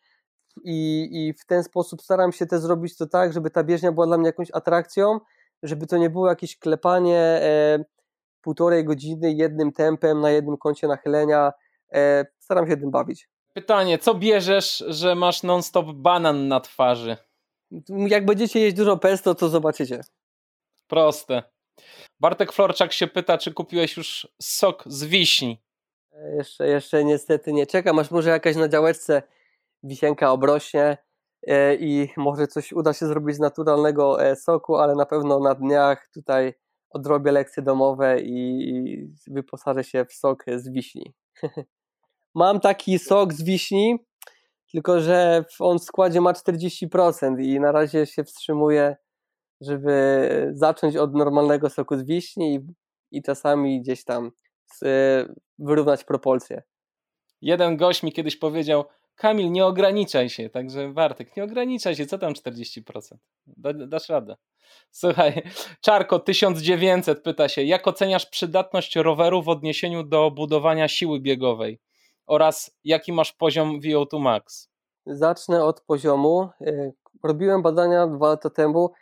i, 0.65 1.09
i 1.13 1.33
w 1.33 1.47
ten 1.47 1.65
sposób 1.65 2.03
staram 2.03 2.33
się 2.33 2.47
też 2.47 2.61
zrobić 2.61 2.97
to 2.97 3.07
tak, 3.07 3.33
żeby 3.33 3.51
ta 3.51 3.65
bieżnia 3.65 3.93
była 3.93 4.07
dla 4.07 4.19
mnie 4.19 4.27
jakąś 4.27 4.49
atrakcją, 4.53 5.21
żeby 5.69 5.87
to 5.87 5.97
nie 5.97 6.11
było 6.11 6.29
jakieś 6.29 6.59
klepanie 6.59 7.19
e, 7.19 7.85
półtorej 8.41 8.85
godziny 8.85 9.33
jednym 9.33 9.73
tempem 9.73 10.21
na 10.21 10.31
jednym 10.31 10.57
kącie 10.57 10.89
nachylenia. 10.89 11.53
E, 11.93 12.27
staram 12.39 12.71
się 12.71 12.77
tym 12.77 12.91
bawić. 12.91 13.29
Pytanie, 13.55 13.99
co 13.99 14.15
bierzesz, 14.15 14.85
że 14.89 15.15
masz 15.15 15.43
non-stop 15.43 15.87
banan 15.93 16.49
na 16.49 16.61
twarzy? 16.61 17.17
Jak 17.89 18.25
będziecie 18.25 18.61
jeść 18.61 18.77
dużo 18.77 18.97
pesto, 18.97 19.35
to 19.35 19.49
zobaczycie. 19.49 20.01
Proste. 20.87 21.43
Bartek 22.21 22.53
Florczak 22.53 22.93
się 22.93 23.07
pyta, 23.07 23.39
czy 23.39 23.53
kupiłeś 23.53 23.97
już 23.97 24.29
sok 24.43 24.85
z 24.87 25.05
wiśni? 25.05 25.63
E, 26.13 26.37
jeszcze, 26.37 26.69
jeszcze 26.69 27.05
niestety 27.05 27.53
nie 27.53 27.67
czekam, 27.67 27.99
aż 27.99 28.11
może 28.11 28.31
jakaś 28.31 28.57
na 28.57 28.69
działeczce 28.69 29.23
wisienka 29.83 30.33
obrośnie 30.33 30.97
i 31.79 32.09
może 32.17 32.47
coś 32.47 32.73
uda 32.73 32.93
się 32.93 33.07
zrobić 33.07 33.37
z 33.37 33.41
naturalnego 33.41 34.25
e, 34.25 34.37
soku, 34.37 34.77
ale 34.77 34.95
na 34.95 35.07
pewno 35.07 35.41
na 35.41 35.55
dniach 35.55 36.09
tutaj 36.15 36.55
odrobię 36.91 37.33
lekcje 37.33 37.63
domowe 37.63 38.21
i 38.21 39.09
wyposażę 39.27 39.85
się 39.85 40.05
w 40.05 40.13
sok 40.13 40.45
z 40.57 40.69
wiśni. 40.69 41.15
Mam 42.35 42.61
taki 42.61 42.99
sok 42.99 43.33
z 43.33 43.43
wiśni, 43.43 43.99
tylko 44.73 45.01
że 45.01 45.45
on 45.61 45.79
w 45.79 45.85
składzie 45.85 46.21
ma 46.21 46.33
40% 46.33 47.41
i 47.41 47.61
na 47.61 47.73
razie 47.73 48.07
się 48.07 48.25
wstrzymuję, 48.25 48.97
żeby 49.61 50.51
zacząć 50.55 50.97
od 50.97 51.15
normalnego 51.15 51.71
soku 51.71 51.97
z 51.97 52.03
wiśni 52.03 52.55
i, 52.55 52.67
i 53.19 53.23
czasami 53.23 53.81
gdzieś 53.81 54.05
tam 54.05 54.31
wyrównać 55.59 56.05
proporcje. 56.05 56.63
Jeden 57.41 57.77
gość 57.77 58.03
mi 58.03 58.13
kiedyś 58.13 58.37
powiedział, 58.37 58.85
Kamil, 59.17 59.53
nie 59.53 59.67
ograniczaj 59.67 60.29
się, 60.29 60.51
także 60.51 60.89
Bartek, 60.89 61.37
nie 61.37 61.45
ograniczaj 61.45 61.97
się, 61.97 62.07
co 62.07 62.19
tam 62.19 62.33
40%? 62.33 62.83
Da, 63.47 63.73
dasz 63.73 64.09
radę. 64.09 64.37
Słuchaj, 64.91 65.43
Czarko 65.81 66.19
1900 66.19 67.23
pyta 67.23 67.49
się, 67.49 67.63
jak 67.63 67.89
oceniasz 67.89 68.27
przydatność 68.27 68.97
roweru 68.97 69.43
w 69.43 69.49
odniesieniu 69.49 70.03
do 70.03 70.31
budowania 70.31 70.89
siły 70.89 71.21
biegowej 71.21 71.81
oraz 72.27 72.77
jaki 72.85 73.13
masz 73.13 73.33
poziom 73.33 73.81
VO2 73.81 74.21
max? 74.21 74.71
Zacznę 75.07 75.65
od 75.65 75.81
poziomu. 75.81 76.49
E, 76.61 76.93
robiłem 77.25 77.63
badania 77.63 78.07
dwa 78.07 78.29
lata 78.29 78.51
temu 78.51 78.93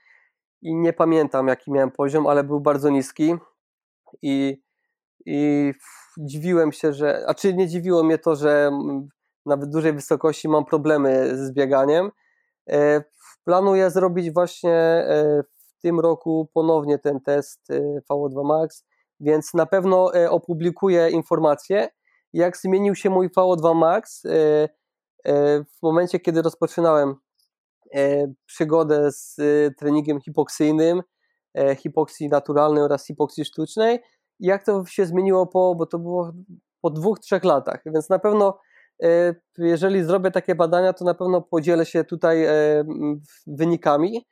i 0.62 0.74
nie 0.74 0.92
pamiętam 0.92 1.48
jaki 1.48 1.72
miałem 1.72 1.90
poziom, 1.90 2.26
ale 2.26 2.44
był 2.44 2.60
bardzo 2.60 2.90
niski 2.90 3.34
i, 4.22 4.62
i 5.26 5.72
dziwiłem 6.18 6.72
się, 6.72 6.92
że, 6.92 7.24
a 7.26 7.34
czy 7.34 7.54
nie 7.54 7.68
dziwiło 7.68 8.02
mnie 8.02 8.18
to, 8.18 8.36
że 8.36 8.70
nawet 9.46 9.70
dużej 9.70 9.92
wysokości 9.92 10.48
mam 10.48 10.64
problemy 10.64 11.36
z 11.36 11.52
bieganiem. 11.52 12.10
E, 12.70 13.04
planuję 13.44 13.90
zrobić 13.90 14.32
właśnie 14.32 14.72
e, 14.72 15.42
w 15.42 15.80
tym 15.82 16.00
roku 16.00 16.50
ponownie 16.54 16.98
ten 16.98 17.20
test 17.20 17.70
e, 17.70 17.80
VO2 18.10 18.44
Max, 18.44 18.84
więc 19.20 19.54
na 19.54 19.66
pewno 19.66 20.12
opublikuję 20.30 21.10
informacje, 21.10 21.88
jak 22.32 22.56
zmienił 22.56 22.94
się 22.94 23.10
mój 23.10 23.30
VO2 23.30 23.74
Max 23.74 24.22
w 25.78 25.82
momencie, 25.82 26.20
kiedy 26.20 26.42
rozpoczynałem 26.42 27.14
przygodę 28.46 29.12
z 29.12 29.36
treningiem 29.78 30.20
hipoksyjnym, 30.20 31.02
hipoksji 31.76 32.28
naturalnej 32.28 32.82
oraz 32.82 33.06
hipoksji 33.06 33.44
sztucznej 33.44 34.00
jak 34.40 34.64
to 34.64 34.84
się 34.86 35.06
zmieniło 35.06 35.46
po, 35.46 35.74
bo 35.74 35.86
to 35.86 35.98
było 35.98 36.32
po 36.80 36.90
dwóch, 36.90 37.18
trzech 37.18 37.44
latach, 37.44 37.82
więc 37.86 38.08
na 38.08 38.18
pewno 38.18 38.58
jeżeli 39.58 40.04
zrobię 40.04 40.30
takie 40.30 40.54
badania, 40.54 40.92
to 40.92 41.04
na 41.04 41.14
pewno 41.14 41.42
podzielę 41.42 41.86
się 41.86 42.04
tutaj 42.04 42.44
e, 42.44 42.52
wynikami. 43.46 44.26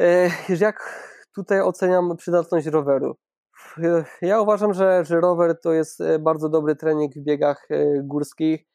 E, 0.00 0.30
jak 0.60 1.06
tutaj 1.34 1.60
oceniam 1.60 2.16
przydatność 2.16 2.66
roweru? 2.66 3.16
Ja 4.22 4.40
uważam, 4.40 4.74
że, 4.74 5.04
że 5.04 5.20
rower 5.20 5.60
to 5.60 5.72
jest 5.72 6.02
bardzo 6.20 6.48
dobry 6.48 6.76
trening 6.76 7.14
w 7.14 7.24
biegach 7.24 7.68
górskich, 8.02 8.66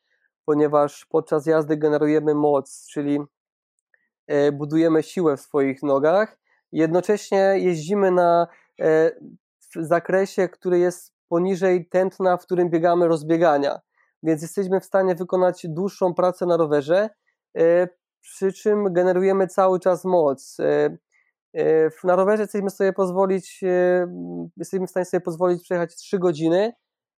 ponieważ 0.46 1.06
podczas 1.06 1.46
jazdy 1.46 1.78
generujemy 1.78 2.36
moc, 2.36 2.88
czyli 2.92 3.20
budujemy 4.54 5.04
siłę 5.04 5.38
w 5.38 5.42
swoich 5.42 5.84
nogach. 5.84 6.38
Jednocześnie 6.72 7.54
jeździmy 7.58 8.12
na 8.12 8.48
zakresie, 9.76 10.50
który 10.50 10.80
jest 10.80 11.14
poniżej 11.30 11.90
tętna, 11.90 12.38
w 12.38 12.46
którym 12.46 12.70
biegamy 12.70 13.08
rozbiegania 13.08 13.80
więc 14.24 14.42
jesteśmy 14.42 14.80
w 14.80 14.86
stanie 14.86 15.16
wykonać 15.16 15.66
dłuższą 15.70 16.14
pracę 16.14 16.46
na 16.46 16.58
rowerze, 16.58 17.10
e, 17.58 17.88
przy 18.22 18.54
czym 18.54 18.94
generujemy 18.94 19.48
cały 19.48 19.80
czas 19.80 20.06
moc. 20.06 20.58
E, 20.60 20.98
e, 21.58 21.90
na 22.04 22.16
rowerze 22.16 22.44
jesteśmy 22.44 22.70
sobie 22.70 22.94
pozwolić, 22.94 23.62
jesteśmy 24.58 24.88
w 24.88 24.90
stanie 24.90 25.06
sobie 25.06 25.22
pozwolić 25.22 25.64
przejechać 25.64 25.96
3 25.96 26.20
godziny 26.20 26.74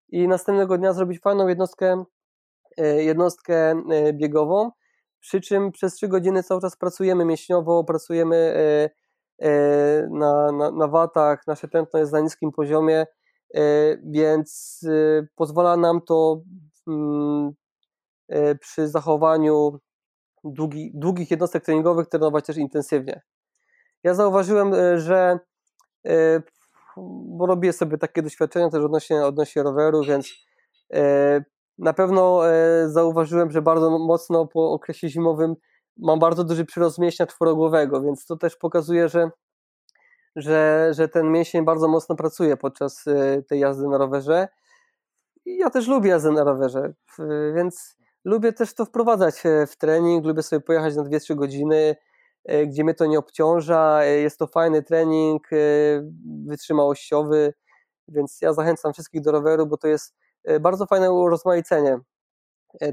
i 0.10 0.28
następnego 0.28 0.78
dnia 0.78 0.94
zrobić 0.94 1.20
fajną 1.20 1.48
jednostkę, 1.48 2.04
jednostkę 2.98 3.84
biegową, 4.14 4.72
przy 5.20 5.42
czym 5.42 5.72
przez 5.72 5.94
3 5.94 6.08
godziny 6.08 6.44
cały 6.44 6.62
czas 6.62 6.78
pracujemy 6.78 7.26
mięśniowo, 7.26 7.84
pracujemy 7.84 8.54
na, 10.10 10.52
na, 10.52 10.72
na 10.72 10.88
watach, 10.88 11.48
nasze 11.48 11.68
tętno 11.68 12.00
jest 12.00 12.12
na 12.12 12.20
niskim 12.20 12.52
poziomie, 12.52 13.06
więc 14.04 14.82
pozwala 15.36 15.78
nam 15.78 16.02
to 16.02 16.42
przy 18.60 18.88
zachowaniu 18.88 19.80
długi, 20.44 20.92
długich 20.94 21.32
jednostek 21.32 21.64
treningowych 21.64 22.08
trenować 22.08 22.46
też 22.46 22.58
intensywnie. 22.58 23.22
Ja 24.04 24.14
zauważyłem, 24.14 24.74
e, 24.74 25.00
że 25.00 25.40
e, 26.08 26.42
bo 27.38 27.46
robię 27.46 27.74
sobie 27.74 27.98
takie 27.98 28.22
doświadczenia 28.22 28.70
też 28.70 28.84
odnośnie, 28.84 29.26
odnośnie 29.26 29.64
roweru, 29.64 30.04
więc 30.04 30.34
na 31.78 31.94
pewno 31.94 32.42
zauważyłem, 32.86 33.52
że 33.52 33.62
bardzo 33.62 34.00
mocno 34.00 34.48
po 34.48 34.72
okresie 34.72 35.10
zimowym 35.10 35.56
mam 35.98 36.20
bardzo 36.20 36.44
duży 36.44 36.66
przyrost 36.66 37.00
mięśnia 37.00 37.28
czworogłowego, 37.28 38.02
więc 38.02 38.26
to 38.26 38.38
też 38.38 38.56
pokazuje, 38.56 39.10
że, 39.10 39.30
że, 40.36 40.90
że 40.92 41.08
ten 41.08 41.32
mięsień 41.32 41.66
bardzo 41.66 41.88
mocno 41.88 42.16
pracuje 42.16 42.58
podczas 42.58 43.06
tej 43.48 43.60
jazdy 43.60 43.88
na 43.88 43.98
rowerze 43.98 44.48
ja 45.46 45.70
też 45.70 45.88
lubię 45.88 46.10
jazdę 46.10 46.32
na 46.32 46.44
rowerze, 46.44 46.94
więc 47.56 47.96
lubię 48.26 48.54
też 48.54 48.74
to 48.74 48.86
wprowadzać 48.86 49.46
e, 49.46 49.68
w 49.68 49.78
trening, 49.78 50.26
lubię 50.26 50.44
sobie 50.44 50.60
pojechać 50.60 50.96
na 50.96 51.04
2-3 51.04 51.36
godziny, 51.36 51.96
e, 52.46 52.68
gdzie 52.68 52.84
mnie 52.84 52.94
to 52.94 53.06
nie 53.06 53.20
obciąża, 53.20 54.04
e, 54.04 54.20
jest 54.20 54.40
to 54.40 54.48
fajny 54.48 54.84
trening 54.84 55.50
wytrzymałościowy, 56.48 57.54
więc 58.08 58.42
ja 58.42 58.54
zachęcam 58.54 58.94
wszystkich 58.94 59.22
do 59.22 59.32
roweru, 59.32 59.68
bo 59.68 59.78
to 59.78 59.88
jest 59.88 60.16
bardzo 60.62 60.86
fajne 60.86 61.12
urozmaicenie. 61.12 62.00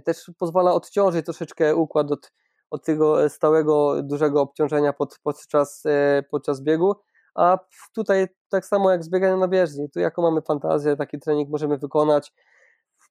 Też 0.04 0.30
pozwala 0.38 0.72
odciążyć 0.72 1.24
troszeczkę 1.24 1.76
układ 1.76 2.12
od, 2.12 2.32
od 2.70 2.84
tego 2.84 3.28
stałego, 3.28 4.02
dużego 4.02 4.40
obciążenia 4.40 4.92
pod, 4.92 5.18
podczas, 5.22 5.82
podczas 6.30 6.60
biegu, 6.60 6.94
a 7.34 7.58
tutaj 7.94 8.26
tak 8.48 8.66
samo 8.66 8.90
jak 8.90 9.04
z 9.04 9.10
bieganiem 9.10 9.40
na 9.40 9.48
bieżni, 9.48 9.90
tu 9.90 10.00
jaką 10.00 10.22
mamy 10.22 10.42
fantazję, 10.42 10.96
taki 10.96 11.18
trening 11.18 11.50
możemy 11.50 11.78
wykonać, 11.78 12.32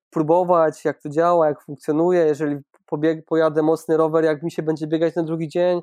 próbować 0.10 0.86
jak 0.86 1.02
to 1.02 1.10
działa, 1.10 1.48
jak 1.48 1.64
funkcjonuje, 1.64 2.22
jeżeli 2.26 2.58
pobieg, 2.86 3.26
pojadę 3.26 3.62
mocny 3.64 3.98
rower, 3.98 4.24
jak 4.24 4.44
mi 4.44 4.52
się 4.52 4.64
będzie 4.64 4.88
biegać 4.88 5.16
na 5.16 5.24
drugi 5.24 5.48
dzień, 5.48 5.82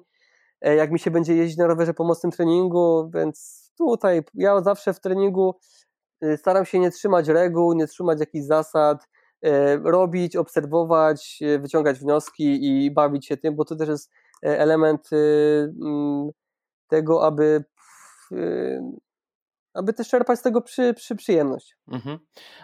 e, 0.61 0.75
jak 0.75 0.91
mi 0.91 0.99
się 0.99 1.11
będzie 1.11 1.37
jeździć 1.37 1.59
na 1.59 1.67
rowerze 1.67 1.95
po 1.95 2.05
mocnym 2.05 2.33
treningu, 2.33 3.11
więc 3.15 3.67
tutaj 3.79 4.23
ja 4.35 4.63
zawsze 4.63 4.95
w 4.95 5.01
treningu 5.01 5.59
y, 6.25 6.37
staram 6.37 6.65
się 6.65 6.79
nie 6.79 6.91
trzymać 6.91 7.29
reguł, 7.29 7.73
nie 7.73 7.87
trzymać 7.87 8.21
jakichś 8.21 8.45
zasad, 8.45 9.09
e, 9.43 9.77
robić, 9.77 10.37
obserwować, 10.37 11.39
e, 11.43 11.59
wyciągać 11.59 11.99
wnioski 11.99 12.67
i 12.67 12.91
bawić 12.91 13.27
się 13.27 13.37
tym, 13.37 13.57
bo 13.57 13.65
to 13.65 13.77
też 13.77 13.89
jest 13.89 14.11
element 14.43 15.09
mm, 15.13 16.31
tego, 16.89 17.27
aby 17.27 17.65
aby 19.77 19.93
też 19.93 20.09
czerpać 20.09 20.39
z 20.39 20.43
tego 20.43 20.63
przy, 20.63 20.95
przy 20.95 21.17
przyjemność. 21.17 21.77
Mhm. 21.93 22.19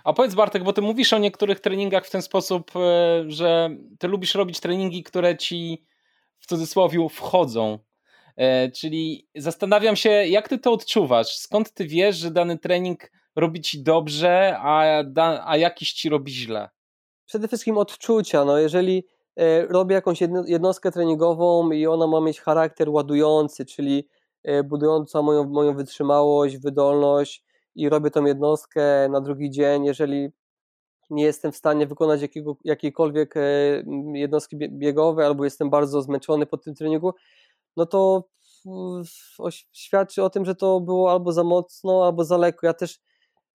A 0.04 0.12
powiedz 0.12 0.34
Bartek, 0.34 0.64
bo 0.64 0.72
ty 0.72 0.82
mówisz 0.82 1.12
o 1.12 1.18
niektórych 1.18 1.60
treningach 1.60 2.06
w 2.06 2.10
ten 2.10 2.22
sposób, 2.22 2.70
e, 2.76 3.24
że 3.28 3.70
ty 3.98 4.08
lubisz 4.08 4.34
robić 4.34 4.60
treningi, 4.60 5.02
które 5.02 5.36
ci 5.36 5.86
w 6.38 6.46
cudzysłowie 6.46 7.08
wchodzą. 7.10 7.78
E, 8.36 8.70
czyli 8.70 9.28
zastanawiam 9.34 9.96
się, 9.96 10.10
jak 10.10 10.48
ty 10.48 10.58
to 10.58 10.72
odczuwasz? 10.72 11.36
Skąd 11.36 11.72
ty 11.72 11.86
wiesz, 11.86 12.16
że 12.16 12.30
dany 12.30 12.58
trening 12.58 13.10
robi 13.36 13.60
ci 13.60 13.82
dobrze, 13.82 14.56
a, 14.58 15.02
da, 15.04 15.44
a 15.46 15.56
jakiś 15.56 15.92
ci 15.92 16.08
robi 16.08 16.32
źle? 16.32 16.68
Przede 17.26 17.48
wszystkim 17.48 17.78
odczucia. 17.78 18.44
No 18.44 18.58
jeżeli 18.58 19.04
e, 19.36 19.66
robię 19.66 19.94
jakąś 19.94 20.18
jednostkę 20.46 20.92
treningową 20.92 21.70
i 21.70 21.86
ona 21.86 22.06
ma 22.06 22.20
mieć 22.20 22.40
charakter 22.40 22.90
ładujący, 22.90 23.66
czyli 23.66 24.08
budująca 24.64 25.22
moją, 25.22 25.44
moją 25.44 25.76
wytrzymałość, 25.76 26.58
wydolność 26.58 27.44
i 27.74 27.88
robię 27.88 28.10
tą 28.10 28.24
jednostkę 28.24 29.08
na 29.10 29.20
drugi 29.20 29.50
dzień, 29.50 29.84
jeżeli 29.84 30.28
nie 31.10 31.24
jestem 31.24 31.52
w 31.52 31.56
stanie 31.56 31.86
wykonać 31.86 32.22
jakiego, 32.22 32.56
jakiejkolwiek 32.64 33.36
e, 33.36 33.40
jednostki 34.14 34.56
biegowej 34.56 35.26
albo 35.26 35.44
jestem 35.44 35.70
bardzo 35.70 36.02
zmęczony 36.02 36.46
po 36.46 36.58
tym 36.58 36.74
treningu, 36.74 37.14
no 37.76 37.86
to 37.86 38.24
świadczy 39.72 40.22
o 40.22 40.30
tym, 40.30 40.44
że 40.44 40.54
to 40.54 40.80
było 40.80 41.12
albo 41.12 41.32
za 41.32 41.44
mocno, 41.44 42.04
albo 42.04 42.24
za 42.24 42.36
lekko. 42.36 42.66
Ja 42.66 42.74
też 42.74 43.00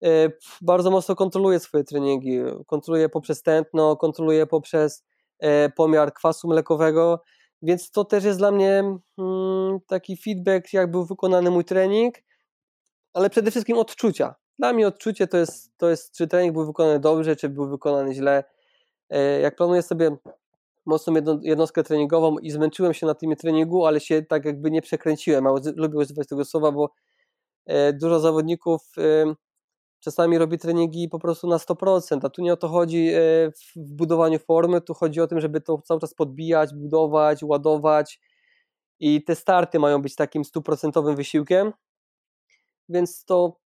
e, 0.04 0.30
bardzo 0.60 0.90
mocno 0.90 1.16
kontroluję 1.16 1.60
swoje 1.60 1.84
treningi. 1.84 2.38
Kontroluję 2.66 3.08
poprzez 3.08 3.42
tętno, 3.42 3.96
kontroluję 3.96 4.46
poprzez 4.46 5.04
pomiar 5.76 6.14
kwasu 6.14 6.48
mlekowego, 6.48 7.22
więc 7.62 7.90
to 7.90 8.04
też 8.04 8.24
jest 8.24 8.38
dla 8.38 8.50
mnie 8.50 8.98
mm, 9.18 9.80
taki 9.86 10.16
feedback, 10.16 10.72
jak 10.72 10.90
był 10.90 11.04
wykonany 11.04 11.50
mój 11.50 11.64
trening, 11.64 12.14
ale 13.14 13.30
przede 13.30 13.50
wszystkim 13.50 13.78
odczucia. 13.78 14.34
Dla 14.58 14.72
mnie 14.72 14.86
odczucie 14.86 15.26
to 15.26 15.36
jest, 15.36 15.72
to 15.76 15.90
jest 15.90 16.14
czy 16.14 16.26
trening 16.26 16.52
był 16.52 16.66
wykonany 16.66 17.00
dobrze, 17.00 17.36
czy 17.36 17.48
był 17.48 17.68
wykonany 17.68 18.14
źle. 18.14 18.44
E, 19.10 19.40
jak 19.40 19.56
planuję 19.56 19.82
sobie 19.82 20.16
mocną 20.86 21.14
jednostkę 21.42 21.82
treningową 21.82 22.38
i 22.38 22.50
zmęczyłem 22.50 22.94
się 22.94 23.06
na 23.06 23.14
tym 23.14 23.36
treningu, 23.36 23.86
ale 23.86 24.00
się 24.00 24.22
tak 24.22 24.44
jakby 24.44 24.70
nie 24.70 24.82
przekręciłem. 24.82 25.44
Lubię 25.76 25.98
używać 25.98 26.28
tego 26.28 26.44
słowa, 26.44 26.72
bo 26.72 26.90
e, 27.66 27.92
dużo 27.92 28.20
zawodników 28.20 28.92
czasami 30.06 30.38
robi 30.38 30.58
treningi 30.58 31.08
po 31.08 31.18
prostu 31.18 31.48
na 31.48 31.56
100%, 31.56 32.18
a 32.22 32.28
tu 32.28 32.42
nie 32.42 32.52
o 32.52 32.56
to 32.56 32.68
chodzi 32.68 33.08
e, 33.08 33.20
w 33.76 33.94
budowaniu 33.94 34.38
formy, 34.38 34.80
tu 34.80 34.94
chodzi 34.94 35.20
o 35.20 35.26
tym, 35.26 35.40
żeby 35.40 35.60
to 35.60 35.82
cały 35.84 36.00
czas 36.00 36.14
podbijać, 36.14 36.74
budować, 36.74 37.42
ładować 37.42 38.20
i 39.00 39.24
te 39.24 39.34
starty 39.34 39.78
mają 39.78 40.02
być 40.02 40.14
takim 40.14 40.44
stuprocentowym 40.44 41.16
wysiłkiem, 41.16 41.72
więc 42.88 43.24
to 43.24 43.60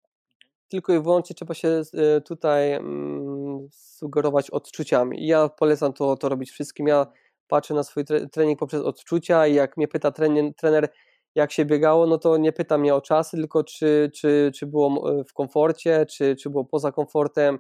tylko 0.70 0.94
i 0.94 1.00
wyłącznie 1.00 1.36
trzeba 1.36 1.54
się 1.54 1.82
e, 1.94 2.22
tutaj 2.22 2.74
mm, 2.74 3.68
sugerować 3.72 4.50
odczuciami. 4.50 5.28
Ja 5.28 5.50
polecam 5.50 5.94
to, 5.94 6.18
to 6.18 6.30
robić 6.30 6.52
wszystkim. 6.52 6.88
Ja 6.88 7.08
patrzę 7.48 7.74
na 7.74 7.84
swój 7.84 8.04
trening 8.32 8.60
poprzez 8.60 8.82
odczucia 8.82 9.48
i 9.48 9.54
jak 9.54 9.78
mnie 9.78 9.88
pyta 9.88 10.12
trener, 10.12 10.54
trener 10.56 10.90
jak 11.38 11.52
się 11.52 11.66
biegało, 11.66 12.08
no 12.08 12.18
to 12.18 12.38
nie 12.38 12.52
pyta 12.52 12.78
mnie 12.78 12.96
o 12.96 13.02
czasy, 13.02 13.38
tylko 13.38 13.64
czy, 13.64 14.12
czy, 14.14 14.52
czy 14.56 14.66
było 14.66 15.14
w 15.24 15.34
komforcie, 15.34 16.06
czy, 16.06 16.36
czy 16.36 16.50
było 16.50 16.66
poza 16.66 16.92
komfortem. 16.92 17.60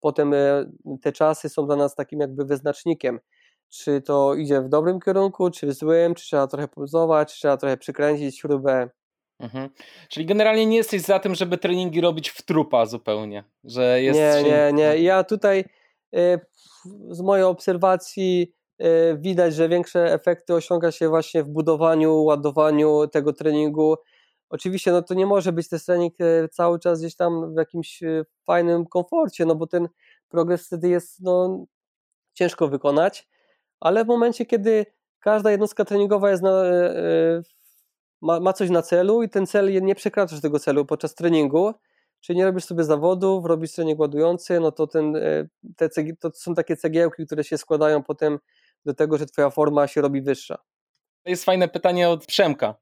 Potem 0.00 0.34
e, 0.34 0.70
te 1.02 1.12
czasy 1.12 1.48
są 1.48 1.66
dla 1.66 1.76
nas 1.76 1.94
takim 1.94 2.20
jakby 2.20 2.44
wyznacznikiem, 2.44 3.20
czy 3.68 4.00
to 4.02 4.34
idzie 4.34 4.60
w 4.60 4.68
dobrym 4.68 5.00
kierunku, 5.00 5.50
czy 5.50 5.66
w 5.66 5.72
złym, 5.72 6.14
czy 6.14 6.24
trzeba 6.24 6.46
trochę 6.46 6.68
poluzować, 6.68 7.32
czy 7.32 7.38
trzeba 7.38 7.56
trochę 7.56 7.76
przykręcić 7.76 8.38
śrubę. 8.38 8.88
Mhm. 9.40 9.70
Czyli 10.08 10.26
generalnie 10.26 10.66
nie 10.66 10.76
jesteś 10.76 11.02
za 11.02 11.18
tym, 11.18 11.34
żeby 11.34 11.58
treningi 11.58 12.00
robić 12.00 12.28
w 12.28 12.42
trupa 12.42 12.86
zupełnie, 12.86 13.44
że 13.64 14.02
jest... 14.02 14.20
Nie, 14.20 14.50
nie, 14.50 14.72
nie. 14.72 14.98
Ja 14.98 15.24
tutaj 15.24 15.64
e, 16.14 16.38
z 17.10 17.20
mojej 17.20 17.44
obserwacji 17.44 18.54
widać, 19.16 19.54
że 19.54 19.68
większe 19.68 20.12
efekty 20.12 20.54
osiąga 20.54 20.92
się 20.92 21.08
właśnie 21.08 21.42
w 21.42 21.48
budowaniu, 21.48 22.24
ładowaniu 22.24 23.06
tego 23.08 23.32
treningu. 23.32 23.96
Oczywiście 24.50 24.92
no 24.92 25.02
to 25.02 25.14
nie 25.14 25.26
może 25.26 25.52
być 25.52 25.68
ten 25.68 25.78
trening 25.78 26.20
y, 26.20 26.48
cały 26.52 26.78
czas 26.78 27.00
gdzieś 27.00 27.16
tam 27.16 27.54
w 27.54 27.56
jakimś 27.56 28.02
y, 28.02 28.24
fajnym 28.46 28.86
komforcie, 28.86 29.46
no 29.46 29.54
bo 29.54 29.66
ten 29.66 29.88
progres 30.28 30.66
wtedy 30.66 30.88
jest 30.88 31.20
no, 31.20 31.64
ciężko 32.34 32.68
wykonać, 32.68 33.28
ale 33.80 34.04
w 34.04 34.08
momencie, 34.08 34.46
kiedy 34.46 34.86
każda 35.20 35.50
jednostka 35.50 35.84
treningowa 35.84 36.30
jest 36.30 36.42
na, 36.42 36.64
ma, 38.22 38.40
ma 38.40 38.52
coś 38.52 38.70
na 38.70 38.82
celu 38.82 39.22
i 39.22 39.28
ten 39.28 39.46
cel 39.46 39.82
nie 39.82 39.94
przekraczasz 39.94 40.40
tego 40.40 40.58
celu 40.58 40.84
podczas 40.84 41.14
treningu, 41.14 41.74
czyli 42.20 42.38
nie 42.38 42.44
robisz 42.44 42.64
sobie 42.64 42.84
zawodów, 42.84 43.44
robisz 43.46 43.72
trening 43.72 44.00
ładujący, 44.00 44.60
no 44.60 44.72
to, 44.72 44.86
ten, 44.86 45.16
te, 45.76 45.88
to 46.20 46.30
są 46.34 46.54
takie 46.54 46.76
cegiełki, 46.76 47.26
które 47.26 47.44
się 47.44 47.58
składają 47.58 48.02
potem 48.02 48.38
do 48.84 48.94
tego, 48.94 49.18
że 49.18 49.26
twoja 49.26 49.50
forma 49.50 49.86
się 49.86 50.00
robi 50.00 50.22
wyższa. 50.22 50.58
To 51.22 51.30
jest 51.30 51.44
fajne 51.44 51.68
pytanie 51.68 52.08
od 52.08 52.26
Przemka. 52.26 52.74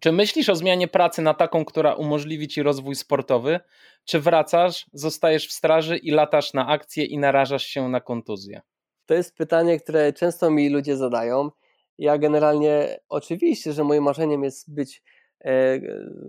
Czy 0.00 0.12
myślisz 0.12 0.48
o 0.48 0.56
zmianie 0.56 0.88
pracy 0.88 1.22
na 1.22 1.34
taką, 1.34 1.64
która 1.64 1.94
umożliwi 1.94 2.48
ci 2.48 2.62
rozwój 2.62 2.94
sportowy? 2.94 3.60
Czy 4.04 4.20
wracasz, 4.20 4.86
zostajesz 4.92 5.48
w 5.48 5.52
straży 5.52 5.96
i 5.96 6.10
latasz 6.10 6.54
na 6.54 6.66
akcję 6.66 7.04
i 7.04 7.18
narażasz 7.18 7.66
się 7.66 7.88
na 7.88 8.00
kontuzję? 8.00 8.60
To 9.06 9.14
jest 9.14 9.36
pytanie, 9.36 9.80
które 9.80 10.12
często 10.12 10.50
mi 10.50 10.68
ludzie 10.68 10.96
zadają. 10.96 11.50
Ja 11.98 12.18
generalnie, 12.18 12.98
oczywiście, 13.08 13.72
że 13.72 13.84
moim 13.84 14.02
marzeniem 14.02 14.44
jest 14.44 14.74
być 14.74 15.02
e, 15.44 15.80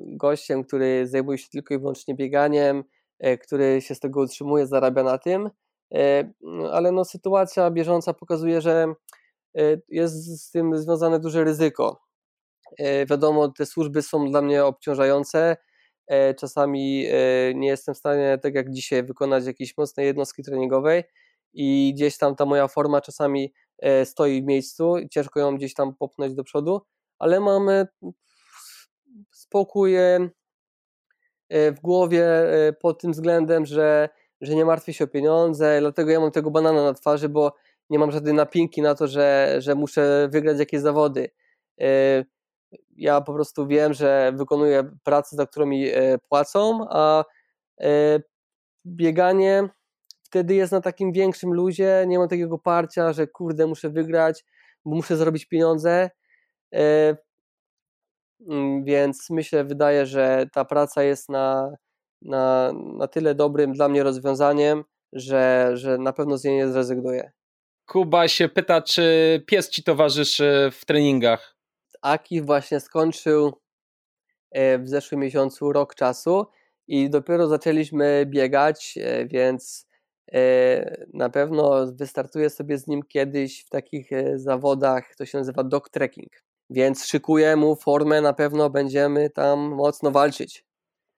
gościem, 0.08 0.64
który 0.64 1.08
zajmuje 1.08 1.38
się 1.38 1.50
tylko 1.50 1.74
i 1.74 1.80
wyłącznie 1.80 2.16
bieganiem, 2.16 2.84
e, 3.20 3.38
który 3.38 3.82
się 3.82 3.96
z 3.96 4.00
tego 4.00 4.22
utrzymuje, 4.22 4.68
zarabia 4.68 5.04
na 5.04 5.18
tym, 5.18 5.50
ale 6.71 6.91
no 6.91 7.05
sytuacja 7.05 7.71
bieżąca 7.71 8.13
pokazuje, 8.13 8.61
że 8.61 8.93
e, 9.57 9.77
jest 9.89 10.41
z 10.41 10.51
tym 10.51 10.77
związane 10.77 11.19
duże 11.19 11.43
ryzyko. 11.43 12.01
E, 12.79 13.05
wiadomo, 13.05 13.47
te 13.47 13.65
służby 13.65 14.01
są 14.01 14.29
dla 14.31 14.41
mnie 14.41 14.65
obciążające. 14.65 15.57
Czasami 16.39 17.07
nie 17.55 17.67
jestem 17.67 17.95
w 17.95 17.97
stanie, 17.97 18.38
tak 18.43 18.55
jak 18.55 18.71
dzisiaj, 18.71 19.03
wykonać 19.03 19.45
jakiejś 19.45 19.77
mocnej 19.77 20.05
jednostki 20.05 20.43
treningowej 20.43 21.03
i 21.53 21.93
gdzieś 21.95 22.17
tam 22.17 22.36
ta 22.36 22.45
moja 22.45 22.67
forma 22.67 23.01
czasami 23.01 23.53
stoi 24.03 24.41
w 24.41 24.45
miejscu 24.45 24.97
i 24.97 25.09
ciężko 25.09 25.39
ją 25.39 25.55
gdzieś 25.55 25.73
tam 25.73 25.95
popchnąć 25.95 26.33
do 26.33 26.43
przodu, 26.43 26.81
ale 27.19 27.39
mamy 27.39 27.88
spokój 29.31 29.95
w 31.51 31.79
głowie 31.81 32.27
pod 32.81 33.01
tym 33.01 33.11
względem, 33.11 33.65
że 33.65 34.09
że 34.46 34.56
nie 34.56 34.66
martwię 34.66 34.93
się 34.93 35.04
o 35.04 35.08
pieniądze, 35.08 35.78
dlatego 35.80 36.12
ja 36.12 36.20
mam 36.20 36.32
tego 36.32 36.52
banana 36.52 36.84
na 36.84 36.93
twarzy, 36.93 37.30
bo 37.30 37.54
nie 37.89 38.00
mam 38.00 38.12
żadnej 38.12 38.34
napinki 38.34 38.82
na 38.82 38.96
to, 38.96 39.08
że, 39.08 39.56
że 39.60 39.76
muszę 39.76 40.28
wygrać 40.32 40.60
jakieś 40.60 40.82
zawody. 40.82 41.30
E, 41.82 42.26
ja 42.98 43.22
po 43.22 43.34
prostu 43.34 43.68
wiem, 43.68 43.93
że 43.93 44.32
wykonuję 44.36 44.91
pracę, 45.04 45.36
za 45.36 45.46
którą 45.46 45.66
mi 45.66 45.88
e, 45.88 46.18
płacą, 46.30 46.86
a 46.89 47.24
e, 47.82 48.20
bieganie 48.86 49.70
wtedy 50.24 50.56
jest 50.56 50.72
na 50.72 50.82
takim 50.82 51.12
większym 51.12 51.54
luzie, 51.54 52.06
nie 52.08 52.20
mam 52.20 52.28
takiego 52.28 52.58
parcia, 52.58 53.14
że 53.14 53.28
kurde, 53.28 53.68
muszę 53.68 53.89
wygrać, 53.89 54.46
bo 54.86 54.96
muszę 54.96 55.18
zarobić 55.18 55.46
pieniądze. 55.46 56.10
Mm, 58.48 58.84
więc 58.84 59.30
myślę, 59.30 59.64
wydaje, 59.64 60.06
że 60.06 60.46
ta 60.54 60.66
praca 60.66 61.04
jest 61.04 61.30
na, 61.30 61.76
na, 62.26 62.73
na 62.97 63.07
tyle 63.07 63.36
dobrym 63.36 63.73
dla 63.73 63.89
mnie 63.89 64.03
rozwiązaniem, 64.03 64.84
że, 65.13 65.71
że 65.73 65.97
na 65.97 66.13
pewno 66.13 66.38
z 66.38 66.43
niej 66.43 66.55
nie 66.55 66.67
zrezygnuję. 66.67 67.32
Kuba 67.86 68.28
się 68.28 68.49
pyta, 68.49 68.82
czy 68.82 69.43
pies 69.47 69.69
ci 69.69 69.84
towarzyszy 69.84 70.69
w 70.71 70.86
treningach? 70.86 71.55
Aki 72.01 72.41
właśnie 72.41 72.80
skończył 72.80 73.53
e, 74.51 74.80
w 74.80 74.89
zeszłym 74.89 75.21
miesiącu 75.21 75.71
rok 75.71 75.95
czasu 75.95 76.45
i 76.88 77.09
dopiero 77.09 77.47
zaczęliśmy 77.47 78.26
biegać, 78.26 78.97
e, 79.01 79.26
więc 79.26 79.88
e, 80.34 81.05
na 81.13 81.30
pewno 81.30 81.86
wystartuję 81.93 82.49
sobie 82.49 82.78
z 82.78 82.88
nim 82.88 83.03
kiedyś 83.03 83.65
w 83.65 83.69
takich 83.69 84.09
zawodach, 84.36 85.15
to 85.17 85.26
się 85.26 85.38
nazywa 85.38 85.63
dog 85.63 85.89
trekking. 85.89 86.32
Więc 86.69 87.05
szykuję 87.05 87.55
mu 87.55 87.76
formę, 87.76 88.21
na 88.21 88.34
pewno 88.34 88.69
będziemy 88.69 89.30
tam 89.30 89.59
mocno 89.59 90.11
walczyć 90.11 90.65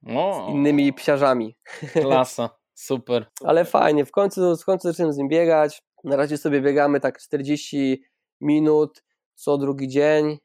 z 0.08 0.50
innymi 0.50 0.94
psiarzami. 0.94 1.56
Klasa, 1.94 2.50
super. 2.74 3.26
Ale 3.50 3.66
fajnie, 3.66 4.06
w 4.06 4.12
końcu, 4.12 4.58
w 4.58 4.66
końcu 4.66 4.88
zacząłem 4.88 5.14
z 5.14 5.18
nim 5.18 5.28
biegać. 5.30 5.82
Na 6.04 6.16
razie 6.16 6.38
sobie 6.38 6.62
biegamy 6.62 7.00
tak 7.00 7.20
40 7.20 8.04
minut 8.42 9.04
co 9.36 9.58
drugi 9.58 9.88
dzień. 9.88 10.38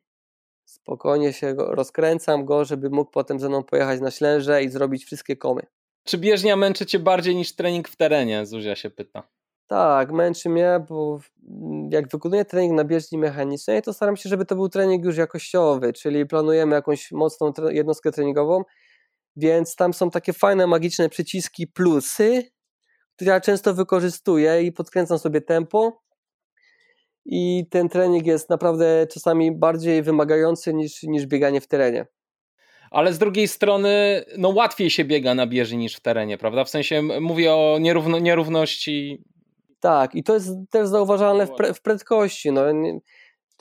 Spokojnie 0.65 1.33
się 1.33 1.55
go, 1.55 1.75
rozkręcam 1.75 2.45
go, 2.45 2.65
żeby 2.65 2.91
mógł 2.91 3.11
potem 3.11 3.41
ze 3.41 3.49
mną 3.49 3.63
pojechać 3.63 4.01
na 4.01 4.11
Ślęże 4.11 4.63
i 4.63 4.69
zrobić 4.69 5.05
wszystkie 5.05 5.37
komy. 5.37 5.63
Czy 6.05 6.19
bieżnia 6.19 6.57
męczy 6.57 6.87
cię 6.87 6.99
bardziej 6.99 7.37
niż 7.37 7.57
trening 7.57 7.89
w 7.89 7.97
terenie? 7.97 8.47
Zuzia 8.47 8.77
się 8.77 8.91
pyta. 8.91 9.29
Tak, 9.67 10.13
męczy 10.13 10.49
mnie, 10.49 10.85
bo 10.89 11.21
jak 11.91 12.09
wykonuję 12.09 12.45
trening 12.45 12.73
na 12.73 12.85
bieżni 12.85 13.19
mechanicznej, 13.19 13.83
to 13.83 13.93
staram 13.93 14.17
się, 14.17 14.29
żeby 14.29 14.45
to 14.45 14.55
był 14.55 14.69
trening 14.69 15.05
już 15.05 15.17
jakościowy, 15.17 15.93
czyli 15.93 16.27
planujemy 16.27 16.75
jakąś 16.75 17.13
mocną 17.13 17.53
jednostkę 17.71 18.13
treningową, 18.13 18.65
więc 19.37 19.77
tam 19.77 19.95
są 19.95 20.11
takie 20.11 20.33
fajne, 20.33 20.67
magiczne 20.67 21.09
przyciski 21.09 21.67
plusy, 21.67 22.51
które 23.17 23.31
ja 23.31 23.41
często 23.41 23.75
wykorzystuję 23.75 24.63
i 24.63 24.73
podkręcam 24.73 25.19
sobie 25.19 25.41
tempo. 25.41 26.03
I 27.25 27.67
ten 27.71 27.89
trening 27.89 28.27
jest 28.27 28.51
naprawdę 28.51 29.07
czasami 29.07 29.53
bardziej 29.53 30.03
wymagający 30.03 30.75
niż, 30.75 31.03
niż 31.03 31.27
bieganie 31.27 31.61
w 31.61 31.67
terenie 31.67 32.07
ale 32.93 33.13
z 33.13 33.19
drugiej 33.19 33.49
strony 33.49 34.25
no 34.39 34.49
łatwiej 34.49 34.91
się 34.91 35.05
biega 35.05 35.35
na 35.35 35.47
bieży 35.47 35.77
niż 35.77 35.97
w 35.97 36.01
terenie, 36.01 36.39
prawda? 36.39 36.65
W 36.65 36.71
sensie 36.71 37.03
mówię 37.03 37.55
o 37.55 37.79
nierówno, 37.81 38.19
nierówności. 38.19 39.25
Tak, 39.81 40.15
i 40.15 40.23
to 40.23 40.35
jest 40.35 40.51
też 40.71 40.89
zauważalne 40.89 41.47
w, 41.47 41.51
pre, 41.51 41.75
w 41.75 41.83
prędkości. 41.83 42.53
No, 42.53 42.63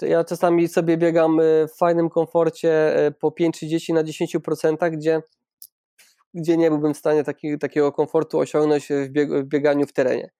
ja 0.01 0.23
czasami 0.23 0.67
sobie 0.67 0.97
biegam 0.97 1.39
e, 1.39 1.43
w 1.67 1.77
fajnym 1.77 2.09
komforcie 2.09 2.95
e, 2.95 3.11
po 3.11 3.27
5-30 3.27 3.93
na 3.93 4.03
10%, 4.03 4.91
gdzie, 4.91 5.21
gdzie 6.33 6.57
nie 6.57 6.69
byłbym 6.69 6.93
w 6.93 6.97
stanie 6.97 7.23
taki, 7.23 7.57
takiego 7.57 7.91
komfortu 7.91 8.39
osiągnąć 8.39 8.87
w, 8.89 9.09
bieg, 9.09 9.29
w 9.29 9.43
bieganiu 9.43 9.87
w 9.87 9.93
terenie. 9.93 10.31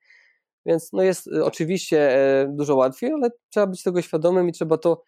Więc 0.66 0.94
no 0.94 1.04
jest 1.04 1.28
e, 1.28 1.46
oczywiście 1.46 2.18
dużo 2.50 2.76
łatwiej, 2.76 3.12
ale 3.14 3.30
trzeba 3.50 3.68
być 3.68 3.84
tego 3.84 4.02
świadomym 4.02 4.50
i 4.50 4.52
trzeba 4.52 4.78
to 4.78 5.04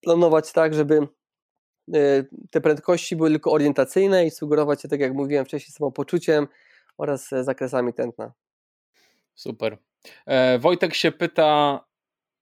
planować 0.00 0.52
tak, 0.52 0.74
żeby 0.74 1.08
Y, 1.88 2.28
te 2.50 2.60
prędkości 2.60 3.16
były 3.16 3.30
tylko 3.30 3.52
orientacyjne 3.52 4.26
i 4.26 4.30
sugerować 4.30 4.82
się, 4.82 4.88
tak 4.88 5.00
jak 5.00 5.14
mówiłem 5.14 5.44
wcześniej, 5.44 5.72
samopoczuciem 5.72 6.48
oraz 6.98 7.32
e, 7.32 7.44
zakresami 7.44 7.94
tętna. 7.94 8.32
Super. 9.34 9.78
E, 10.26 10.58
Wojtek 10.58 10.94
się 10.94 11.12
pyta 11.12 11.80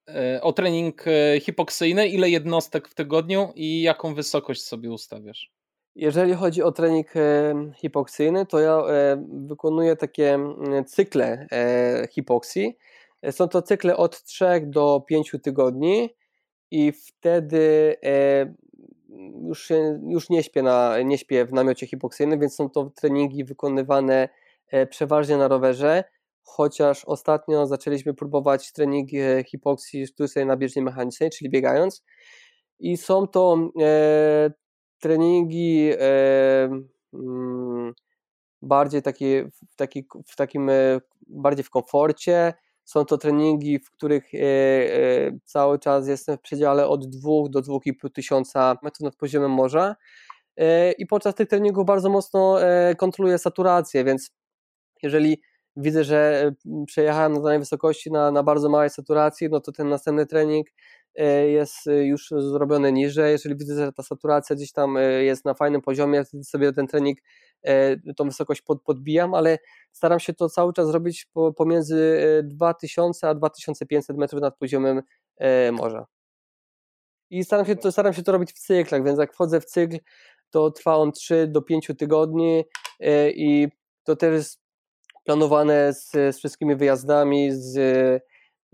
e, 0.09 0.41
o 0.41 0.53
trening 0.53 1.05
hipoksyjny. 1.41 2.07
Ile 2.07 2.29
jednostek 2.29 2.87
w 2.87 2.93
tygodniu 2.93 3.51
i 3.55 3.81
jaką 3.81 4.15
wysokość 4.15 4.63
sobie 4.63 4.91
ustawiasz? 4.91 5.51
Jeżeli 5.95 6.33
chodzi 6.33 6.63
o 6.63 6.71
trening 6.71 7.13
hipoksyjny, 7.75 8.45
to 8.45 8.59
ja 8.59 8.83
wykonuję 9.27 9.95
takie 9.95 10.39
cykle 10.87 11.47
hipoksji. 12.11 12.77
Są 13.31 13.47
to 13.47 13.61
cykle 13.61 13.97
od 13.97 14.23
3 14.23 14.45
do 14.63 15.03
5 15.07 15.35
tygodni 15.43 16.15
i 16.71 16.91
wtedy 16.91 17.95
już, 19.41 19.71
już 20.07 20.29
nie, 20.29 20.43
śpię 20.43 20.63
na, 20.63 21.01
nie 21.01 21.17
śpię 21.17 21.45
w 21.45 21.53
namiocie 21.53 21.87
hipoksyjnym, 21.87 22.39
więc 22.39 22.55
są 22.55 22.69
to 22.69 22.91
treningi 22.95 23.43
wykonywane 23.43 24.29
e, 24.67 24.87
przeważnie 24.87 25.37
na 25.37 25.47
rowerze, 25.47 26.03
chociaż 26.43 27.05
ostatnio 27.05 27.67
zaczęliśmy 27.67 28.13
próbować 28.13 28.71
treningi 28.71 29.19
e, 29.19 29.43
hipoksji 29.43 30.07
sztucznej 30.07 30.45
na 30.45 30.57
bieżni 30.57 30.81
mechanicznej, 30.81 31.29
czyli 31.29 31.49
biegając 31.49 32.03
i 32.79 32.97
są 32.97 33.27
to 33.27 33.69
e, 33.81 34.51
treningi 35.03 35.91
mm, 37.13 37.93
bardziej 38.63 39.01
takie, 39.01 39.49
w, 39.71 39.75
taki, 39.75 40.05
w 40.27 40.35
takim 40.35 40.69
e, 40.69 40.99
bardziej 41.27 41.63
w 41.63 41.69
komforcie, 41.69 42.53
są 42.83 43.05
to 43.05 43.17
treningi, 43.17 43.79
w 43.79 43.91
których 43.91 44.33
e, 44.33 44.37
e, 44.37 45.31
cały 45.45 45.79
czas 45.79 46.07
jestem 46.07 46.37
w 46.37 46.41
przedziale 46.41 46.87
od 46.87 47.05
2 47.09 47.31
do 47.49 47.61
2,5 47.61 48.11
tysiąca 48.13 48.77
metrów 48.83 49.01
nad 49.01 49.15
poziomem 49.15 49.51
morza. 49.51 49.95
I 50.97 51.05
podczas 51.05 51.35
tych 51.35 51.47
treningów 51.47 51.85
bardzo 51.85 52.09
mocno 52.09 52.57
kontroluję 52.97 53.37
saturację, 53.37 54.03
więc 54.03 54.31
jeżeli 55.03 55.41
widzę, 55.75 56.03
że 56.03 56.51
przejechałem 56.87 57.33
na 57.33 57.39
danej 57.39 57.59
wysokości 57.59 58.11
na, 58.11 58.31
na 58.31 58.43
bardzo 58.43 58.69
małej 58.69 58.89
saturacji, 58.89 59.49
no 59.49 59.59
to 59.59 59.71
ten 59.71 59.89
następny 59.89 60.25
trening 60.25 60.67
jest 61.47 61.75
już 61.85 62.27
zrobiony 62.37 62.91
niżej. 62.91 63.31
Jeżeli 63.31 63.55
widzę, 63.55 63.75
że 63.75 63.93
ta 63.93 64.03
saturacja 64.03 64.55
gdzieś 64.55 64.71
tam 64.71 64.97
jest 65.21 65.45
na 65.45 65.53
fajnym 65.53 65.81
poziomie, 65.81 66.23
wtedy 66.23 66.43
sobie 66.43 66.73
ten 66.73 66.87
trening, 66.87 67.19
tą 68.15 68.25
wysokość 68.25 68.61
pod, 68.61 68.81
podbijam, 68.81 69.33
ale 69.33 69.57
staram 69.91 70.19
się 70.19 70.33
to 70.33 70.49
cały 70.49 70.73
czas 70.73 70.89
robić 70.89 71.27
pomiędzy 71.57 72.23
2000 72.43 73.29
a 73.29 73.33
2500 73.33 74.17
metrów 74.17 74.41
nad 74.41 74.57
poziomem 74.57 75.01
morza. 75.71 76.05
I 77.29 77.43
staram 77.43 77.65
się, 77.65 77.75
to, 77.75 77.91
staram 77.91 78.13
się 78.13 78.23
to 78.23 78.31
robić 78.31 78.53
w 78.53 78.59
cyklach, 78.59 79.03
więc 79.03 79.19
jak 79.19 79.33
wchodzę 79.33 79.61
w 79.61 79.65
cykl, 79.65 79.97
to 80.49 80.71
trwa 80.71 80.95
on 80.95 81.11
3 81.11 81.47
do 81.47 81.61
5 81.61 81.91
tygodni 81.97 82.63
i 83.27 83.67
to 84.03 84.15
też 84.15 84.33
jest 84.33 84.63
planowane 85.23 85.93
z, 85.93 86.11
z 86.11 86.37
wszystkimi 86.37 86.75
wyjazdami, 86.75 87.51
z, 87.51 87.77
e, 87.77 88.21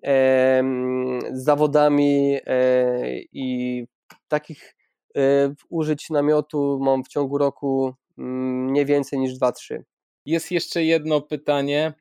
z 0.04 1.44
zawodami 1.44 2.38
e, 2.46 3.20
i 3.20 3.86
takich 4.28 4.76
e, 5.18 5.22
użyć 5.70 6.10
namiotu 6.10 6.80
mam 6.82 7.04
w 7.04 7.08
ciągu 7.08 7.38
roku 7.38 7.94
mm, 8.18 8.74
nie 8.74 8.86
więcej 8.86 9.20
niż 9.20 9.40
2-3. 9.40 9.82
Jest 10.26 10.52
jeszcze 10.52 10.84
jedno 10.84 11.22
pytanie. 11.22 11.94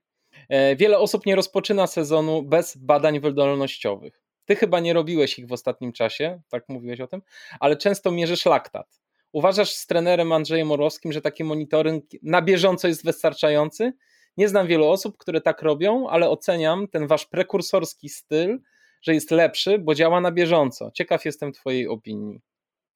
E, 0.49 0.77
wiele 0.77 0.99
osób 0.99 1.27
nie 1.27 1.37
rozpoczyna 1.37 1.87
sezonu 1.87 2.43
bez 2.43 2.77
badań 2.77 3.21
wydolnościowych. 3.21 4.23
Ty 4.45 4.57
chyba 4.57 4.81
nie 4.81 4.93
robiłeś 4.93 5.39
ich 5.39 5.47
w 5.47 5.53
ostatnim 5.53 5.93
czasie, 5.93 6.41
tak 6.49 6.65
mówiłeś 6.69 7.01
o 7.01 7.07
tym, 7.07 7.23
ale 7.61 7.77
często 7.77 8.11
mierzysz 8.11 8.47
laktat. 8.47 9.01
Uważasz 9.33 9.73
z 9.75 9.87
trenerem 9.87 10.33
Andrzejem 10.33 10.73
Orłowskim, 10.73 11.13
że 11.13 11.21
taki 11.21 11.45
monitoring 11.45 12.05
na 12.23 12.43
bieżąco 12.43 12.89
jest 12.89 13.05
wystarczający? 13.05 13.93
Nie 14.39 14.49
znam 14.49 14.67
wielu 14.67 14.89
osób, 14.89 15.19
które 15.19 15.41
tak 15.41 15.63
robią, 15.63 16.09
ale 16.09 16.31
oceniam 16.31 16.89
ten 16.89 17.07
wasz 17.07 17.27
prekursorski 17.27 18.09
styl, 18.09 18.61
że 19.03 19.15
jest 19.15 19.31
lepszy, 19.31 19.79
bo 19.79 19.95
działa 19.95 20.21
na 20.21 20.33
bieżąco. 20.33 20.91
Ciekaw 20.91 21.25
jestem 21.25 21.53
Twojej 21.53 21.89
opinii. 21.89 22.41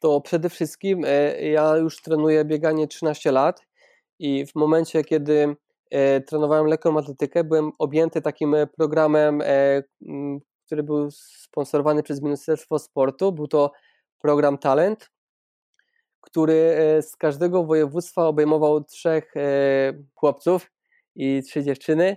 To 0.01 0.21
przede 0.21 0.51
wszystkim 0.51 1.05
e, 1.07 1.43
ja 1.49 1.77
już 1.77 2.03
trenuję 2.03 2.45
bieganie 2.45 2.89
13 2.89 3.33
lat 3.33 3.67
i 4.19 4.47
w 4.47 4.55
momencie, 4.55 5.05
kiedy 5.05 5.57
e, 5.91 6.21
trenowałem 6.21 6.67
lekką 6.67 6.99
atletykę, 6.99 7.45
byłem 7.45 7.73
objęty 7.79 8.23
takim 8.23 8.55
e, 8.55 8.67
programem, 8.67 9.43
który 10.67 10.83
był 10.83 11.11
sponsorowany 11.11 12.03
przez 12.03 12.23
Ministerstwo 12.23 12.79
Sportu. 12.79 13.33
Był 13.33 13.49
to 13.49 13.73
program 14.19 14.59
Talent, 14.59 15.11
który 16.21 16.77
z 17.03 17.17
każdego 17.17 17.65
województwa 17.65 18.27
obejmował 18.27 18.85
trzech 18.85 19.35
chłopców 20.15 20.71
i 21.15 21.43
trzy 21.43 21.63
dziewczyny. 21.63 22.17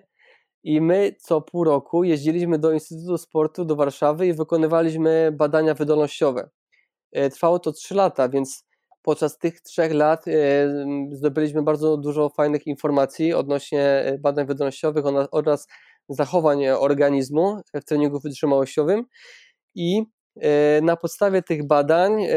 I 0.63 0.81
my 0.81 1.15
co 1.19 1.41
pół 1.41 1.63
roku 1.63 2.03
jeździliśmy 2.03 2.59
do 2.59 2.71
Instytutu 2.71 3.17
Sportu 3.17 3.65
do 3.65 3.75
Warszawy 3.75 4.27
i 4.27 4.33
wykonywaliśmy 4.33 5.31
badania 5.31 5.73
wydolnościowe. 5.73 6.49
E, 7.11 7.29
trwało 7.29 7.59
to 7.59 7.71
trzy 7.71 7.95
lata, 7.95 8.29
więc 8.29 8.65
podczas 9.01 9.37
tych 9.37 9.61
trzech 9.61 9.93
lat 9.93 10.27
e, 10.27 10.31
zdobyliśmy 11.11 11.63
bardzo 11.63 11.97
dużo 11.97 12.29
fajnych 12.29 12.67
informacji 12.67 13.33
odnośnie 13.33 13.81
e, 13.81 14.17
badań 14.17 14.45
wydolnościowych 14.45 15.05
oraz 15.31 15.67
zachowań 16.09 16.67
organizmu 16.67 17.61
w 17.73 17.85
treningu 17.85 18.19
wytrzymałościowym 18.19 19.05
i 19.75 20.03
na 20.81 20.95
podstawie 20.97 21.41
tych 21.41 21.67
badań 21.67 22.23
e, 22.23 22.29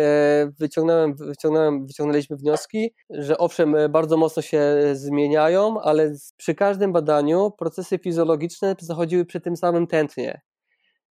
wyciągnąłem, 0.59 1.15
wyciągnąłem, 1.15 1.87
wyciągnęliśmy 1.87 2.37
wnioski, 2.37 2.95
że 3.11 3.39
owszem, 3.39 3.75
e, 3.75 3.89
bardzo 3.89 4.17
mocno 4.17 4.43
się 4.43 4.63
zmieniają, 4.93 5.81
ale 5.81 6.15
przy 6.37 6.55
każdym 6.55 6.93
badaniu 6.93 7.51
procesy 7.51 7.99
fizjologiczne 7.99 8.77
zachodziły 8.81 9.25
przy 9.25 9.41
tym 9.41 9.57
samym 9.57 9.87
tętnie. 9.87 10.41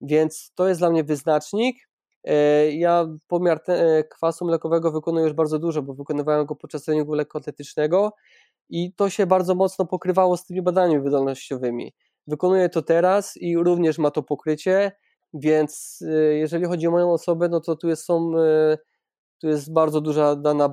Więc 0.01 0.51
to 0.55 0.67
jest 0.67 0.81
dla 0.81 0.89
mnie 0.89 1.03
wyznacznik. 1.03 1.77
Ja 2.71 3.05
pomiar 3.27 3.61
kwasu 4.09 4.45
mlekowego 4.45 4.91
wykonuję 4.91 5.23
już 5.23 5.33
bardzo 5.33 5.59
dużo, 5.59 5.81
bo 5.81 5.93
wykonywałem 5.93 6.45
go 6.45 6.55
podczas 6.55 6.83
treningu 6.83 7.13
lekkoatletycznego 7.13 8.11
i 8.69 8.93
to 8.93 9.09
się 9.09 9.27
bardzo 9.27 9.55
mocno 9.55 9.85
pokrywało 9.85 10.37
z 10.37 10.45
tymi 10.45 10.61
badaniami 10.61 11.03
wydolnościowymi. 11.03 11.93
Wykonuję 12.27 12.69
to 12.69 12.81
teraz 12.81 13.37
i 13.37 13.57
również 13.57 13.97
ma 13.97 14.11
to 14.11 14.23
pokrycie 14.23 14.91
więc 15.33 16.01
y, 16.01 16.37
jeżeli 16.37 16.65
chodzi 16.65 16.87
o 16.87 16.91
moją 16.91 17.13
osobę, 17.13 17.49
no 17.49 17.59
to 17.59 17.75
tu 17.75 17.87
jest, 17.89 18.03
są, 18.03 18.37
y, 18.37 18.77
tu 19.41 19.47
jest 19.47 19.73
bardzo 19.73 20.01
duża 20.01 20.35
dana 20.35 20.69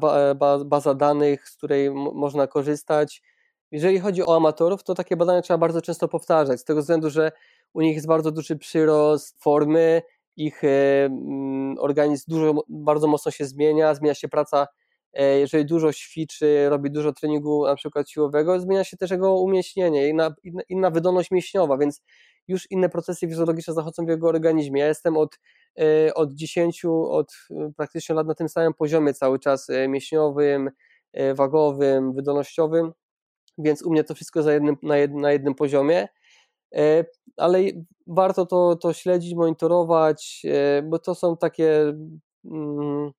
baza 0.65 0.95
danych, 0.95 1.49
z 1.49 1.57
której 1.57 1.91
można 1.95 2.47
korzystać. 2.47 3.23
Jeżeli 3.71 3.99
chodzi 3.99 4.23
o 4.27 4.37
amatorów, 4.37 4.85
to 4.85 4.95
takie 4.95 5.17
badania 5.17 5.43
trzeba 5.43 5.59
bardzo 5.59 5.83
często 5.83 6.09
powtarzać, 6.09 6.61
z 6.61 6.65
tego 6.65 6.81
względu, 6.81 7.11
że 7.11 7.33
u 7.73 7.81
nich 7.81 7.95
jest 7.95 8.07
bardzo 8.07 8.31
duży 8.33 8.57
przyrost 8.57 9.43
formy, 9.43 10.03
ich 10.37 10.65
y, 10.65 10.69
mm, 11.07 11.77
organizm 11.79 12.25
dużo, 12.29 12.65
bardzo 12.69 13.07
mocno 13.07 13.31
się 13.31 13.45
zmienia, 13.45 13.95
zmienia 13.95 14.15
się 14.15 14.29
praca, 14.29 14.67
e, 15.13 15.39
jeżeli 15.39 15.67
dużo 15.67 15.93
ćwiczy, 15.93 16.69
robi 16.69 16.91
dużo 16.91 17.13
treningu 17.13 17.67
na 17.67 17.75
przykład 17.77 18.11
siłowego, 18.11 18.61
zmienia 18.61 18.85
się 18.85 18.97
też 18.97 19.11
jego 19.11 19.35
umieśnienie, 19.41 20.09
inna, 20.09 20.35
inna 20.69 20.91
wydolność 20.91 21.31
mięśniowa, 21.31 21.79
więc 21.79 22.03
już 22.49 22.71
inne 22.71 22.89
procesy 22.89 23.29
fizjologiczne 23.29 23.75
zachodzą 23.75 24.07
w 24.07 24.09
jego 24.09 24.29
organizmie. 24.29 24.81
Ja 24.81 24.89
jestem 24.89 25.17
od, 25.17 25.39
e, 25.79 26.15
od 26.15 26.33
10, 26.33 26.85
od 27.09 27.33
e, 27.51 27.73
praktycznie 27.77 28.15
lat 28.15 28.27
na 28.27 28.35
tym 28.35 28.49
samym 28.49 28.75
poziomie 28.75 29.15
cały 29.15 29.39
czas 29.39 29.71
e, 29.71 29.89
mięśniowym, 29.89 30.71
wagowym, 31.35 32.13
wydolnościowym, 32.13 32.93
więc 33.59 33.83
u 33.83 33.91
mnie 33.91 34.05
to 34.05 34.15
wszystko 34.15 34.43
za 34.43 34.53
jednym, 34.53 34.77
na, 34.83 34.97
jednym, 34.97 35.21
na 35.21 35.33
jednym 35.33 35.55
poziomie. 35.55 36.09
ale 37.37 37.59
warto 38.07 38.47
to, 38.47 38.77
to 38.77 38.93
śledzić, 38.93 39.35
monitorować, 39.35 40.43
bo 40.85 40.99
to 40.99 41.15
są 41.15 41.37
takie, 41.37 41.95
mm, 42.45 43.11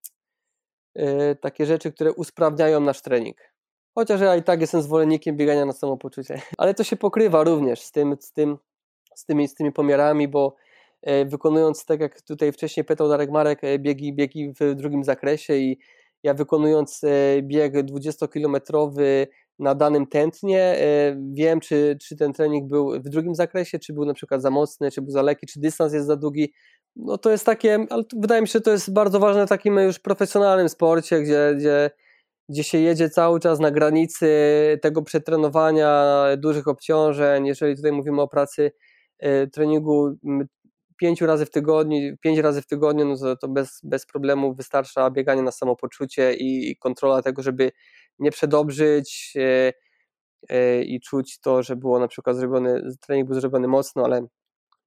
takie 1.42 1.66
rzeczy, 1.66 1.92
które 1.92 2.14
usprawniają 2.14 2.80
nasz 2.80 3.02
trening. 3.02 3.38
Chociaż 3.96 4.22
ja 4.22 4.36
i 4.36 4.44
tak 4.44 4.62
jestem 4.62 4.82
zwolennikiem 4.82 5.38
biegania 5.38 5.66
na 5.66 5.74
samopoczucie. 5.74 6.42
Ale 6.58 6.74
to 6.74 6.84
się 6.84 6.96
pokrywa 6.96 7.44
również 7.44 7.82
z, 7.82 7.92
tym, 7.92 8.16
z, 8.20 8.32
tym, 8.32 8.58
z, 9.16 9.26
tymi, 9.26 9.48
z 9.48 9.56
tymi 9.56 9.72
pomiarami, 9.72 10.28
bo 10.28 10.56
e, 11.02 11.26
wykonując, 11.26 11.86
tak 11.86 12.00
jak 12.00 12.22
tutaj 12.22 12.52
wcześniej 12.52 12.84
pytał 12.86 13.10
Darek 13.10 13.32
Marek, 13.32 13.64
e, 13.64 13.80
biegi, 13.80 14.14
biegi 14.14 14.54
w 14.60 14.76
drugim 14.76 15.04
zakresie 15.04 15.56
i 15.56 15.80
ja 16.24 16.34
wykonując 16.34 17.04
e, 17.04 17.42
bieg 17.42 17.74
20-kilometrowy 17.74 19.28
na 19.60 19.76
danym 19.76 20.08
tętnie, 20.08 20.78
wiem, 21.34 21.60
czy, 21.60 21.98
czy 22.02 22.16
ten 22.16 22.34
trening 22.34 22.70
był 22.70 22.92
w 23.02 23.10
drugim 23.10 23.36
zakresie, 23.36 23.80
czy 23.80 23.94
był 23.94 24.06
na 24.06 24.14
przykład 24.14 24.42
za 24.42 24.50
mocny, 24.50 24.92
czy 24.92 25.02
był 25.02 25.12
za 25.12 25.22
lekki, 25.22 25.48
czy 25.48 25.60
dystans 25.60 25.94
jest 25.94 26.08
za 26.08 26.16
długi. 26.16 26.54
No 26.96 27.18
to 27.18 27.32
jest 27.32 27.46
takie, 27.46 27.86
ale 27.90 28.04
wydaje 28.16 28.42
mi 28.42 28.48
się, 28.48 28.52
że 28.52 28.62
to 28.62 28.72
jest 28.72 28.94
bardzo 28.94 29.20
ważne 29.20 29.46
w 29.46 29.50
takim 29.50 29.78
już 29.78 30.00
profesjonalnym 30.00 30.70
sporcie, 30.70 31.22
gdzie, 31.22 31.56
gdzie 31.58 31.92
gdzie 32.50 32.64
się 32.64 32.78
jedzie 32.78 33.10
cały 33.10 33.40
czas 33.40 33.60
na 33.60 33.72
granicy 33.72 34.30
tego 34.82 35.02
przetrenowania, 35.02 36.24
dużych 36.38 36.68
obciążeń. 36.68 37.48
Jeżeli 37.48 37.76
tutaj 37.76 37.92
mówimy 37.92 38.22
o 38.22 38.28
pracy 38.28 38.72
treningu 39.52 40.18
pięciu 40.98 41.26
razy 41.26 41.46
w 41.46 41.50
tygodniu, 41.50 42.18
pięć 42.18 42.40
razy 42.40 42.62
w 42.62 42.68
tygodniu, 42.68 43.06
no 43.06 43.18
to, 43.18 43.36
to 43.36 43.48
bez, 43.48 43.82
bez 43.84 44.06
problemu 44.06 44.54
wystarcza 44.54 45.12
bieganie 45.12 45.42
na 45.42 45.52
samopoczucie 45.52 46.34
i 46.34 46.76
kontrola 46.78 47.22
tego, 47.22 47.44
żeby 47.44 47.72
nie 48.20 48.32
przedobrzyć 48.32 49.34
e, 49.36 49.74
e, 50.50 50.84
i 50.84 51.00
czuć 51.00 51.40
to, 51.40 51.64
że 51.64 51.76
było 51.76 52.00
na 52.00 52.08
przykład 52.08 52.36
zrobiony, 52.36 52.82
trening 53.02 53.28
był 53.28 53.40
zrobiony 53.40 53.68
mocno, 53.68 54.06
ale 54.06 54.28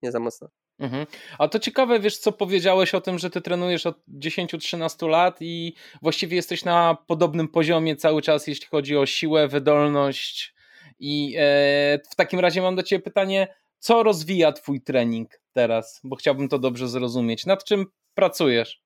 nie 0.01 0.11
za 0.11 0.19
mocno. 0.19 0.49
Mhm. 0.79 1.05
A 1.37 1.47
to 1.47 1.59
ciekawe, 1.59 1.99
wiesz, 1.99 2.17
co 2.17 2.31
powiedziałeś 2.31 2.95
o 2.95 3.01
tym, 3.01 3.19
że 3.19 3.29
ty 3.29 3.41
trenujesz 3.41 3.85
od 3.85 3.97
10-13 4.07 5.09
lat 5.09 5.37
i 5.41 5.73
właściwie 6.01 6.35
jesteś 6.35 6.65
na 6.65 6.97
podobnym 7.07 7.47
poziomie 7.47 7.95
cały 7.95 8.21
czas, 8.21 8.47
jeśli 8.47 8.67
chodzi 8.67 8.97
o 8.97 9.05
siłę, 9.05 9.47
wydolność. 9.47 10.55
I 10.99 11.35
e, 11.37 11.99
w 12.11 12.15
takim 12.15 12.39
razie 12.39 12.61
mam 12.61 12.75
do 12.75 12.83
ciebie 12.83 13.03
pytanie, 13.03 13.47
co 13.79 14.03
rozwija 14.03 14.51
twój 14.51 14.81
trening 14.81 15.41
teraz? 15.53 16.01
Bo 16.03 16.15
chciałbym 16.15 16.49
to 16.49 16.59
dobrze 16.59 16.87
zrozumieć. 16.87 17.45
Nad 17.45 17.63
czym 17.63 17.85
pracujesz? 18.13 18.81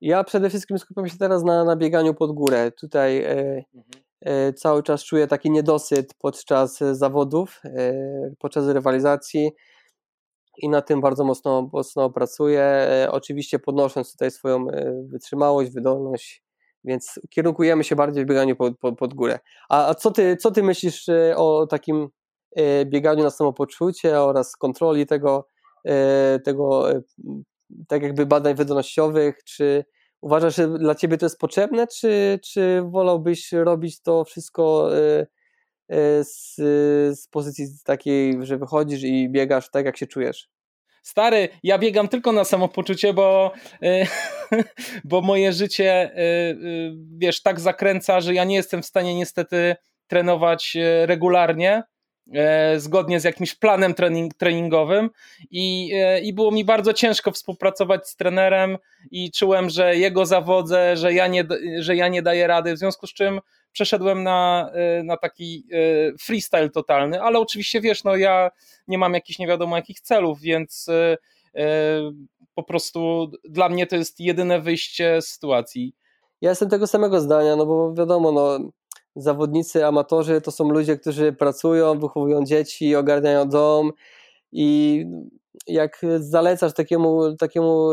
Ja 0.00 0.24
przede 0.24 0.48
wszystkim 0.48 0.78
skupiam 0.78 1.08
się 1.08 1.18
teraz 1.18 1.44
na, 1.44 1.64
na 1.64 1.76
bieganiu 1.76 2.14
pod 2.14 2.32
górę. 2.32 2.72
Tutaj 2.72 3.18
e, 3.18 3.30
mhm. 3.74 4.04
e, 4.20 4.52
cały 4.52 4.82
czas 4.82 5.04
czuję 5.04 5.26
taki 5.26 5.50
niedosyt 5.50 6.14
podczas 6.18 6.78
zawodów, 6.78 7.60
e, 7.64 7.92
podczas 8.38 8.68
rywalizacji 8.68 9.50
i 10.58 10.68
na 10.68 10.82
tym 10.82 11.00
bardzo 11.00 11.24
mocno, 11.24 11.70
mocno 11.72 12.10
pracuję. 12.10 12.88
Oczywiście 13.10 13.58
podnosząc 13.58 14.12
tutaj 14.12 14.30
swoją 14.30 14.66
wytrzymałość, 15.04 15.70
wydolność, 15.70 16.42
więc 16.84 17.20
kierunkujemy 17.30 17.84
się 17.84 17.96
bardziej 17.96 18.24
w 18.24 18.28
bieganiu 18.28 18.56
pod, 18.56 18.78
pod, 18.78 18.98
pod 18.98 19.14
górę. 19.14 19.38
A, 19.68 19.88
a 19.88 19.94
co, 19.94 20.10
ty, 20.10 20.36
co 20.36 20.50
ty 20.50 20.62
myślisz 20.62 21.06
o 21.36 21.66
takim 21.66 22.08
bieganiu 22.84 23.24
na 23.24 23.30
samopoczucie 23.30 24.20
oraz 24.20 24.56
kontroli 24.56 25.06
tego, 25.06 25.48
tego 26.44 26.86
tak 27.88 28.02
jakby 28.02 28.26
badań 28.26 28.54
wydolnościowych? 28.54 29.44
Czy 29.44 29.84
uważasz, 30.20 30.56
że 30.56 30.78
dla 30.78 30.94
ciebie 30.94 31.18
to 31.18 31.26
jest 31.26 31.38
potrzebne, 31.38 31.86
czy, 31.86 32.40
czy 32.44 32.82
wolałbyś 32.90 33.52
robić 33.52 34.00
to 34.02 34.24
wszystko 34.24 34.90
E, 35.88 36.24
z, 36.24 36.54
z 37.20 37.28
pozycji 37.28 37.66
takiej, 37.84 38.34
że 38.42 38.58
wychodzisz 38.58 39.02
i 39.02 39.28
biegasz 39.28 39.70
tak, 39.70 39.86
jak 39.86 39.96
się 39.96 40.06
czujesz? 40.06 40.48
Stary, 41.02 41.48
ja 41.62 41.78
biegam 41.78 42.08
tylko 42.08 42.32
na 42.32 42.44
samopoczucie, 42.44 43.14
bo, 43.14 43.52
e, 43.82 44.06
bo 45.04 45.20
moje 45.20 45.52
życie, 45.52 45.92
e, 45.92 46.54
wiesz, 47.18 47.42
tak 47.42 47.60
zakręca, 47.60 48.20
że 48.20 48.34
ja 48.34 48.44
nie 48.44 48.56
jestem 48.56 48.82
w 48.82 48.86
stanie 48.86 49.14
niestety 49.14 49.76
trenować 50.06 50.76
regularnie, 51.04 51.82
zgodnie 52.76 53.20
z 53.20 53.24
jakimś 53.24 53.54
planem 53.54 53.94
trening, 53.94 54.34
treningowym 54.34 55.10
i, 55.50 55.92
i 56.22 56.32
było 56.32 56.50
mi 56.50 56.64
bardzo 56.64 56.92
ciężko 56.92 57.32
współpracować 57.32 58.08
z 58.08 58.16
trenerem 58.16 58.78
i 59.10 59.30
czułem, 59.30 59.70
że 59.70 59.96
jego 59.96 60.26
zawodzę, 60.26 60.96
że 60.96 61.12
ja 61.12 61.26
nie, 61.26 61.44
że 61.78 61.96
ja 61.96 62.08
nie 62.08 62.22
daję 62.22 62.46
rady, 62.46 62.74
w 62.74 62.78
związku 62.78 63.06
z 63.06 63.14
czym 63.14 63.40
przeszedłem 63.72 64.22
na, 64.22 64.70
y, 65.00 65.04
na 65.04 65.16
taki 65.16 65.66
freestyle 66.20 66.70
totalny, 66.70 67.22
ale 67.22 67.38
oczywiście 67.38 67.80
wiesz, 67.80 68.04
no 68.04 68.16
ja 68.16 68.50
nie 68.88 68.98
mam 68.98 69.14
jakichś 69.14 69.38
nie 69.38 69.46
wiadomo 69.46 69.76
jakich 69.76 70.00
celów, 70.00 70.40
więc 70.40 70.86
po 72.54 72.62
prostu 72.62 73.30
dla 73.44 73.68
mnie 73.68 73.86
to 73.86 73.96
jest 73.96 74.20
jedyne 74.20 74.60
wyjście 74.60 75.22
z 75.22 75.28
sytuacji. 75.28 75.94
Ja 76.40 76.50
jestem 76.50 76.68
tego 76.68 76.86
samego 76.86 77.20
zdania, 77.20 77.56
no 77.56 77.66
bo 77.66 77.94
wiadomo, 77.94 78.32
no 78.32 78.58
zawodnicy, 79.22 79.86
amatorzy 79.86 80.40
to 80.40 80.50
są 80.50 80.70
ludzie, 80.70 80.96
którzy 80.96 81.32
pracują, 81.32 81.98
wychowują 81.98 82.44
dzieci, 82.44 82.96
ogarniają 82.96 83.48
dom 83.48 83.92
i 84.52 85.04
jak 85.66 86.00
zalecasz 86.18 86.72
takiemu, 86.72 87.36
takiemu 87.36 87.90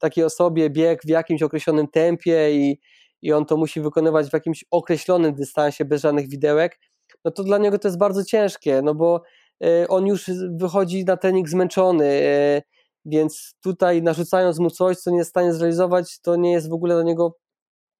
takiej 0.00 0.24
osobie 0.24 0.70
bieg 0.70 1.02
w 1.04 1.08
jakimś 1.08 1.42
określonym 1.42 1.88
tempie 1.88 2.52
i 2.52 2.78
i 3.22 3.32
on 3.32 3.46
to 3.46 3.56
musi 3.56 3.80
wykonywać 3.80 4.30
w 4.30 4.32
jakimś 4.32 4.64
określonym 4.70 5.34
dystansie, 5.34 5.84
bez 5.84 6.02
żadnych 6.02 6.28
widełek, 6.28 6.78
no 7.24 7.30
to 7.30 7.44
dla 7.44 7.58
niego 7.58 7.78
to 7.78 7.88
jest 7.88 7.98
bardzo 7.98 8.24
ciężkie, 8.24 8.82
no 8.82 8.94
bo 8.94 9.22
e, 9.64 9.88
on 9.88 10.06
już 10.06 10.30
wychodzi 10.50 11.04
na 11.04 11.16
trening 11.16 11.48
zmęczony, 11.48 12.06
e, 12.06 12.62
więc 13.04 13.54
tutaj 13.62 14.02
narzucając 14.02 14.58
mu 14.58 14.70
coś, 14.70 14.96
co 14.96 15.10
nie 15.10 15.16
jest 15.16 15.30
w 15.30 15.30
stanie 15.30 15.52
zrealizować, 15.52 16.20
to 16.20 16.36
nie 16.36 16.52
jest 16.52 16.70
w 16.70 16.72
ogóle 16.72 16.94
dla 16.94 17.04
niego 17.04 17.36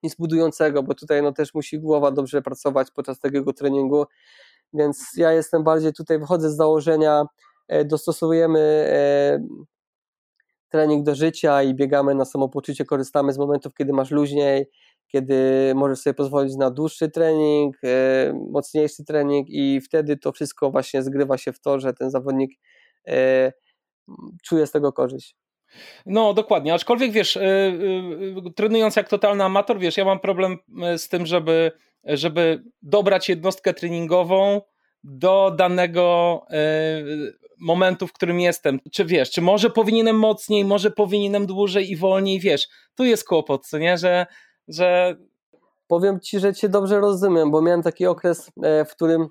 nic 0.03 0.15
budującego, 0.15 0.83
bo 0.83 0.95
tutaj 0.95 1.23
no 1.23 1.33
też 1.33 1.55
musi 1.55 1.79
głowa 1.81 2.11
dobrze 2.11 2.43
pracować 2.43 2.91
podczas 2.91 3.19
tego 3.19 3.53
treningu, 3.53 4.05
więc 4.73 5.07
ja 5.17 5.33
jestem 5.33 5.65
bardziej 5.65 5.93
tutaj, 5.93 6.19
wychodzę 6.19 6.51
z 6.51 6.57
założenia, 6.57 7.25
e, 7.69 7.85
dostosowujemy 7.85 8.89
trening 10.73 11.05
do 11.07 11.15
życia 11.15 11.63
i 11.63 11.75
biegamy 11.75 12.15
na 12.15 12.25
samopoczucie, 12.25 12.85
korzystamy 12.85 13.33
z 13.33 13.39
momentów, 13.39 13.75
kiedy 13.75 13.93
masz 13.93 14.11
luźniej, 14.11 14.71
kiedy 15.09 15.73
możesz 15.75 15.99
sobie 15.99 16.15
pozwolić 16.15 16.57
na 16.57 16.71
dłuższy 16.71 17.11
trening, 17.11 17.77
e, 17.85 18.33
mocniejszy 18.51 19.05
trening 19.05 19.47
i 19.51 19.81
wtedy 19.81 20.17
to 20.17 20.33
wszystko 20.33 20.71
właśnie 20.71 21.03
zgrywa 21.03 21.39
się 21.39 21.53
w 21.53 21.61
to, 21.61 21.81
że 21.81 21.95
ten 21.95 22.11
zawodnik 22.11 22.51
e, 23.09 23.53
czuje 24.45 24.67
z 24.67 24.71
tego 24.71 24.93
korzyść. 24.93 25.42
No, 26.07 26.35
dokładnie. 26.35 26.75
Aczkolwiek 26.75 27.13
wiesz, 27.13 27.37
e, 27.37 27.73
trenując 28.57 28.97
jak 28.97 29.09
totalny 29.09 29.45
amator, 29.45 29.79
wiesz, 29.79 29.97
ja 29.97 30.05
mam 30.05 30.21
problem 30.21 30.59
z 30.97 31.09
tym, 31.09 31.27
żeby, 31.27 31.73
żeby 32.05 32.63
dobrać 32.83 33.29
jednostkę 33.29 33.75
treningową 33.75 34.61
do 35.05 35.55
danego 35.59 36.41
momentu, 37.61 38.07
w 38.07 38.13
którym 38.13 38.41
jestem. 38.41 38.81
Czy 38.93 39.05
wiesz, 39.05 39.31
czy 39.31 39.43
może 39.43 39.71
powinienem 39.71 40.19
mocniej, 40.19 40.65
może 40.65 40.91
powinienem 40.91 41.47
dłużej 41.47 41.91
i 41.91 41.97
wolniej, 41.97 42.41
wiesz, 42.41 42.69
tu 42.95 43.05
jest 43.05 43.25
kłopot, 43.25 43.67
co 43.67 43.79
nie, 43.79 43.99
że 43.99 44.27
że 44.69 45.17
powiem 45.87 46.21
ci, 46.21 46.41
że 46.41 46.55
cię 46.55 46.69
dobrze 46.69 47.01
rozumiem, 47.01 47.51
bo 47.51 47.63
miałem 47.63 47.83
taki 47.83 48.07
okres, 48.07 48.51
e, 48.63 48.85
w 48.85 48.91
którym 48.91 49.29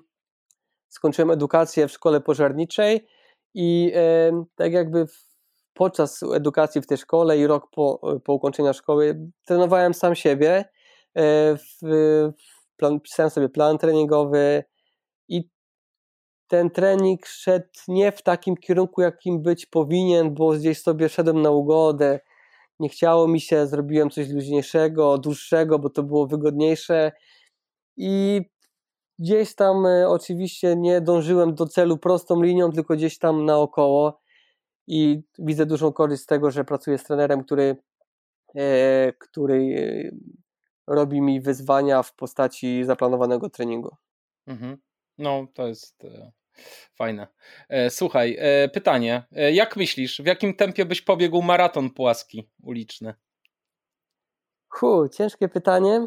skończyłem 0.88 1.30
edukację 1.30 1.88
w 1.88 1.92
szkole 1.92 2.20
pożarniczej 2.20 3.06
i 3.54 3.92
e, 3.94 4.44
tak 4.54 4.72
jakby 4.72 5.06
podczas 5.74 6.22
edukacji 6.22 6.82
w 6.82 6.86
tej 6.86 6.98
szkole 6.98 7.38
i 7.38 7.46
rok 7.46 7.70
po, 7.70 8.00
po 8.24 8.32
ukończeniu 8.32 8.74
szkoły 8.74 9.30
trenowałem 9.44 9.94
sam 9.94 10.14
siebie, 10.14 10.64
e, 11.18 11.56
plan, 12.76 13.00
pisałem 13.00 13.30
sobie 13.30 13.48
plan 13.48 13.78
treningowy 13.78 14.64
i 15.28 15.48
ten 16.48 16.70
trening 16.70 17.26
szedł 17.26 17.68
nie 17.88 18.12
w 18.12 18.22
takim 18.22 18.56
kierunku, 18.56 19.00
jakim 19.00 19.42
być 19.42 19.66
powinien, 19.66 20.34
bo 20.34 20.50
gdzieś 20.50 20.82
sobie 20.82 21.08
szedłem 21.08 21.42
na 21.42 21.50
ugodę, 21.50 22.20
nie 22.80 22.88
chciało 22.88 23.28
mi 23.28 23.40
się, 23.40 23.66
zrobiłem 23.66 24.10
coś 24.10 24.28
luźniejszego, 24.28 25.18
dłuższego, 25.18 25.78
bo 25.78 25.90
to 25.90 26.02
było 26.02 26.26
wygodniejsze. 26.26 27.12
I 27.96 28.42
gdzieś 29.18 29.54
tam 29.54 29.86
e, 29.86 30.08
oczywiście 30.08 30.76
nie 30.76 31.00
dążyłem 31.00 31.54
do 31.54 31.66
celu 31.66 31.98
prostą 31.98 32.42
linią, 32.42 32.72
tylko 32.72 32.94
gdzieś 32.94 33.18
tam 33.18 33.44
naokoło 33.44 34.21
i 34.86 35.22
widzę 35.38 35.66
dużą 35.66 35.92
korzyść 35.92 36.22
z 36.22 36.26
tego, 36.26 36.50
że 36.50 36.64
pracuję 36.64 36.98
z 36.98 37.04
trenerem, 37.04 37.44
który, 37.44 37.76
e, 38.54 39.12
który 39.18 39.56
e, 40.88 40.94
robi 40.94 41.20
mi 41.20 41.40
wyzwania 41.40 42.02
w 42.02 42.14
postaci 42.14 42.84
zaplanowanego 42.84 43.50
treningu. 43.50 43.96
Mhm. 44.46 44.76
No, 45.18 45.46
to 45.54 45.68
jest 45.68 46.06
Fajne. 46.94 47.26
E, 47.68 47.90
słuchaj, 47.90 48.36
e, 48.38 48.68
pytanie. 48.68 49.22
Jak 49.52 49.76
myślisz, 49.76 50.22
w 50.22 50.26
jakim 50.26 50.54
tempie 50.54 50.84
byś 50.84 51.02
pobiegł 51.02 51.42
maraton 51.42 51.90
płaski 51.90 52.50
uliczny? 52.62 53.14
Hu, 54.68 55.08
ciężkie 55.08 55.48
pytanie. 55.48 56.06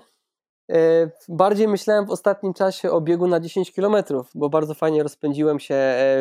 Bardziej 1.29 1.67
myślałem 1.67 2.05
w 2.05 2.11
ostatnim 2.11 2.53
czasie 2.53 2.91
o 2.91 3.01
biegu 3.01 3.27
na 3.27 3.39
10 3.39 3.71
km, 3.71 3.95
bo 4.35 4.49
bardzo 4.49 4.73
fajnie 4.73 5.03
rozpędziłem 5.03 5.59
się 5.59 5.75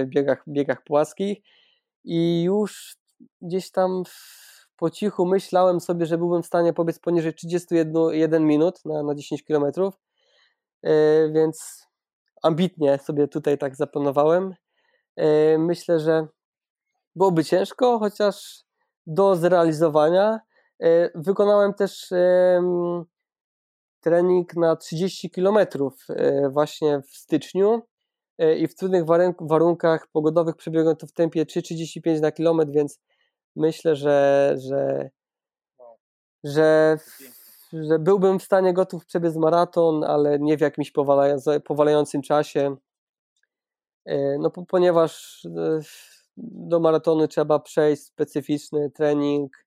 w 0.04 0.08
biegach, 0.08 0.44
biegach 0.48 0.84
płaskich 0.84 1.38
i 2.04 2.42
już 2.42 2.96
gdzieś 3.42 3.70
tam 3.70 4.02
po 4.76 4.90
cichu 4.90 5.26
myślałem 5.26 5.80
sobie, 5.80 6.06
że 6.06 6.18
byłbym 6.18 6.42
w 6.42 6.46
stanie 6.46 6.72
pobiec 6.72 6.98
poniżej 6.98 7.34
31 7.34 8.46
minut 8.46 8.84
na, 8.84 9.02
na 9.02 9.14
10 9.14 9.42
km, 9.42 9.64
więc 11.32 11.86
ambitnie 12.42 12.98
sobie 12.98 13.28
tutaj 13.28 13.58
tak 13.58 13.76
zaplanowałem. 13.76 14.54
Myślę, 15.58 16.00
że 16.00 16.26
byłoby 17.16 17.44
ciężko, 17.44 17.98
chociaż 17.98 18.64
do 19.06 19.36
zrealizowania. 19.36 20.40
Wykonałem 21.14 21.74
też 21.74 22.12
trening 24.04 24.56
na 24.56 24.76
30 24.76 25.30
km 25.30 25.58
e, 26.08 26.48
właśnie 26.50 27.00
w 27.00 27.16
styczniu 27.16 27.74
e, 27.74 27.93
i 28.38 28.68
w 28.68 28.74
trudnych 28.74 29.04
warunkach 29.40 30.06
pogodowych 30.06 30.56
przebiegłem 30.56 30.96
to 30.96 31.06
w 31.06 31.12
tempie 31.12 31.44
3,35 31.44 32.20
na 32.20 32.32
kilometr, 32.32 32.72
więc 32.72 33.00
myślę, 33.56 33.96
że, 33.96 34.54
że, 34.56 35.10
że, 36.44 36.98
że 37.72 37.98
byłbym 37.98 38.38
w 38.38 38.42
stanie 38.42 38.72
gotów 38.72 39.06
przebiec 39.06 39.36
maraton, 39.36 40.04
ale 40.04 40.38
nie 40.38 40.56
w 40.56 40.60
jakimś 40.60 40.92
powalającym 41.64 42.22
czasie. 42.22 42.76
E, 44.06 44.38
no, 44.38 44.50
ponieważ 44.50 45.42
do 46.36 46.80
maratonu 46.80 47.28
trzeba 47.28 47.58
przejść 47.58 48.02
specyficzny 48.02 48.90
trening, 48.90 49.66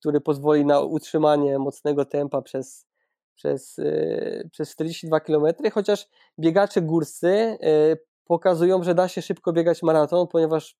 który 0.00 0.20
pozwoli 0.20 0.64
na 0.64 0.80
utrzymanie 0.80 1.58
mocnego 1.58 2.04
tempa 2.04 2.42
przez, 2.42 2.86
przez, 3.34 3.76
yy, 3.78 4.48
przez 4.52 4.70
42 4.70 5.20
km, 5.20 5.46
chociaż 5.72 6.08
biegacze 6.38 6.82
górscy 6.82 7.58
yy, 7.60 7.98
pokazują, 8.24 8.82
że 8.82 8.94
da 8.94 9.08
się 9.08 9.22
szybko 9.22 9.52
biegać 9.52 9.82
maraton, 9.82 10.26
ponieważ 10.26 10.76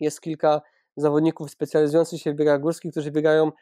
jest 0.00 0.20
kilka 0.20 0.60
zawodników 0.96 1.50
specjalizujących 1.50 2.20
się 2.20 2.32
w 2.32 2.36
biegach 2.36 2.60
górskich, 2.60 2.90
którzy 2.92 3.10
biegają 3.10 3.52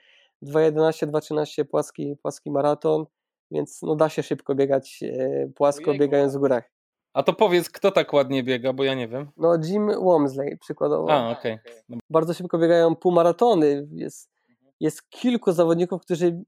2.11, 0.42 1.06
2.13 1.06 1.64
płaski, 1.64 2.16
płaski 2.22 2.50
maraton, 2.50 3.04
więc 3.50 3.82
no 3.82 3.96
da 3.96 4.08
się 4.08 4.22
szybko 4.22 4.54
biegać 4.54 5.02
yy, 5.02 5.52
płasko, 5.54 5.90
Ojejku. 5.90 6.00
biegając 6.00 6.36
w 6.36 6.38
górach. 6.38 6.70
A 7.12 7.22
to 7.22 7.32
powiedz, 7.32 7.70
kto 7.70 7.90
tak 7.90 8.12
ładnie 8.12 8.42
biega, 8.42 8.72
bo 8.72 8.84
ja 8.84 8.94
nie 8.94 9.08
wiem. 9.08 9.30
No 9.36 9.58
Jim 9.64 9.86
Womsley 9.86 10.58
przykładowo. 10.58 11.12
A, 11.12 11.30
okej. 11.30 11.58
Okay. 11.64 11.98
Bardzo 12.10 12.34
szybko 12.34 12.58
biegają 12.58 12.96
półmaratony, 12.96 13.88
jest 13.92 14.33
jest 14.84 15.10
kilku 15.10 15.52
zawodników, 15.52 16.02
którzy 16.02 16.44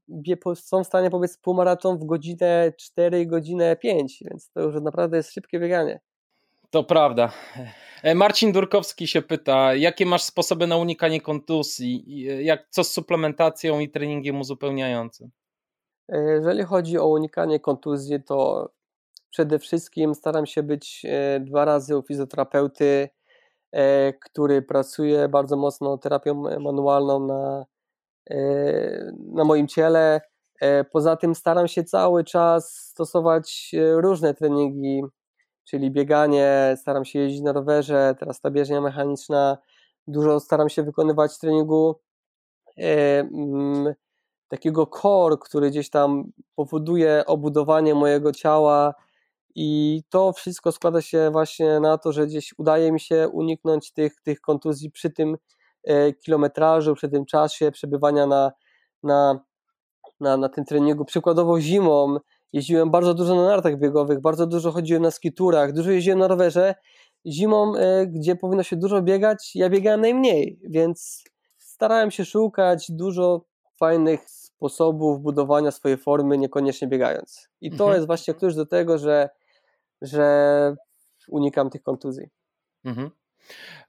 są 0.55 0.83
w 0.83 0.87
stanie 0.87 1.09
powiedz 1.09 1.37
półmaraton 1.37 1.97
w 1.97 2.05
godzinę 2.05 2.73
4, 2.79 3.25
godzinę 3.25 3.75
5, 3.75 4.23
więc 4.29 4.51
to 4.51 4.61
już 4.61 4.81
naprawdę 4.81 5.17
jest 5.17 5.33
szybkie 5.33 5.59
bieganie. 5.59 5.99
To 6.69 6.83
prawda. 6.83 7.31
E, 8.03 8.15
Marcin 8.15 8.51
Durkowski 8.51 9.07
się 9.07 9.21
pyta, 9.21 9.75
jakie 9.75 10.05
masz 10.05 10.23
sposoby 10.23 10.67
na 10.67 10.77
unikanie 10.77 11.21
kontuzji? 11.21 12.27
E, 12.29 12.43
jak, 12.43 12.67
co 12.69 12.83
z 12.83 12.91
suplementacją 12.91 13.79
i 13.79 13.89
treningiem 13.89 14.39
uzupełniającym? 14.39 15.29
E, 16.09 16.21
jeżeli 16.21 16.63
chodzi 16.63 16.97
o 16.97 17.07
unikanie 17.07 17.59
kontuzji, 17.59 18.23
to 18.23 18.69
przede 19.29 19.59
wszystkim 19.59 20.15
staram 20.15 20.45
się 20.45 20.63
być 20.63 21.05
dwa 21.39 21.65
razy 21.65 21.97
u 21.97 22.01
fizjoterapeuty, 22.01 23.09
który 24.21 24.61
pracuje 24.61 25.29
bardzo 25.29 25.57
mocno 25.57 25.97
terapią 25.97 26.59
manualną 26.59 27.19
na 27.19 27.65
na 29.33 29.43
moim 29.43 29.67
ciele. 29.67 30.21
E, 30.61 30.83
poza 30.83 31.15
tym 31.15 31.35
staram 31.35 31.67
się 31.67 31.83
cały 31.83 32.23
czas 32.23 32.75
stosować 32.75 33.71
e, 33.73 34.01
różne 34.01 34.33
treningi, 34.33 35.01
czyli 35.63 35.91
bieganie, 35.91 36.75
staram 36.77 37.05
się 37.05 37.19
jeździć 37.19 37.41
na 37.41 37.51
rowerze, 37.51 38.15
teraz 38.19 38.41
ta 38.41 38.51
bieżnia 38.51 38.81
mechaniczna. 38.81 39.57
Dużo 40.07 40.39
staram 40.39 40.69
się 40.69 40.83
wykonywać 40.83 41.39
treningu 41.39 41.99
mm, 42.77 43.93
takiego 44.47 44.85
core, 44.85 45.37
który 45.41 45.69
gdzieś 45.69 45.89
tam 45.89 46.31
powoduje 46.55 47.23
obudowanie 47.25 47.95
mojego 47.95 48.31
ciała 48.31 48.93
i 49.55 50.01
to 50.09 50.33
wszystko 50.33 50.71
składa 50.71 51.01
się 51.01 51.29
właśnie 51.31 51.79
na 51.79 51.97
to, 51.97 52.11
że 52.11 52.27
gdzieś 52.27 52.53
udaje 52.57 52.91
mi 52.91 52.99
się 52.99 53.29
uniknąć 53.29 53.91
tych, 53.93 54.21
tych 54.21 54.41
kontuzji 54.41 54.91
przy 54.91 55.09
tym 55.09 55.37
E, 55.37 55.56
kilometrażu, 56.23 56.95
przy 56.95 57.09
tym 57.09 57.25
czasie 57.25 57.71
przebywania 57.71 58.27
na, 58.27 58.51
na, 59.03 59.39
na, 60.19 60.37
na 60.37 60.49
tym 60.49 60.65
treningu. 60.65 61.05
Przykładowo 61.05 61.61
zimą 61.61 62.17
jeździłem 62.53 62.91
bardzo 62.91 63.13
dużo 63.13 63.35
na 63.35 63.45
nartach 63.45 63.79
biegowych, 63.79 64.21
bardzo 64.21 64.47
dużo 64.47 64.71
chodziłem 64.71 65.03
na 65.03 65.11
skiturach, 65.11 65.73
dużo 65.73 65.91
jeździłem 65.91 66.19
na 66.19 66.27
rowerze. 66.27 66.75
Zimą, 67.25 67.75
e, 67.75 68.07
gdzie 68.07 68.35
powinno 68.35 68.63
się 68.63 68.75
dużo 68.75 69.01
biegać, 69.01 69.55
ja 69.55 69.69
biegałem 69.69 70.01
najmniej, 70.01 70.59
więc 70.63 71.23
starałem 71.57 72.11
się 72.11 72.25
szukać 72.25 72.85
dużo 72.89 73.45
fajnych 73.79 74.29
sposobów 74.29 75.21
budowania 75.21 75.71
swojej 75.71 75.97
formy, 75.97 76.37
niekoniecznie 76.37 76.87
biegając. 76.87 77.49
I 77.61 77.69
to 77.69 77.83
mhm. 77.83 77.93
jest 77.93 78.07
właśnie 78.07 78.33
klucz 78.33 78.55
do 78.55 78.65
tego, 78.65 78.97
że, 78.97 79.29
że 80.01 80.75
unikam 81.27 81.69
tych 81.69 81.83
kontuzji. 81.83 82.29
Mhm. 82.85 83.11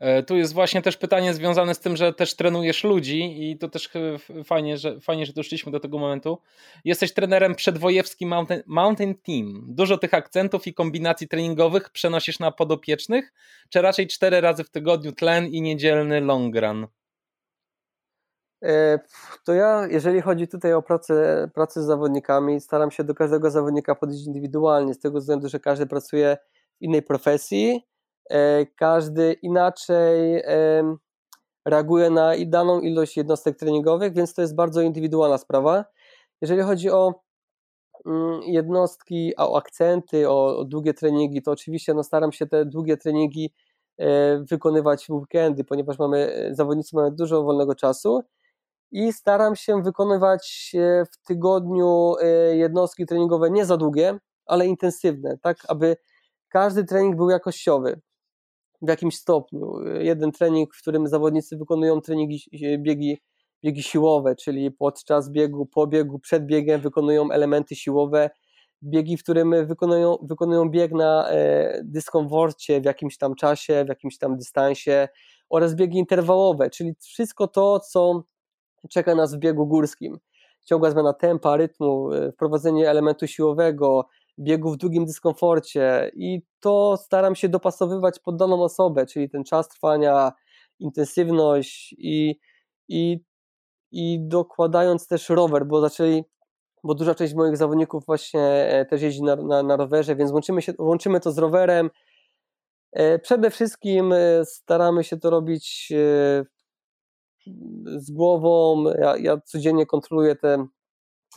E, 0.01 0.23
tu 0.23 0.37
jest 0.37 0.55
właśnie 0.55 0.83
też 0.83 0.97
pytanie 0.97 1.35
związane 1.35 1.75
z 1.75 1.81
tym, 1.81 1.97
że 1.97 2.13
też 2.13 2.37
trenujesz 2.37 2.85
ludzi 2.85 3.51
i 3.51 3.59
to 3.59 3.69
też 3.69 3.91
fajnie, 4.45 4.79
że, 4.79 5.01
fajnie, 5.01 5.27
że 5.27 5.33
doszliśmy 5.33 5.73
do 5.73 5.81
tego 5.81 5.99
momentu. 5.99 6.39
Jesteś 6.85 7.15
trenerem 7.15 7.55
przedwojewski 7.55 8.27
Mountain, 8.27 8.63
Mountain 8.67 9.15
Team. 9.15 9.65
Dużo 9.69 9.99
tych 9.99 10.15
akcentów 10.15 10.67
i 10.67 10.75
kombinacji 10.75 11.29
treningowych 11.29 11.91
przenosisz 11.91 12.39
na 12.39 12.51
podopiecznych, 12.51 13.33
czy 13.69 13.83
raczej 13.83 14.07
cztery 14.07 14.41
razy 14.41 14.65
w 14.65 14.71
tygodniu 14.71 15.13
tlen 15.13 15.47
i 15.47 15.63
niedzielny 15.63 16.21
long 16.21 16.57
run? 16.57 16.87
E, 18.65 18.99
to 19.45 19.55
ja, 19.55 19.87
jeżeli 19.91 20.21
chodzi 20.21 20.49
tutaj 20.49 20.73
o 20.73 20.83
pracę, 20.83 21.49
pracę 21.55 21.83
z 21.83 21.87
zawodnikami, 21.87 22.61
staram 22.61 22.91
się 22.91 23.05
do 23.05 23.15
każdego 23.15 23.51
zawodnika 23.51 23.95
podejść 23.95 24.27
indywidualnie, 24.27 24.95
z 24.95 24.99
tego 24.99 25.19
względu, 25.19 25.49
że 25.49 25.61
każdy 25.61 25.87
pracuje 25.87 26.37
w 26.81 26.83
innej 26.83 27.03
profesji 27.03 27.87
każdy 28.77 29.33
inaczej 29.33 30.43
reaguje 31.69 32.11
na 32.11 32.33
daną 32.47 32.81
ilość 32.81 33.17
jednostek 33.17 33.57
treningowych, 33.57 34.15
więc 34.15 34.35
to 34.35 34.43
jest 34.43 34.55
bardzo 34.55 34.81
indywidualna 34.81 35.39
sprawa. 35.39 35.85
Jeżeli 36.41 36.63
chodzi 36.63 36.91
o 36.91 37.15
mm, 38.07 38.43
jednostki, 38.43 39.33
o 39.37 39.57
akcenty, 39.57 40.29
o, 40.31 40.59
o 40.59 40.65
długie 40.65 40.95
treningi, 40.95 41.43
to 41.43 41.51
oczywiście 41.51 41.95
no, 41.95 42.03
staram 42.03 42.33
się 42.33 42.47
te 42.47 42.65
długie 42.65 42.97
treningi 42.97 43.53
e, 43.99 44.39
wykonywać 44.45 45.07
w 45.07 45.11
weekendy, 45.11 45.65
ponieważ 45.65 45.99
mamy, 45.99 46.35
e, 46.35 46.55
zawodnicy 46.55 46.97
mają 46.97 47.11
dużo 47.11 47.43
wolnego 47.43 47.75
czasu 47.75 48.23
i 48.91 49.13
staram 49.13 49.57
się 49.57 49.83
wykonywać 49.83 50.73
w 51.13 51.27
tygodniu 51.27 52.15
jednostki 52.53 53.07
treningowe 53.07 53.51
nie 53.51 53.65
za 53.65 53.77
długie, 53.77 54.19
ale 54.47 54.67
intensywne, 54.67 55.39
tak 55.43 55.57
aby 55.69 55.97
każdy 56.49 56.85
trening 56.85 57.17
był 57.17 57.31
jakościowy 57.31 58.01
w 58.83 58.89
jakimś 58.89 59.17
stopniu. 59.17 59.73
Jeden 60.01 60.33
trening, 60.33 60.75
w 60.75 60.83
którym 60.83 61.07
zawodnicy 61.07 61.57
wykonują 61.57 62.01
treningi, 62.01 62.43
biegi, 62.79 63.19
biegi 63.65 63.83
siłowe, 63.83 64.37
czyli 64.37 64.71
podczas 64.71 65.31
biegu, 65.31 65.67
po 65.67 65.87
biegu, 65.87 66.19
przed 66.19 66.47
biegiem 66.47 66.81
wykonują 66.81 67.31
elementy 67.31 67.77
siłowe, 67.77 68.31
biegi, 68.83 69.17
w 69.17 69.23
którym 69.23 69.67
wykonują, 69.67 70.17
wykonują 70.23 70.71
bieg 70.71 70.93
na 70.93 71.31
e, 71.31 71.81
dyskomforcie 71.85 72.81
w 72.81 72.85
jakimś 72.85 73.17
tam 73.19 73.35
czasie, 73.35 73.85
w 73.85 73.89
jakimś 73.89 74.19
tam 74.19 74.37
dystansie 74.37 75.09
oraz 75.51 75.75
biegi 75.75 75.99
interwałowe, 75.99 76.71
czyli 76.71 76.95
wszystko 77.01 77.49
to, 77.49 77.81
co 77.81 78.23
czeka 78.91 79.15
nas 79.15 79.35
w 79.35 79.39
biegu 79.39 79.67
górskim. 79.67 80.19
Ciągła 80.65 80.91
zmiana 80.91 81.13
tempa, 81.13 81.57
rytmu, 81.57 82.13
e, 82.13 82.33
wprowadzenie 82.33 82.91
elementu 82.91 83.27
siłowego, 83.27 84.09
biegu 84.39 84.73
w 84.73 84.77
długim 84.77 85.07
dyskomforcie 85.07 86.11
i 86.15 86.43
to 86.61 86.97
staram 86.97 87.35
się 87.35 87.49
dopasowywać 87.49 88.19
pod 88.19 88.37
daną 88.37 88.63
osobę, 88.63 89.07
czyli 89.07 89.31
ten 89.31 89.45
czas 89.45 89.69
trwania, 89.69 90.33
intensywność 90.79 91.95
i, 91.99 92.39
i, 92.89 93.21
i 93.93 94.19
dokładając 94.21 95.07
też 95.07 95.29
rower, 95.29 95.67
bo 95.67 95.81
zaczęli, 95.81 96.25
bo 96.85 96.95
duża 96.95 97.15
część 97.15 97.35
moich 97.35 97.57
zawodników 97.57 98.07
właśnie 98.07 98.43
e, 98.43 98.87
też 98.87 99.03
jeździ 99.03 99.23
na, 99.23 99.37
na, 99.37 99.63
na 99.63 99.77
rowerze, 99.77 100.17
więc 100.17 100.33
łączymy, 100.33 100.63
się, 100.63 100.73
łączymy 100.79 101.21
to 101.21 101.33
z 101.33 101.39
rowerem. 101.39 101.91
E, 102.93 103.19
przede 103.19 103.51
wszystkim 103.51 104.13
e, 104.13 104.45
staramy 104.45 105.05
się 105.05 105.17
to 105.17 105.31
robić 105.31 105.93
z 107.97 108.11
głową. 108.11 108.85
Ja, 108.85 109.17
ja 109.17 109.41
codziennie 109.41 109.87
kontroluję 109.87 110.37
te 110.37 110.67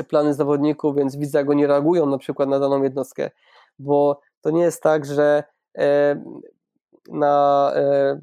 te 0.01 0.07
plany 0.07 0.33
zawodników, 0.33 0.95
więc 0.95 1.15
widzę, 1.15 1.37
jak 1.37 1.49
oni 1.49 1.67
reagują 1.67 2.05
na 2.05 2.17
przykład 2.17 2.49
na 2.49 2.59
daną 2.59 2.83
jednostkę, 2.83 3.31
bo 3.79 4.19
to 4.41 4.49
nie 4.51 4.61
jest 4.61 4.83
tak, 4.83 5.05
że 5.05 5.43
e, 5.77 6.23
na, 7.09 7.71
e, 7.75 8.19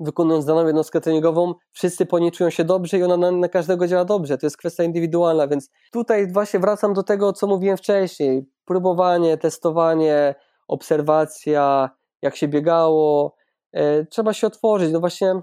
wykonując 0.00 0.44
daną 0.44 0.66
jednostkę 0.66 1.00
treningową, 1.00 1.54
wszyscy 1.72 2.06
po 2.06 2.18
niej 2.18 2.32
czują 2.32 2.50
się 2.50 2.64
dobrze 2.64 2.98
i 2.98 3.02
ona 3.02 3.16
na, 3.16 3.30
na, 3.30 3.48
każdego 3.48 3.86
działa 3.86 4.04
dobrze. 4.04 4.38
To 4.38 4.46
jest 4.46 4.56
kwestia 4.56 4.84
indywidualna, 4.84 5.48
więc 5.48 5.70
tutaj 5.92 6.32
właśnie 6.32 6.60
wracam 6.60 6.94
do 6.94 7.02
tego, 7.02 7.32
co 7.32 7.46
mówiłem 7.46 7.76
wcześniej. 7.76 8.46
Próbowanie, 8.64 9.36
testowanie, 9.36 10.34
obserwacja, 10.68 11.90
jak 12.22 12.36
się 12.36 12.48
biegało. 12.48 13.36
E, 13.72 14.04
trzeba 14.04 14.32
się 14.32 14.46
otworzyć. 14.46 14.92
No 14.92 15.00
właśnie 15.00 15.42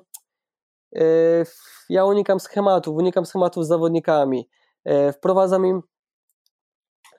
ja 1.90 2.06
unikam 2.06 2.40
schematów, 2.40 2.98
unikam 2.98 3.26
schematów 3.26 3.66
z 3.66 3.68
zawodnikami. 3.68 4.50
E, 4.86 5.12
wprowadzam 5.14 5.66
im 5.66 5.82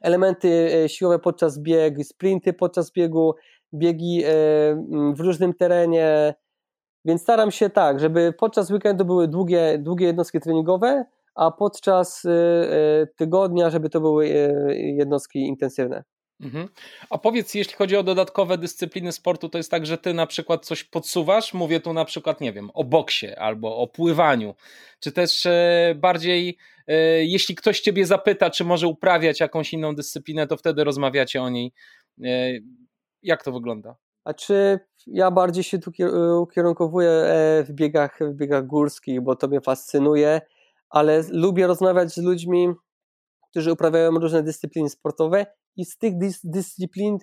elementy 0.01 0.49
e, 0.85 0.89
siłowe 0.89 1.19
podczas 1.19 1.59
biegu, 1.59 2.05
sprinty 2.05 2.53
podczas 2.53 2.93
biegu, 2.93 3.35
biegi 3.75 4.23
e, 4.25 4.31
w 5.17 5.21
różnym 5.21 5.55
terenie, 5.55 6.35
więc 7.05 7.23
staram 7.23 7.51
się 7.51 7.71
tak, 7.71 8.01
żeby 8.01 8.33
podczas 8.39 8.71
weekendu 8.71 9.05
były 9.05 9.29
długie, 9.29 9.79
długie 9.79 10.07
jednostki 10.07 10.41
treningowe, 10.41 11.05
a 11.35 11.51
podczas 11.51 12.23
tygodnia, 13.17 13.71
żeby 13.71 13.91
to 13.91 14.01
były 14.01 14.29
jednostki 14.75 15.39
intensywne. 15.39 16.05
Mhm. 16.41 16.68
A 17.11 17.18
powiedz, 17.18 17.55
jeśli 17.55 17.74
chodzi 17.74 17.97
o 17.97 18.03
dodatkowe 18.03 18.59
dyscypliny 18.59 19.12
sportu, 19.12 19.49
to 19.49 19.59
jest 19.59 19.70
tak, 19.70 19.87
że 19.87 19.99
ty 19.99 20.14
na 20.14 20.26
przykład 20.26 20.66
coś 20.66 20.84
podsuwasz? 20.84 21.55
Mówię 21.55 21.80
tu 21.80 21.93
na 21.93 22.05
przykład, 22.05 22.41
nie 22.41 22.53
wiem, 22.53 22.70
o 22.74 22.84
boksie 22.84 23.34
albo 23.34 23.76
o 23.76 23.87
pływaniu, 23.87 24.55
czy 25.01 25.12
też 25.12 25.47
bardziej 25.95 26.59
E, 26.87 27.24
jeśli 27.24 27.55
ktoś 27.55 27.80
ciebie 27.80 28.07
zapyta, 28.07 28.51
czy 28.51 28.64
może 28.64 28.89
uprawiać 28.89 29.41
jakąś 29.41 29.72
inną 29.72 29.95
dyscyplinę, 29.95 30.47
to 30.47 30.57
wtedy 30.57 30.84
rozmawiacie 30.84 31.43
o 31.43 31.51
niej. 31.51 31.72
E, 32.24 32.53
jak 33.22 33.43
to 33.43 33.53
wygląda? 33.53 33.97
A 34.24 34.34
czy 34.34 34.80
ja 35.07 35.30
bardziej 35.30 35.64
się 35.64 35.78
tu 35.78 35.91
ukierunkowuję 36.41 37.11
e, 37.11 37.64
w 37.64 37.72
biegach, 37.72 38.18
w 38.20 38.34
biegach 38.34 38.66
górskich, 38.66 39.20
bo 39.20 39.37
to 39.37 39.49
mnie 39.49 39.61
fascynuje, 39.61 40.41
ale 40.91 41.22
lubię 41.30 41.66
rozmawiać 41.66 42.12
z 42.12 42.16
ludźmi, 42.16 42.68
którzy 43.51 43.72
uprawiają 43.72 44.11
różne 44.11 44.43
dyscypliny 44.43 44.91
sportowe 44.91 45.47
i 45.77 45.85
z 45.85 45.99
tych 45.99 46.18
dys 46.18 46.41
dyscyplin 46.45 47.18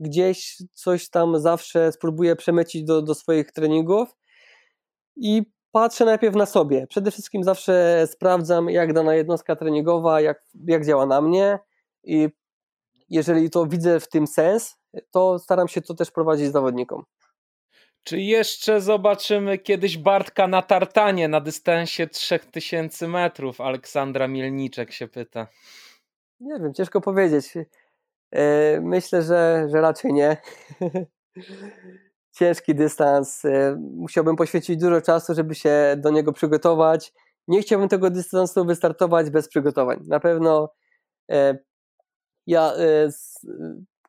gdzieś 0.00 0.56
coś 0.72 1.10
tam 1.10 1.40
zawsze 1.40 1.92
spróbuję 1.92 2.36
przemycić 2.36 2.84
do, 2.84 3.02
do 3.02 3.14
swoich 3.14 3.52
treningów 3.52 4.16
i 5.16 5.42
patrzę 5.72 6.04
najpierw 6.04 6.36
na 6.36 6.46
sobie. 6.46 6.86
Przede 6.86 7.10
wszystkim 7.10 7.44
zawsze 7.44 8.06
sprawdzam, 8.06 8.70
jak 8.70 8.92
dana 8.92 9.14
jednostka 9.14 9.56
treningowa, 9.56 10.20
jak, 10.20 10.42
jak 10.66 10.86
działa 10.86 11.06
na 11.06 11.20
mnie 11.20 11.58
i 12.04 12.28
jeżeli 13.08 13.50
to 13.50 13.66
widzę 13.66 14.00
w 14.00 14.08
tym 14.08 14.26
sens, 14.26 14.76
to 15.10 15.38
staram 15.38 15.68
się 15.68 15.80
to 15.82 15.94
też 15.94 16.10
prowadzić 16.10 16.52
zawodnikom. 16.52 17.04
Czy 18.02 18.20
jeszcze 18.20 18.80
zobaczymy 18.80 19.58
kiedyś 19.58 19.98
Bartka 19.98 20.46
na 20.46 20.62
tartanie 20.62 21.28
na 21.28 21.40
dystansie 21.40 22.06
3000 22.06 23.08
metrów? 23.08 23.60
Aleksandra 23.60 24.28
Mielniczek 24.28 24.92
się 24.92 25.08
pyta. 25.08 25.46
Nie 26.40 26.60
wiem, 26.60 26.74
ciężko 26.74 27.00
powiedzieć. 27.00 27.54
E, 28.32 28.80
myślę, 28.80 29.22
że, 29.22 29.66
że 29.72 29.80
raczej 29.80 30.12
nie. 30.12 30.36
ciężki 32.38 32.74
dystans. 32.74 33.44
E, 33.44 33.76
musiałbym 33.96 34.36
poświęcić 34.36 34.76
dużo 34.76 35.00
czasu, 35.00 35.34
żeby 35.34 35.54
się 35.54 35.96
do 35.98 36.10
niego 36.10 36.32
przygotować. 36.32 37.12
Nie 37.48 37.62
chciałbym 37.62 37.88
tego 37.88 38.10
dystansu 38.10 38.64
wystartować 38.64 39.30
bez 39.30 39.48
przygotowań. 39.48 40.04
Na 40.06 40.20
pewno 40.20 40.72
e, 41.30 41.58
ja 42.46 42.72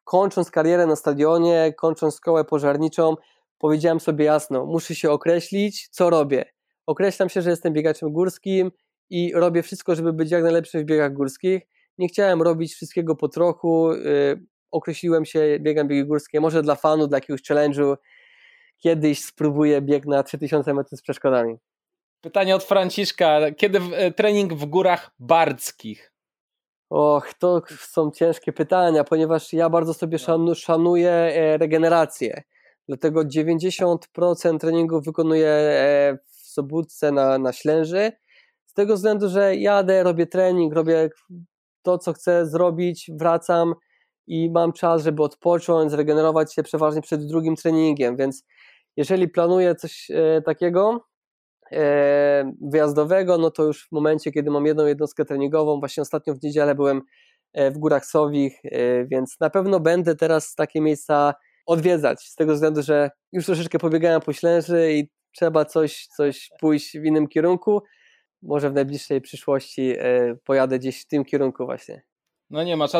kończąc 0.03 0.51
karierę 0.51 0.85
na 0.85 0.95
stadionie, 0.95 1.73
kończąc 1.77 2.15
szkołę 2.15 2.45
pożarniczą, 2.45 3.15
powiedziałem 3.57 3.99
sobie 3.99 4.25
jasno, 4.25 4.65
muszę 4.65 4.95
się 4.95 5.11
określić, 5.11 5.87
co 5.91 6.09
robię. 6.09 6.45
Określam 6.85 7.29
się, 7.29 7.41
że 7.41 7.49
jestem 7.49 7.73
biegaczem 7.73 8.11
górskim 8.11 8.71
i 9.09 9.31
robię 9.35 9.63
wszystko, 9.63 9.95
żeby 9.95 10.13
być 10.13 10.31
jak 10.31 10.43
najlepszy 10.43 10.79
w 10.79 10.85
biegach 10.85 11.13
górskich. 11.13 11.63
Nie 11.97 12.07
chciałem 12.07 12.41
robić 12.41 12.73
wszystkiego 12.73 13.15
po 13.15 13.27
trochu. 13.27 13.89
Określiłem 14.71 15.25
się, 15.25 15.57
biegam 15.59 15.87
biegi 15.87 16.05
górskie, 16.05 16.41
może 16.41 16.61
dla 16.61 16.75
fanu, 16.75 17.07
dla 17.07 17.17
jakiegoś 17.17 17.41
challenge'u, 17.41 17.95
kiedyś 18.77 19.23
spróbuję 19.23 19.81
bieg 19.81 20.05
na 20.05 20.23
3000 20.23 20.73
metrów 20.73 20.99
z 20.99 21.01
przeszkodami. 21.01 21.57
Pytanie 22.21 22.55
od 22.55 22.63
Franciszka. 22.63 23.39
Kiedy 23.57 23.79
e, 23.93 24.11
trening 24.11 24.53
w 24.53 24.65
górach 24.65 25.11
bardzkich? 25.19 26.13
Och, 26.89 27.33
to 27.33 27.61
są 27.79 28.11
ciężkie 28.11 28.53
pytania, 28.53 29.03
ponieważ 29.03 29.53
ja 29.53 29.69
bardzo 29.69 29.93
sobie 29.93 30.17
no. 30.37 30.55
szanuję 30.55 31.11
e, 31.11 31.57
regenerację. 31.57 32.43
Dlatego 32.87 33.21
90% 33.21 34.59
treningów 34.59 35.05
wykonuję 35.05 35.49
e, 35.49 36.17
w 36.25 36.37
Sobótce 36.37 37.11
na, 37.11 37.37
na 37.37 37.53
Ślęży. 37.53 38.11
Z 38.65 38.73
tego 38.73 38.95
względu, 38.95 39.29
że 39.29 39.55
jadę, 39.55 40.03
robię 40.03 40.27
trening, 40.27 40.73
robię 40.73 41.09
to, 41.87 41.97
co 41.97 42.13
chcę 42.13 42.45
zrobić, 42.45 43.11
wracam 43.19 43.75
i 44.27 44.51
mam 44.51 44.73
czas, 44.73 45.03
żeby 45.03 45.23
odpocząć, 45.23 45.91
zregenerować 45.91 46.53
się 46.53 46.63
przeważnie 46.63 47.01
przed 47.01 47.27
drugim 47.27 47.55
treningiem, 47.55 48.17
więc 48.17 48.43
jeżeli 48.97 49.29
planuję 49.29 49.75
coś 49.75 50.11
e, 50.11 50.41
takiego 50.41 51.05
e, 51.71 52.51
wyjazdowego, 52.61 53.37
no 53.37 53.51
to 53.51 53.63
już 53.63 53.87
w 53.87 53.91
momencie, 53.91 54.31
kiedy 54.31 54.51
mam 54.51 54.65
jedną 54.65 54.85
jednostkę 54.85 55.25
treningową, 55.25 55.79
właśnie 55.79 56.01
ostatnio 56.01 56.33
w 56.33 56.43
niedzielę 56.43 56.75
byłem 56.75 57.01
e, 57.53 57.71
w 57.71 57.77
Górach 57.77 58.05
Sowich, 58.05 58.61
więc 59.11 59.35
na 59.39 59.49
pewno 59.49 59.79
będę 59.79 60.15
teraz 60.15 60.55
takie 60.55 60.81
miejsca 60.81 61.33
odwiedzać, 61.65 62.21
z 62.21 62.35
tego 62.35 62.53
względu, 62.53 62.81
że 62.83 63.09
już 63.31 63.45
troszeczkę 63.45 63.79
pobiegałem 63.79 64.21
po 64.21 64.33
Ślęży 64.33 64.93
i 64.93 65.09
trzeba 65.35 65.65
coś, 65.65 66.07
coś 66.17 66.49
pójść 66.59 66.97
w 66.99 67.05
innym 67.05 67.27
kierunku. 67.27 67.81
Może 68.41 68.69
w 68.69 68.73
najbliższej 68.73 69.21
przyszłości 69.21 69.93
pojadę 70.43 70.79
gdzieś 70.79 71.01
w 71.01 71.07
tym 71.07 71.25
kierunku 71.25 71.65
właśnie. 71.65 72.01
No 72.49 72.63
nie 72.63 72.77
masz, 72.77 72.91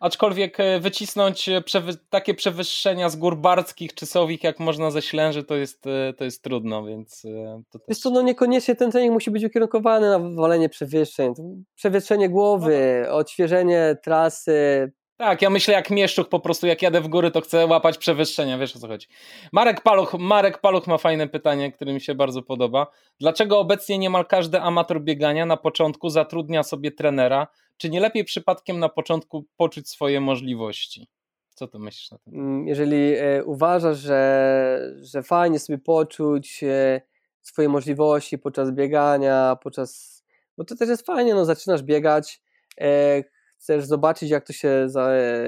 aczkolwiek 0.00 0.60
e, 0.60 0.80
wycisnąć 0.80 1.48
e, 1.48 1.60
przewy 1.62 1.92
takie 2.10 2.34
przewyższenia 2.34 3.08
z 3.08 3.16
gór 3.16 3.36
bardzkich 3.36 3.94
czy 3.94 4.06
sowich, 4.06 4.44
jak 4.44 4.60
można 4.60 4.90
ze 4.90 5.02
Ślęży, 5.02 5.44
to 5.44 5.56
jest, 5.56 5.86
e, 5.86 6.12
to 6.12 6.24
jest 6.24 6.42
trudno, 6.42 6.84
więc... 6.84 7.22
To 7.70 7.78
też... 7.78 7.88
Wiesz 7.88 7.98
co, 7.98 8.10
no 8.10 8.22
niekoniecznie 8.22 8.74
ten 8.74 8.90
trening 8.90 9.12
musi 9.12 9.30
być 9.30 9.44
ukierunkowany 9.44 10.10
na 10.10 10.18
walenie 10.18 10.68
przewyższeń. 10.68 11.34
Przewietrzenie 11.74 12.28
głowy, 12.28 13.04
no. 13.06 13.14
odświeżenie 13.14 13.96
trasy, 14.02 14.92
tak, 15.24 15.42
ja 15.42 15.50
myślę 15.50 15.74
jak 15.74 15.90
mieszczuch 15.90 16.28
po 16.28 16.40
prostu, 16.40 16.66
jak 16.66 16.82
jadę 16.82 17.00
w 17.00 17.08
góry, 17.08 17.30
to 17.30 17.40
chcę 17.40 17.66
łapać 17.66 17.98
przewyższenia, 17.98 18.58
wiesz 18.58 18.76
o 18.76 18.78
co 18.78 18.88
chodzi. 18.88 19.06
Marek 19.52 19.80
Paluch, 19.80 20.14
Marek 20.18 20.58
Paluch 20.58 20.86
ma 20.86 20.98
fajne 20.98 21.28
pytanie, 21.28 21.72
które 21.72 21.92
mi 21.92 22.00
się 22.00 22.14
bardzo 22.14 22.42
podoba. 22.42 22.86
Dlaczego 23.20 23.58
obecnie 23.58 23.98
niemal 23.98 24.26
każdy 24.26 24.60
amator 24.60 25.00
biegania 25.00 25.46
na 25.46 25.56
początku 25.56 26.10
zatrudnia 26.10 26.62
sobie 26.62 26.92
trenera? 26.92 27.46
Czy 27.76 27.90
nie 27.90 28.00
lepiej 28.00 28.24
przypadkiem 28.24 28.78
na 28.78 28.88
początku 28.88 29.46
poczuć 29.56 29.88
swoje 29.88 30.20
możliwości? 30.20 31.08
Co 31.54 31.68
ty 31.68 31.78
myślisz 31.78 32.10
na 32.10 32.18
ten 32.18 32.34
mm, 32.34 32.68
Jeżeli 32.68 33.14
e, 33.14 33.44
uważasz, 33.44 33.98
że, 33.98 34.94
że 35.02 35.22
fajnie 35.22 35.58
sobie 35.58 35.78
poczuć 35.78 36.64
e, 36.64 37.00
swoje 37.42 37.68
możliwości 37.68 38.38
podczas 38.38 38.70
biegania, 38.70 39.56
podczas. 39.62 40.22
Bo 40.56 40.64
to 40.64 40.76
też 40.76 40.88
jest 40.88 41.06
fajnie, 41.06 41.34
no 41.34 41.44
zaczynasz 41.44 41.82
biegać, 41.82 42.40
e, 42.80 43.22
chcesz 43.64 43.84
zobaczyć, 43.84 44.30
jak 44.30 44.46
to 44.46 44.52
się, 44.52 44.86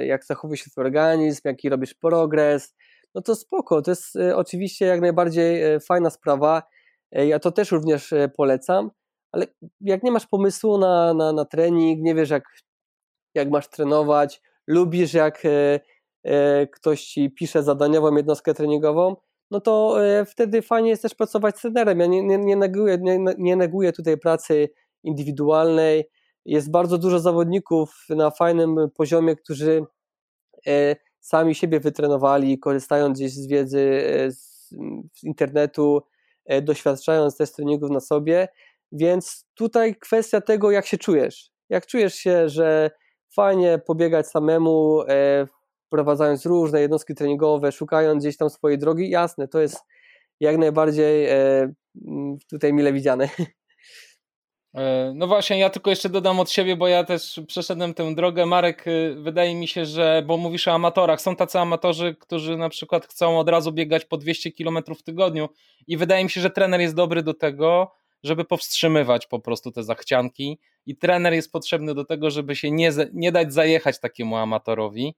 jak 0.05 0.25
zachowuje 0.25 0.59
się 0.59 0.71
twój 0.71 0.85
organizm, 0.85 1.41
jaki 1.45 1.69
robisz 1.69 1.95
progres, 1.95 2.75
no 3.15 3.23
to 3.23 3.35
spoko, 3.35 3.83
to 3.83 3.91
jest 3.91 4.17
e, 4.17 4.37
oczywiście 4.37 4.87
jak 4.87 5.01
najbardziej 5.01 5.63
e, 5.63 5.81
fajna 5.81 6.11
sprawa, 6.11 6.63
e, 7.13 7.27
ja 7.27 7.39
to 7.39 7.53
też 7.53 7.73
również 7.73 8.15
polecam, 8.37 8.91
ale 9.33 9.47
jak 9.81 10.03
nie 10.03 10.11
masz 10.11 10.27
pomysłu 10.27 10.79
na, 10.79 11.15
na, 11.15 11.33
na 11.33 11.45
trening, 11.45 12.03
nie 12.03 12.15
wiesz 12.15 12.31
jak, 12.31 12.45
jak 13.35 13.51
masz 13.51 13.69
trenować, 13.69 14.43
lubisz 14.67 15.15
jak 15.15 15.43
ktoś 16.73 17.05
ci 17.05 17.31
pisze 17.31 17.63
zadaniową 17.63 18.17
jednostkę 18.17 18.55
treningową, 18.55 19.17
no 19.51 19.61
to 19.61 19.97
wtedy 20.27 20.63
fajnie 20.63 20.91
jest 20.91 21.03
też 21.03 21.15
pracować 21.15 21.59
z 21.59 21.61
trenerem. 21.61 22.01
Ja 22.01 22.07
nie, 22.07 22.23
nie, 22.23 22.39
nie, 22.39 22.57
neguję, 22.57 22.99
nie, 23.01 23.19
nie 23.39 23.57
neguję 23.57 23.93
tutaj 23.93 24.19
pracy 24.19 24.69
indywidualnej, 25.05 26.11
jest 26.47 26.71
bardzo 26.71 26.99
dużo 26.99 27.19
zawodników 27.19 28.07
na 28.09 28.31
fajnym 28.31 28.77
poziomie, 28.95 29.37
którzy 29.37 29.85
e, 30.67 30.97
sami 31.21 31.55
siebie 31.55 31.81
wytrenowali, 31.81 32.59
korzystając 32.59 33.19
gdzieś 33.19 33.33
z 33.33 33.47
wiedzy 33.47 33.81
e, 33.81 34.33
z, 34.33 34.73
internetu, 35.23 36.03
e, 36.45 36.63
doświadczając 36.63 37.37
też 37.37 37.53
treningów 37.53 37.91
na 37.91 38.01
sobie, 38.01 38.49
więc 38.93 39.47
tutaj 39.55 39.97
kwestia 39.97 40.41
tego, 40.41 40.71
jak 40.71 40.87
się 40.87 40.99
czujesz. 40.99 41.51
Jak 41.69 41.87
czujesz 41.87 42.15
się, 42.15 42.49
że 42.49 42.91
fajnie 43.35 43.79
pobiegać 43.87 44.27
samemu, 44.27 45.03
wprowadzając 45.87 46.47
różne 46.47 46.81
jednostki 46.81 47.15
treningowe, 47.15 47.73
szukając 47.73 48.23
gdzieś 48.25 48.37
tam 48.37 48.51
swojej 48.51 48.79
drogi, 48.79 49.11
jasne, 49.11 49.49
to 49.49 49.61
jest 49.61 49.79
jak 50.41 50.59
najbardziej 50.59 51.29
tutaj 52.51 52.73
mile 52.73 52.93
widziane. 52.93 53.29
E, 54.77 55.13
no 55.15 55.27
właśnie, 55.27 55.59
ja 55.59 55.71
tylko 55.71 55.91
jeszcze 55.91 56.09
dodam 56.09 56.41
od 56.41 56.51
siebie, 56.51 56.77
bo 56.77 56.89
ja 56.89 57.05
też 57.05 57.41
przeszedłem 57.47 57.95
tę 57.95 58.15
drogę. 58.15 58.47
Marek, 58.47 58.87
y, 58.87 59.15
wydaje 59.19 59.55
mi 59.55 59.69
się, 59.69 59.87
że, 59.87 60.23
bo 60.27 60.37
mówisz 60.37 60.69
o 60.69 60.73
amatorach, 60.73 61.21
są 61.21 61.37
tacy 61.37 61.59
amatorzy, 61.59 62.17
którzy 62.21 62.57
na 62.57 62.69
przykład 62.69 63.07
chcą 63.07 63.39
od 63.39 63.49
razu 63.49 63.73
biegać 63.73 64.05
po 64.05 64.17
200 64.17 64.53
km 64.53 64.79
w 64.99 65.03
tygodniu 65.03 65.49
i 65.87 65.97
wydaje 65.97 66.25
mi 66.25 66.31
się, 66.31 66.41
że 66.41 66.51
trener 66.51 66.81
jest 66.81 66.95
dobry 66.95 67.23
do 67.23 67.35
tego, 67.35 67.93
żeby 68.23 68.45
powstrzymywać 68.45 69.27
po 69.27 69.41
prostu 69.41 69.73
te 69.73 69.83
zachcianki 69.83 70.59
i 70.87 70.97
trener 70.97 71.33
jest 71.33 71.53
potrzebny 71.53 71.95
do 71.95 72.05
tego, 72.05 72.31
żeby 72.31 72.57
się 72.57 72.71
nie, 72.71 72.91
nie 73.13 73.33
dać 73.33 73.53
zajechać 73.53 74.01
takiemu 74.01 74.37
amatorowi 74.37 75.09
e, 75.09 75.13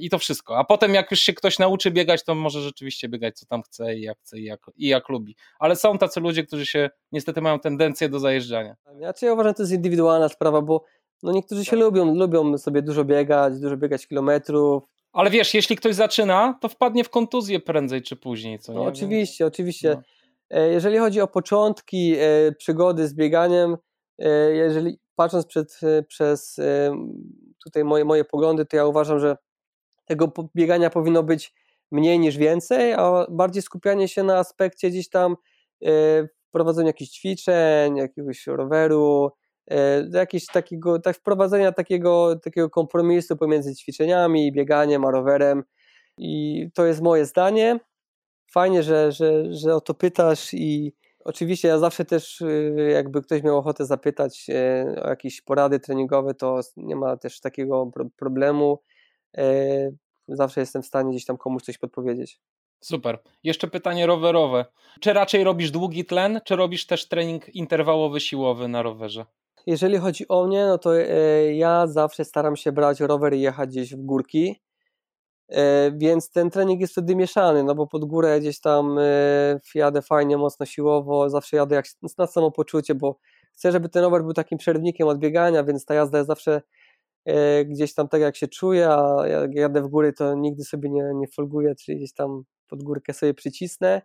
i 0.00 0.10
to 0.10 0.18
wszystko. 0.18 0.58
A 0.58 0.64
potem 0.64 0.94
jak 0.94 1.10
już 1.10 1.20
się 1.20 1.32
ktoś 1.32 1.58
nauczy 1.58 1.90
biegać, 1.90 2.24
to 2.24 2.34
może 2.34 2.60
rzeczywiście 2.60 3.08
biegać 3.08 3.38
co 3.38 3.46
tam 3.46 3.62
chce 3.62 3.94
i 3.94 4.02
jak 4.02 4.18
chce 4.18 4.38
i 4.38 4.44
jak, 4.44 4.60
i 4.76 4.88
jak 4.88 5.08
lubi. 5.08 5.36
Ale 5.58 5.76
są 5.76 5.98
tacy 5.98 6.20
ludzie, 6.20 6.44
którzy 6.44 6.66
się 6.66 6.90
niestety 7.12 7.40
mają 7.40 7.58
tendencję 7.58 8.08
do 8.08 8.20
zajeżdżania. 8.20 8.76
Znaczy 8.96 9.26
ja 9.26 9.32
uważam, 9.32 9.50
że 9.50 9.54
to 9.54 9.62
jest 9.62 9.72
indywidualna 9.72 10.28
sprawa, 10.28 10.62
bo 10.62 10.84
no 11.22 11.32
niektórzy 11.32 11.64
się 11.64 11.70
tak. 11.70 11.80
lubią, 11.80 12.14
lubią 12.14 12.58
sobie 12.58 12.82
dużo 12.82 13.04
biegać, 13.04 13.60
dużo 13.60 13.76
biegać 13.76 14.06
kilometrów. 14.06 14.82
Ale 15.12 15.30
wiesz, 15.30 15.54
jeśli 15.54 15.76
ktoś 15.76 15.94
zaczyna, 15.94 16.58
to 16.60 16.68
wpadnie 16.68 17.04
w 17.04 17.10
kontuzję 17.10 17.60
prędzej 17.60 18.02
czy 18.02 18.16
później. 18.16 18.58
Co, 18.58 18.72
no, 18.72 18.82
oczywiście, 18.82 19.46
oczywiście. 19.46 19.88
No. 19.94 20.02
E, 20.52 20.68
jeżeli 20.68 20.98
chodzi 20.98 21.20
o 21.20 21.26
początki 21.26 22.14
e, 22.18 22.52
przygody 22.52 23.08
z 23.08 23.14
bieganiem, 23.14 23.76
e, 24.18 24.52
jeżeli 24.52 24.98
patrząc 25.16 25.46
przed, 25.46 25.80
przez 26.08 26.60
tutaj 27.64 27.84
moje, 27.84 28.04
moje 28.04 28.24
poglądy, 28.24 28.66
to 28.66 28.76
ja 28.76 28.86
uważam, 28.86 29.18
że 29.18 29.36
tego 30.04 30.32
biegania 30.56 30.90
powinno 30.90 31.22
być 31.22 31.54
mniej 31.90 32.18
niż 32.18 32.36
więcej, 32.36 32.92
a 32.92 33.26
bardziej 33.30 33.62
skupianie 33.62 34.08
się 34.08 34.22
na 34.22 34.38
aspekcie 34.38 34.90
gdzieś 34.90 35.08
tam 35.08 35.36
wprowadzenia 36.48 36.86
jakichś 36.86 37.10
ćwiczeń, 37.10 37.96
jakiegoś 37.96 38.46
roweru, 38.46 39.30
jakiegoś 40.12 40.46
takiego, 40.46 40.98
tak 40.98 41.16
wprowadzenia 41.16 41.72
takiego, 41.72 42.36
takiego 42.36 42.70
kompromisu 42.70 43.36
pomiędzy 43.36 43.74
ćwiczeniami, 43.74 44.52
bieganiem 44.52 45.04
a 45.04 45.10
rowerem. 45.10 45.64
I 46.18 46.66
to 46.74 46.86
jest 46.86 47.00
moje 47.00 47.26
zdanie. 47.26 47.80
Fajnie, 48.50 48.82
że, 48.82 49.12
że, 49.12 49.54
że 49.54 49.74
o 49.74 49.80
to 49.80 49.94
pytasz 49.94 50.54
i 50.54 50.92
oczywiście 51.24 51.68
ja 51.68 51.78
zawsze 51.78 52.04
też, 52.04 52.40
y, 52.40 52.90
jakby 52.92 53.22
ktoś 53.22 53.42
miał 53.42 53.58
ochotę 53.58 53.86
zapytać 53.86 54.46
e, 54.50 55.02
o 55.02 55.08
jakieś 55.08 55.40
porady 55.40 55.80
treningowe, 55.80 56.34
to 56.34 56.60
nie 56.76 56.96
ma 56.96 57.16
też 57.16 57.40
takiego 57.40 57.90
problemu. 58.16 58.78
E, 59.36 59.90
zawsze 60.28 60.60
jestem 60.60 60.82
w 60.82 60.86
stanie 60.86 61.10
gdzieś 61.10 61.24
tam 61.24 61.36
komuś 61.36 61.62
coś 61.62 61.78
podpowiedzieć. 61.78 62.40
Super. 62.80 63.18
Jeszcze 63.42 63.68
pytanie 63.68 64.06
rowerowe. 64.06 64.64
Czy 65.00 65.12
raczej 65.12 65.44
robisz 65.44 65.70
długi 65.70 66.04
tlen, 66.04 66.40
czy 66.44 66.56
robisz 66.56 66.86
też 66.86 67.08
trening 67.08 67.54
interwałowy 67.54 68.20
siłowy 68.20 68.68
na 68.68 68.82
rowerze? 68.82 69.26
Jeżeli 69.66 69.98
chodzi 69.98 70.28
o 70.28 70.46
mnie, 70.46 70.66
no 70.66 70.78
to 70.78 71.00
e, 71.00 71.54
ja 71.54 71.86
zawsze 71.86 72.24
staram 72.24 72.56
się 72.56 72.72
brać 72.72 73.00
rower 73.00 73.34
i 73.34 73.40
jechać 73.40 73.70
gdzieś 73.70 73.94
w 73.94 74.02
górki. 74.02 74.60
E, 75.52 75.92
więc 75.96 76.30
ten 76.30 76.50
trening 76.50 76.80
jest 76.80 76.92
wtedy 76.92 77.16
mieszany, 77.16 77.64
no 77.64 77.74
bo 77.74 77.86
pod 77.86 78.04
górę 78.04 78.40
gdzieś 78.40 78.60
tam 78.60 78.98
e, 78.98 79.60
jadę 79.74 80.02
fajnie, 80.02 80.38
mocno 80.38 80.66
siłowo, 80.66 81.30
zawsze 81.30 81.56
jadę 81.56 81.76
jak 81.76 81.86
na 82.18 82.26
samopoczucie, 82.26 82.94
bo 82.94 83.18
chcę, 83.52 83.72
żeby 83.72 83.88
ten 83.88 84.02
rower 84.02 84.22
był 84.22 84.32
takim 84.32 84.58
przerwnikiem 84.58 85.08
od 85.08 85.18
biegania, 85.18 85.64
więc 85.64 85.84
ta 85.84 85.94
jazda 85.94 86.18
jest 86.18 86.28
zawsze 86.28 86.62
e, 87.24 87.64
gdzieś 87.64 87.94
tam 87.94 88.08
tak 88.08 88.20
jak 88.20 88.36
się 88.36 88.48
czuję, 88.48 88.88
a 88.90 89.26
jak 89.26 89.54
jadę 89.54 89.82
w 89.82 89.88
góry 89.88 90.12
to 90.12 90.34
nigdy 90.34 90.64
sobie 90.64 90.90
nie, 90.90 91.10
nie 91.14 91.26
folguję, 91.28 91.74
czyli 91.74 91.98
gdzieś 91.98 92.14
tam 92.14 92.42
pod 92.68 92.82
górkę 92.82 93.12
sobie 93.12 93.34
przycisnę. 93.34 94.02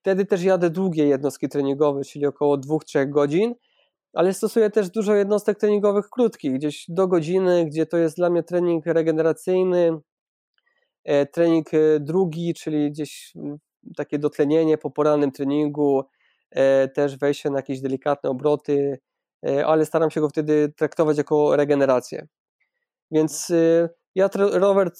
Wtedy 0.00 0.26
też 0.26 0.42
jadę 0.42 0.70
długie 0.70 1.06
jednostki 1.06 1.48
treningowe, 1.48 2.04
czyli 2.04 2.26
około 2.26 2.58
2-3 2.58 3.08
godzin, 3.10 3.54
ale 4.12 4.34
stosuję 4.34 4.70
też 4.70 4.90
dużo 4.90 5.14
jednostek 5.14 5.58
treningowych 5.58 6.08
krótkich, 6.10 6.52
gdzieś 6.52 6.84
do 6.88 7.08
godziny, 7.08 7.64
gdzie 7.64 7.86
to 7.86 7.96
jest 7.96 8.16
dla 8.16 8.30
mnie 8.30 8.42
trening 8.42 8.86
regeneracyjny, 8.86 10.00
trening 11.32 11.74
e, 11.74 12.00
drugi, 12.00 12.54
czyli 12.54 12.90
gdzieś 12.90 13.32
takie 13.96 14.18
dotlenienie 14.18 14.78
po 14.78 14.90
porannym 14.90 15.32
treningu, 15.32 16.04
e, 16.50 16.88
też 16.88 17.16
wejście 17.18 17.50
na 17.50 17.58
jakieś 17.58 17.80
delikatne 17.80 18.30
obroty, 18.30 18.98
ale 19.66 19.86
staram 19.86 20.10
się 20.10 20.20
go 20.20 20.28
wtedy 20.28 20.72
traktować 20.76 21.18
jako 21.18 21.56
regenerację. 21.56 22.26
Więc 23.10 23.52
ja 24.14 24.28
rower 24.34 24.90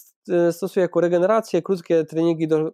stosuję 0.52 0.82
jako 0.82 1.01
regenerację, 1.01 1.62
krótkie 1.62 2.05
treningi 2.05 2.48
do 2.48 2.72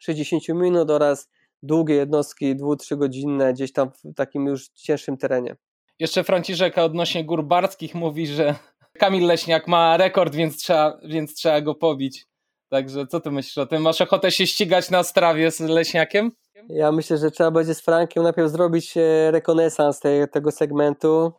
60 0.00 0.48
minut 0.48 0.90
oraz 0.90 1.30
długie 1.62 1.94
jednostki 1.94 2.56
2-3 2.56 2.96
godzinne 2.96 3.52
gdzieś 3.52 3.72
tam 3.72 3.90
w 3.90 4.14
takim 4.14 4.46
już 4.46 4.68
cięższym 4.68 5.16
terenie. 5.16 5.56
Jeszcze 5.98 6.24
Franciszek 6.24 6.78
odnośnie 6.78 7.24
gór 7.24 7.44
barskich 7.44 7.94
mówi, 7.94 8.26
że 8.26 8.54
Kamil 8.98 9.26
Leśniak 9.26 9.68
ma 9.68 9.96
rekord, 9.96 10.34
więc 10.34 10.56
trzeba, 10.56 10.98
więc 11.04 11.34
trzeba 11.34 11.60
go 11.60 11.74
pobić. 11.74 12.26
Także 12.74 13.06
co 13.06 13.20
ty 13.20 13.30
myślisz 13.30 13.58
o 13.58 13.66
tym? 13.66 13.82
Masz 13.82 14.00
ochotę 14.00 14.30
się 14.30 14.46
ścigać 14.46 14.90
na 14.90 15.02
strawie 15.02 15.50
z 15.50 15.60
leśniakiem? 15.60 16.32
Ja 16.68 16.92
myślę, 16.92 17.18
że 17.18 17.30
trzeba 17.30 17.50
będzie 17.50 17.74
z 17.74 17.80
Frankiem 17.80 18.22
najpierw 18.22 18.50
zrobić 18.50 18.96
e, 18.96 19.30
rekonesans 19.30 20.00
tej, 20.00 20.28
tego 20.28 20.50
segmentu 20.50 21.32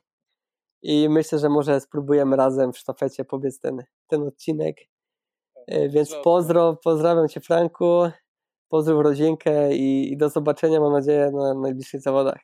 i 0.82 1.10
myślę, 1.10 1.40
że 1.40 1.49
może 1.49 1.82
spróbujemy 1.82 2.36
razem 2.36 2.74
w 2.74 2.78
sztafecie 2.78 3.26
pobiec 3.26 3.60
ten, 3.60 3.84
ten 4.07 4.24
odcinek. 4.24 4.78
E, 5.68 5.90
więc 5.90 6.16
pozdro, 6.24 6.78
pozdrawiam 6.84 7.28
Cię 7.28 7.41
Franku, 7.41 8.10
pozdrów 8.70 9.03
rodzinkę 9.03 9.76
i, 9.76 10.14
i 10.14 10.18
do 10.18 10.30
zobaczenia 10.30 10.80
mam 10.80 10.94
nadzieję 10.94 11.32
na 11.32 11.53
najbliższych 11.53 12.02
zawodach. 12.02 12.40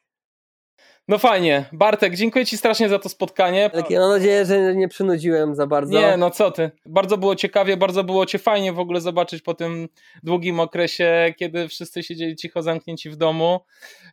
No 1.07 1.17
fajnie. 1.17 1.65
Bartek, 1.71 2.15
dziękuję 2.15 2.45
Ci 2.45 2.57
strasznie 2.57 2.89
za 2.89 2.99
to 2.99 3.09
spotkanie. 3.09 3.69
Tak, 3.69 3.89
mam 3.89 4.09
nadzieję, 4.09 4.45
że 4.45 4.75
nie 4.75 4.87
przynudziłem 4.87 5.55
za 5.55 5.67
bardzo. 5.67 6.01
Nie, 6.01 6.17
no 6.17 6.29
co 6.29 6.51
Ty. 6.51 6.71
Bardzo 6.85 7.17
było 7.17 7.35
ciekawie, 7.35 7.77
bardzo 7.77 8.03
było 8.03 8.25
Cię 8.25 8.39
fajnie 8.39 8.73
w 8.73 8.79
ogóle 8.79 9.01
zobaczyć 9.01 9.41
po 9.41 9.53
tym 9.53 9.89
długim 10.23 10.59
okresie, 10.59 11.33
kiedy 11.37 11.67
wszyscy 11.67 12.03
siedzieli 12.03 12.35
cicho 12.35 12.61
zamknięci 12.61 13.09
w 13.09 13.15
domu. 13.15 13.59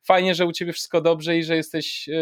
Fajnie, 0.05 0.35
że 0.35 0.47
u 0.47 0.53
Ciebie 0.53 0.73
wszystko 0.73 1.01
dobrze 1.01 1.39
i 1.39 1.45
że 1.45 1.57
jesteś 1.57 2.09
e, 2.09 2.13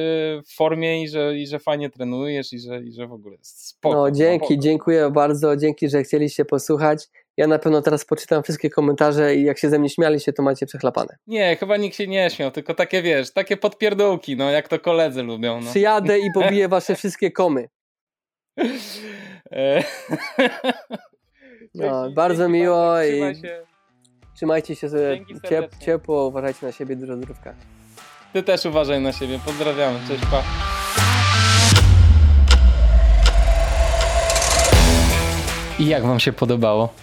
w 0.42 0.54
formie 0.54 1.02
i 1.02 1.08
że, 1.08 1.38
i 1.38 1.46
że 1.46 1.58
fajnie 1.58 1.90
trenujesz 1.90 2.52
i 2.52 2.58
że, 2.58 2.82
i 2.82 2.92
że 2.92 3.06
w 3.06 3.12
ogóle 3.12 3.36
jest 3.36 3.66
spoko. 3.66 3.96
No 3.96 4.10
dzięki, 4.10 4.58
dziękuję 4.58 5.10
bardzo, 5.10 5.56
dzięki, 5.56 5.88
że 5.88 6.02
chcieliście 6.02 6.44
posłuchać. 6.44 7.08
Ja 7.36 7.46
na 7.46 7.58
pewno 7.58 7.82
teraz 7.82 8.04
poczytam 8.04 8.42
wszystkie 8.42 8.70
komentarze 8.70 9.34
i 9.34 9.44
jak 9.44 9.58
się 9.58 9.70
ze 9.70 9.78
mnie 9.78 9.88
śmialiście, 9.90 10.32
to 10.32 10.42
macie 10.42 10.66
przechlapane. 10.66 11.16
Nie, 11.26 11.56
chyba 11.56 11.76
nikt 11.76 11.96
się 11.96 12.06
nie 12.06 12.30
śmiał, 12.30 12.50
tylko 12.50 12.74
takie 12.74 13.02
wiesz, 13.02 13.32
takie 13.32 13.56
podpierdółki, 13.56 14.36
no 14.36 14.50
jak 14.50 14.68
to 14.68 14.78
koledzy 14.78 15.22
lubią. 15.22 15.60
No. 15.60 15.70
Przyjadę 15.70 16.18
i 16.18 16.32
pobiję 16.34 16.68
wasze 16.68 16.96
wszystkie 16.96 17.30
komy. 17.30 17.68
No, 21.74 22.10
bardzo 22.10 22.48
miło 22.48 23.02
i 23.02 23.20
trzymajcie 24.36 24.76
się 24.76 24.88
sobie 24.88 25.24
ciep 25.48 25.76
ciepło, 25.78 26.26
uważajcie 26.26 26.66
na 26.66 26.72
siebie, 26.72 26.96
dużo 26.96 27.16
zdrówka. 27.16 27.54
Ty 28.32 28.42
też 28.42 28.64
uważaj 28.64 29.00
na 29.00 29.12
siebie, 29.12 29.40
pozdrawiamy, 29.44 29.98
cześć, 30.08 30.22
pa. 30.30 30.42
I 35.78 35.86
jak 35.86 36.02
wam 36.02 36.20
się 36.20 36.32
podobało? 36.32 36.94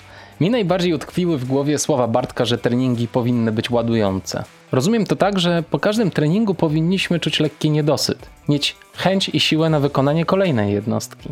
Mi 0.41 0.49
najbardziej 0.49 0.93
utkwiły 0.93 1.37
w 1.37 1.45
głowie 1.45 1.79
słowa 1.79 2.07
Bartka, 2.07 2.45
że 2.45 2.57
treningi 2.57 3.07
powinny 3.07 3.51
być 3.51 3.69
ładujące. 3.69 4.43
Rozumiem 4.71 5.05
to 5.05 5.15
tak, 5.15 5.39
że 5.39 5.63
po 5.69 5.79
każdym 5.79 6.11
treningu 6.11 6.55
powinniśmy 6.55 7.19
czuć 7.19 7.39
lekki 7.39 7.69
niedosyt, 7.69 8.29
mieć 8.49 8.75
chęć 8.93 9.29
i 9.29 9.39
siłę 9.39 9.69
na 9.69 9.79
wykonanie 9.79 10.25
kolejnej 10.25 10.73
jednostki. 10.73 11.29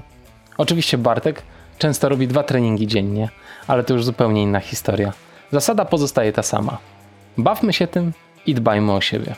Oczywiście 0.58 0.98
Bartek 0.98 1.44
często 1.78 2.10
robi 2.10 2.28
dwa 2.28 2.44
treningi 2.44 2.88
dziennie, 2.88 3.30
ale 3.68 3.84
to 3.84 3.94
już 3.94 4.06
zupełnie 4.06 4.44
inna 4.44 4.60
historia. 4.60 5.14
Zasada 5.52 5.86
pozostaje 5.86 6.34
ta 6.34 6.44
sama. 6.44 6.78
Bawmy 7.38 7.74
się 7.74 7.88
tym 7.88 8.14
i 8.46 8.56
dbajmy 8.56 8.94
o 8.94 9.02
siebie. 9.02 9.36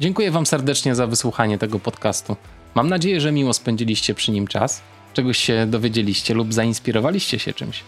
Dziękuję 0.00 0.30
Wam 0.30 0.46
serdecznie 0.46 0.94
za 0.94 1.06
wysłuchanie 1.06 1.58
tego 1.58 1.78
podcastu. 1.78 2.36
Mam 2.74 2.88
nadzieję, 2.88 3.20
że 3.20 3.32
miło 3.32 3.52
spędziliście 3.52 4.14
przy 4.14 4.32
nim 4.32 4.46
czas 4.46 4.82
czegoś 5.18 5.38
się 5.38 5.66
dowiedzieliście 5.66 6.34
lub 6.34 6.52
zainspirowaliście 6.52 7.38
się 7.38 7.52
czymś. 7.52 7.84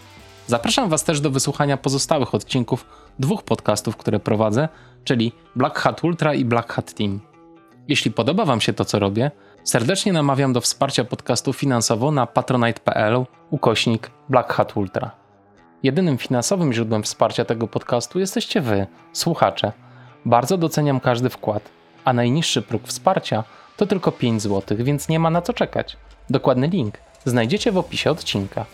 Zapraszam 0.47 0.89
Was 0.89 1.03
też 1.03 1.21
do 1.21 1.31
wysłuchania 1.31 1.77
pozostałych 1.77 2.35
odcinków 2.35 2.85
dwóch 3.19 3.43
podcastów, 3.43 3.97
które 3.97 4.19
prowadzę, 4.19 4.69
czyli 5.03 5.31
Black 5.55 5.79
Hat 5.79 6.03
Ultra 6.03 6.33
i 6.33 6.45
Black 6.45 6.73
Hat 6.73 6.93
Team. 6.93 7.19
Jeśli 7.87 8.11
podoba 8.11 8.45
Wam 8.45 8.61
się 8.61 8.73
to, 8.73 8.85
co 8.85 8.99
robię, 8.99 9.31
serdecznie 9.63 10.13
namawiam 10.13 10.53
do 10.53 10.61
wsparcia 10.61 11.03
podcastu 11.03 11.53
finansowo 11.53 12.11
na 12.11 12.27
patronite.pl 12.27 13.25
ukośnik 13.49 14.11
Black 14.29 14.53
Hat 14.53 14.77
Ultra. 14.77 15.11
Jedynym 15.83 16.17
finansowym 16.17 16.73
źródłem 16.73 17.03
wsparcia 17.03 17.45
tego 17.45 17.67
podcastu 17.67 18.19
jesteście 18.19 18.61
Wy, 18.61 18.87
słuchacze. 19.13 19.71
Bardzo 20.25 20.57
doceniam 20.57 20.99
każdy 20.99 21.29
wkład, 21.29 21.69
a 22.05 22.13
najniższy 22.13 22.61
próg 22.61 22.87
wsparcia 22.87 23.43
to 23.77 23.87
tylko 23.87 24.11
5 24.11 24.41
zł, 24.41 24.77
więc 24.81 25.09
nie 25.09 25.19
ma 25.19 25.29
na 25.29 25.41
co 25.41 25.53
czekać. 25.53 25.97
Dokładny 26.29 26.67
link– 26.67 26.97
znajdziecie 27.25 27.71
w 27.71 27.77
opisie 27.77 28.11
odcinka. 28.11 28.65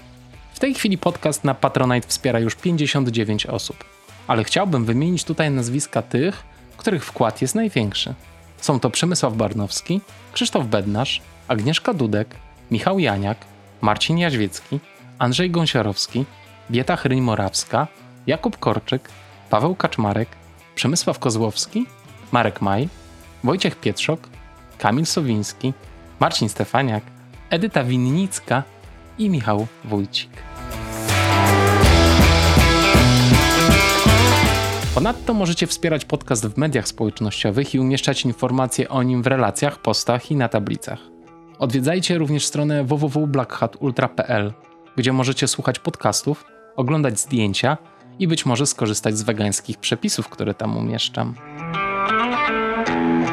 W 0.53 0.60
tej 0.60 0.74
chwili 0.74 0.98
podcast 0.98 1.44
na 1.44 1.53
Patronite 1.53 2.07
wspiera 2.07 2.40
już 2.40 2.56
59 2.56 3.45
osób. 3.45 3.84
ale 4.28 4.44
chciałbym 4.44 4.86
wymienić 4.86 5.24
tutaj 5.24 5.52
nazwiska 5.52 6.02
tych, 6.02 6.44
których 6.78 7.06
wkład 7.06 7.41
jest 7.41 7.56
największy. 7.56 8.14
Są 8.61 8.80
to 8.80 8.90
Przemysław 8.90 9.34
Barnowski, 9.34 10.02
Krzysztof 10.34 10.65
Bednarz, 10.65 11.22
Agnieszka 11.48 11.94
Dudek, 11.94 12.36
Michał 12.72 12.99
Janiak, 12.99 13.38
Marcin 13.82 14.18
Jaźwiecki, 14.18 14.80
Andrzej 15.19 15.52
Gąsiorowski, 15.52 16.26
Bieta 16.72 16.95
Hryń-Morawska, 16.95 17.88
Jakub 18.28 18.57
Korczyk, 18.57 19.10
Paweł 19.49 19.76
Kaczmarek, 19.76 20.30
Przemysław 20.76 21.19
Kozłowski, 21.19 21.86
Marek 22.32 22.61
Maj, 22.61 22.90
Wojciech 23.44 23.76
Pietrzok, 23.76 24.30
Kamil 24.78 25.06
Sowiński, 25.06 25.74
Marcin 26.19 26.49
Stefaniak, 26.49 27.03
Edyta 27.49 27.84
Winnicka 27.84 28.64
i 29.18 29.30
Michał 29.30 29.68
Wójcik. 29.86 30.30
Ponadto 34.94 35.34
możecie 35.34 35.68
wspierać 35.68 36.06
podcast 36.06 36.48
w 36.48 36.57
mediach 36.57 36.88
społecznościowych 36.88 37.76
i 37.76 37.80
umieszczać 37.80 38.26
informacje 38.26 38.90
o 38.90 39.03
nim 39.03 39.24
w 39.24 39.28
relacjach, 39.28 39.82
postach 39.82 40.32
i 40.32 40.36
na 40.36 40.49
tablicach. 40.49 40.99
Odwiedzajcie 41.60 42.18
również 42.18 42.45
stronę 42.45 42.84
www.blackhatultra.pl, 42.84 44.53
gdzie 44.95 45.14
możecie 45.14 45.48
słuchać 45.48 45.80
podcastów, 45.80 46.45
oglądać 46.76 47.19
zdjęcia 47.19 47.78
i 48.19 48.28
być 48.28 48.45
może 48.45 48.65
skorzystać 48.65 49.18
z 49.18 49.24
wegańskich 49.24 49.78
przepisów, 49.78 50.30
które 50.30 50.53
tam 50.53 50.78
umieszczam. 50.78 51.36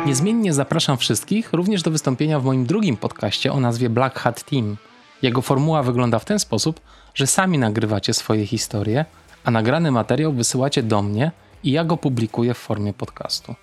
Niezmiennie 0.06 0.52
zapraszam 0.52 0.96
wszystkich 0.96 1.52
również 1.52 1.82
do 1.82 1.90
wystąpienia 1.90 2.40
w 2.40 2.44
moim 2.44 2.66
drugim 2.66 2.96
podcaście 2.96 3.52
o 3.52 3.60
nazwie 3.60 3.90
Black 3.90 4.18
Hat 4.18 4.42
Team. 4.42 4.76
Jego 5.22 5.42
formuła 5.42 5.82
wygląda 5.82 6.18
w 6.18 6.24
ten 6.24 6.38
sposób, 6.38 6.80
że 7.14 7.26
sami 7.26 7.58
nagrywacie 7.58 8.14
swoje 8.14 8.46
historie, 8.46 9.04
a 9.44 9.50
nagrany 9.50 9.90
materiał 9.90 10.32
wysyłacie 10.32 10.82
do 10.82 11.02
mnie 11.02 11.30
i 11.64 11.72
ja 11.72 11.84
go 11.84 11.96
publikuję 11.96 12.54
w 12.54 12.58
formie 12.58 12.92
podcastu. 12.92 13.54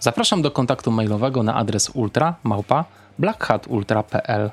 Zapraszam 0.00 0.42
do 0.42 0.50
kontaktu 0.50 0.90
mailowego 0.90 1.42
na 1.42 1.54
adres 1.54 1.90
ultra 1.94 2.34
małpa 2.42 2.84
blackhatultra.pl. 3.18 4.50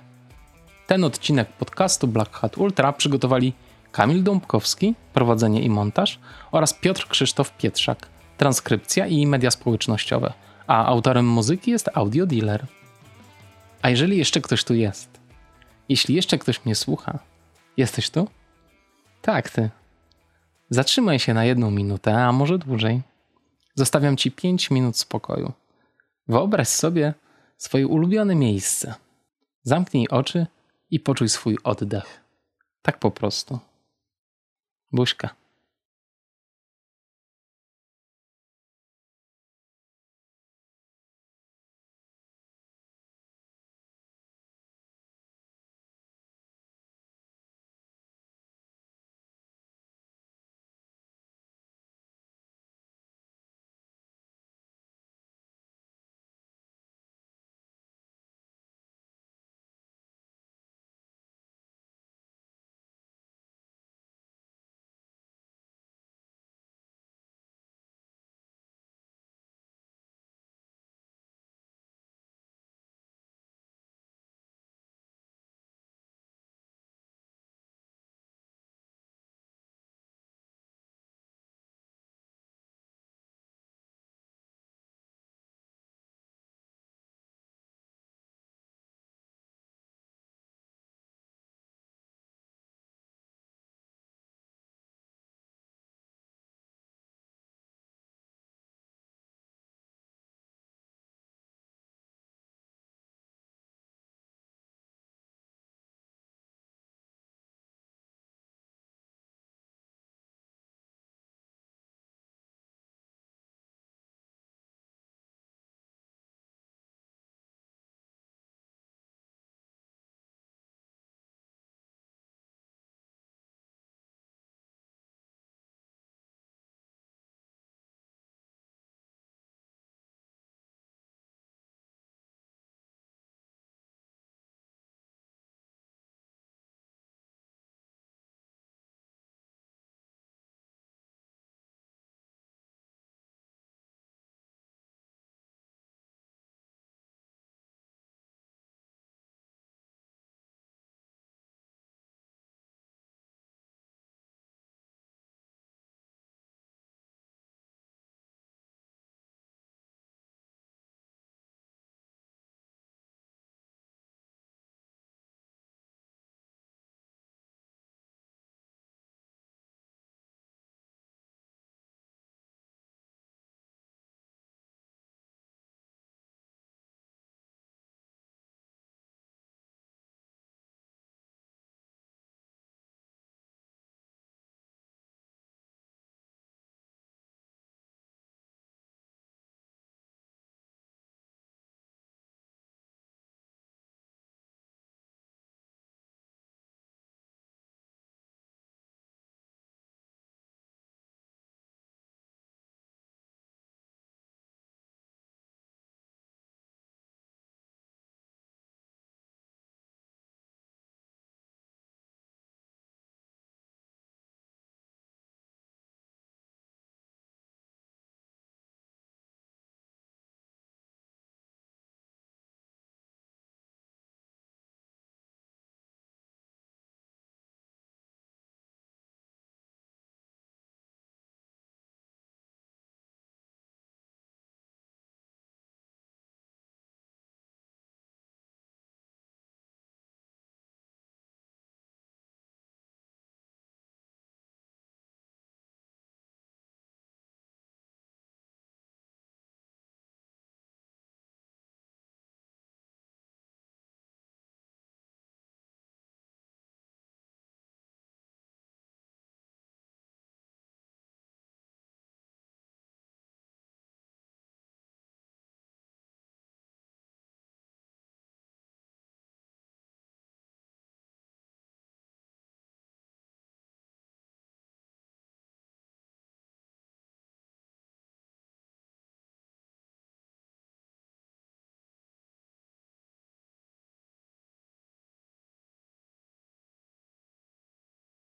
Ten 0.87 1.03
odcinek 1.03 1.47
podcastu 1.47 2.07
Black 2.07 2.35
Hat 2.35 2.57
Ultra 2.57 2.93
przygotowali 2.93 3.53
Kamil 3.91 4.23
Dąbkowski, 4.23 4.95
prowadzenie 5.13 5.61
i 5.61 5.69
montaż 5.69 6.19
oraz 6.51 6.73
Piotr 6.73 7.07
Krzysztof 7.07 7.57
Pietrzak, 7.57 8.07
transkrypcja 8.37 9.07
i 9.07 9.27
media 9.27 9.51
społecznościowe, 9.51 10.33
a 10.67 10.85
autorem 10.85 11.27
muzyki 11.27 11.71
jest 11.71 11.89
Audio 11.93 12.25
Dealer. 12.25 12.65
A 13.81 13.89
jeżeli 13.89 14.17
jeszcze 14.17 14.41
ktoś 14.41 14.63
tu 14.63 14.73
jest, 14.73 15.19
jeśli 15.89 16.15
jeszcze 16.15 16.37
ktoś 16.37 16.65
mnie 16.65 16.75
słucha, 16.75 17.19
jesteś 17.77 18.09
tu? 18.09 18.27
Tak, 19.21 19.49
ty. 19.49 19.69
Zatrzymaj 20.69 21.19
się 21.19 21.33
na 21.33 21.45
jedną 21.45 21.71
minutę, 21.71 22.25
a 22.25 22.31
może 22.31 22.57
dłużej. 22.57 23.01
Zostawiam 23.75 24.17
ci 24.17 24.31
5 24.31 24.71
minut 24.71 24.97
spokoju. 24.97 25.51
Wyobraź 26.27 26.67
sobie 26.67 27.13
swoje 27.57 27.87
ulubione 27.87 28.35
miejsce. 28.35 28.95
Zamknij 29.63 30.07
oczy 30.09 30.47
i 30.89 30.99
poczuj 30.99 31.29
swój 31.29 31.57
oddech. 31.63 32.23
Tak 32.81 32.99
po 32.99 33.11
prostu. 33.11 33.59
Buźka. 34.91 35.40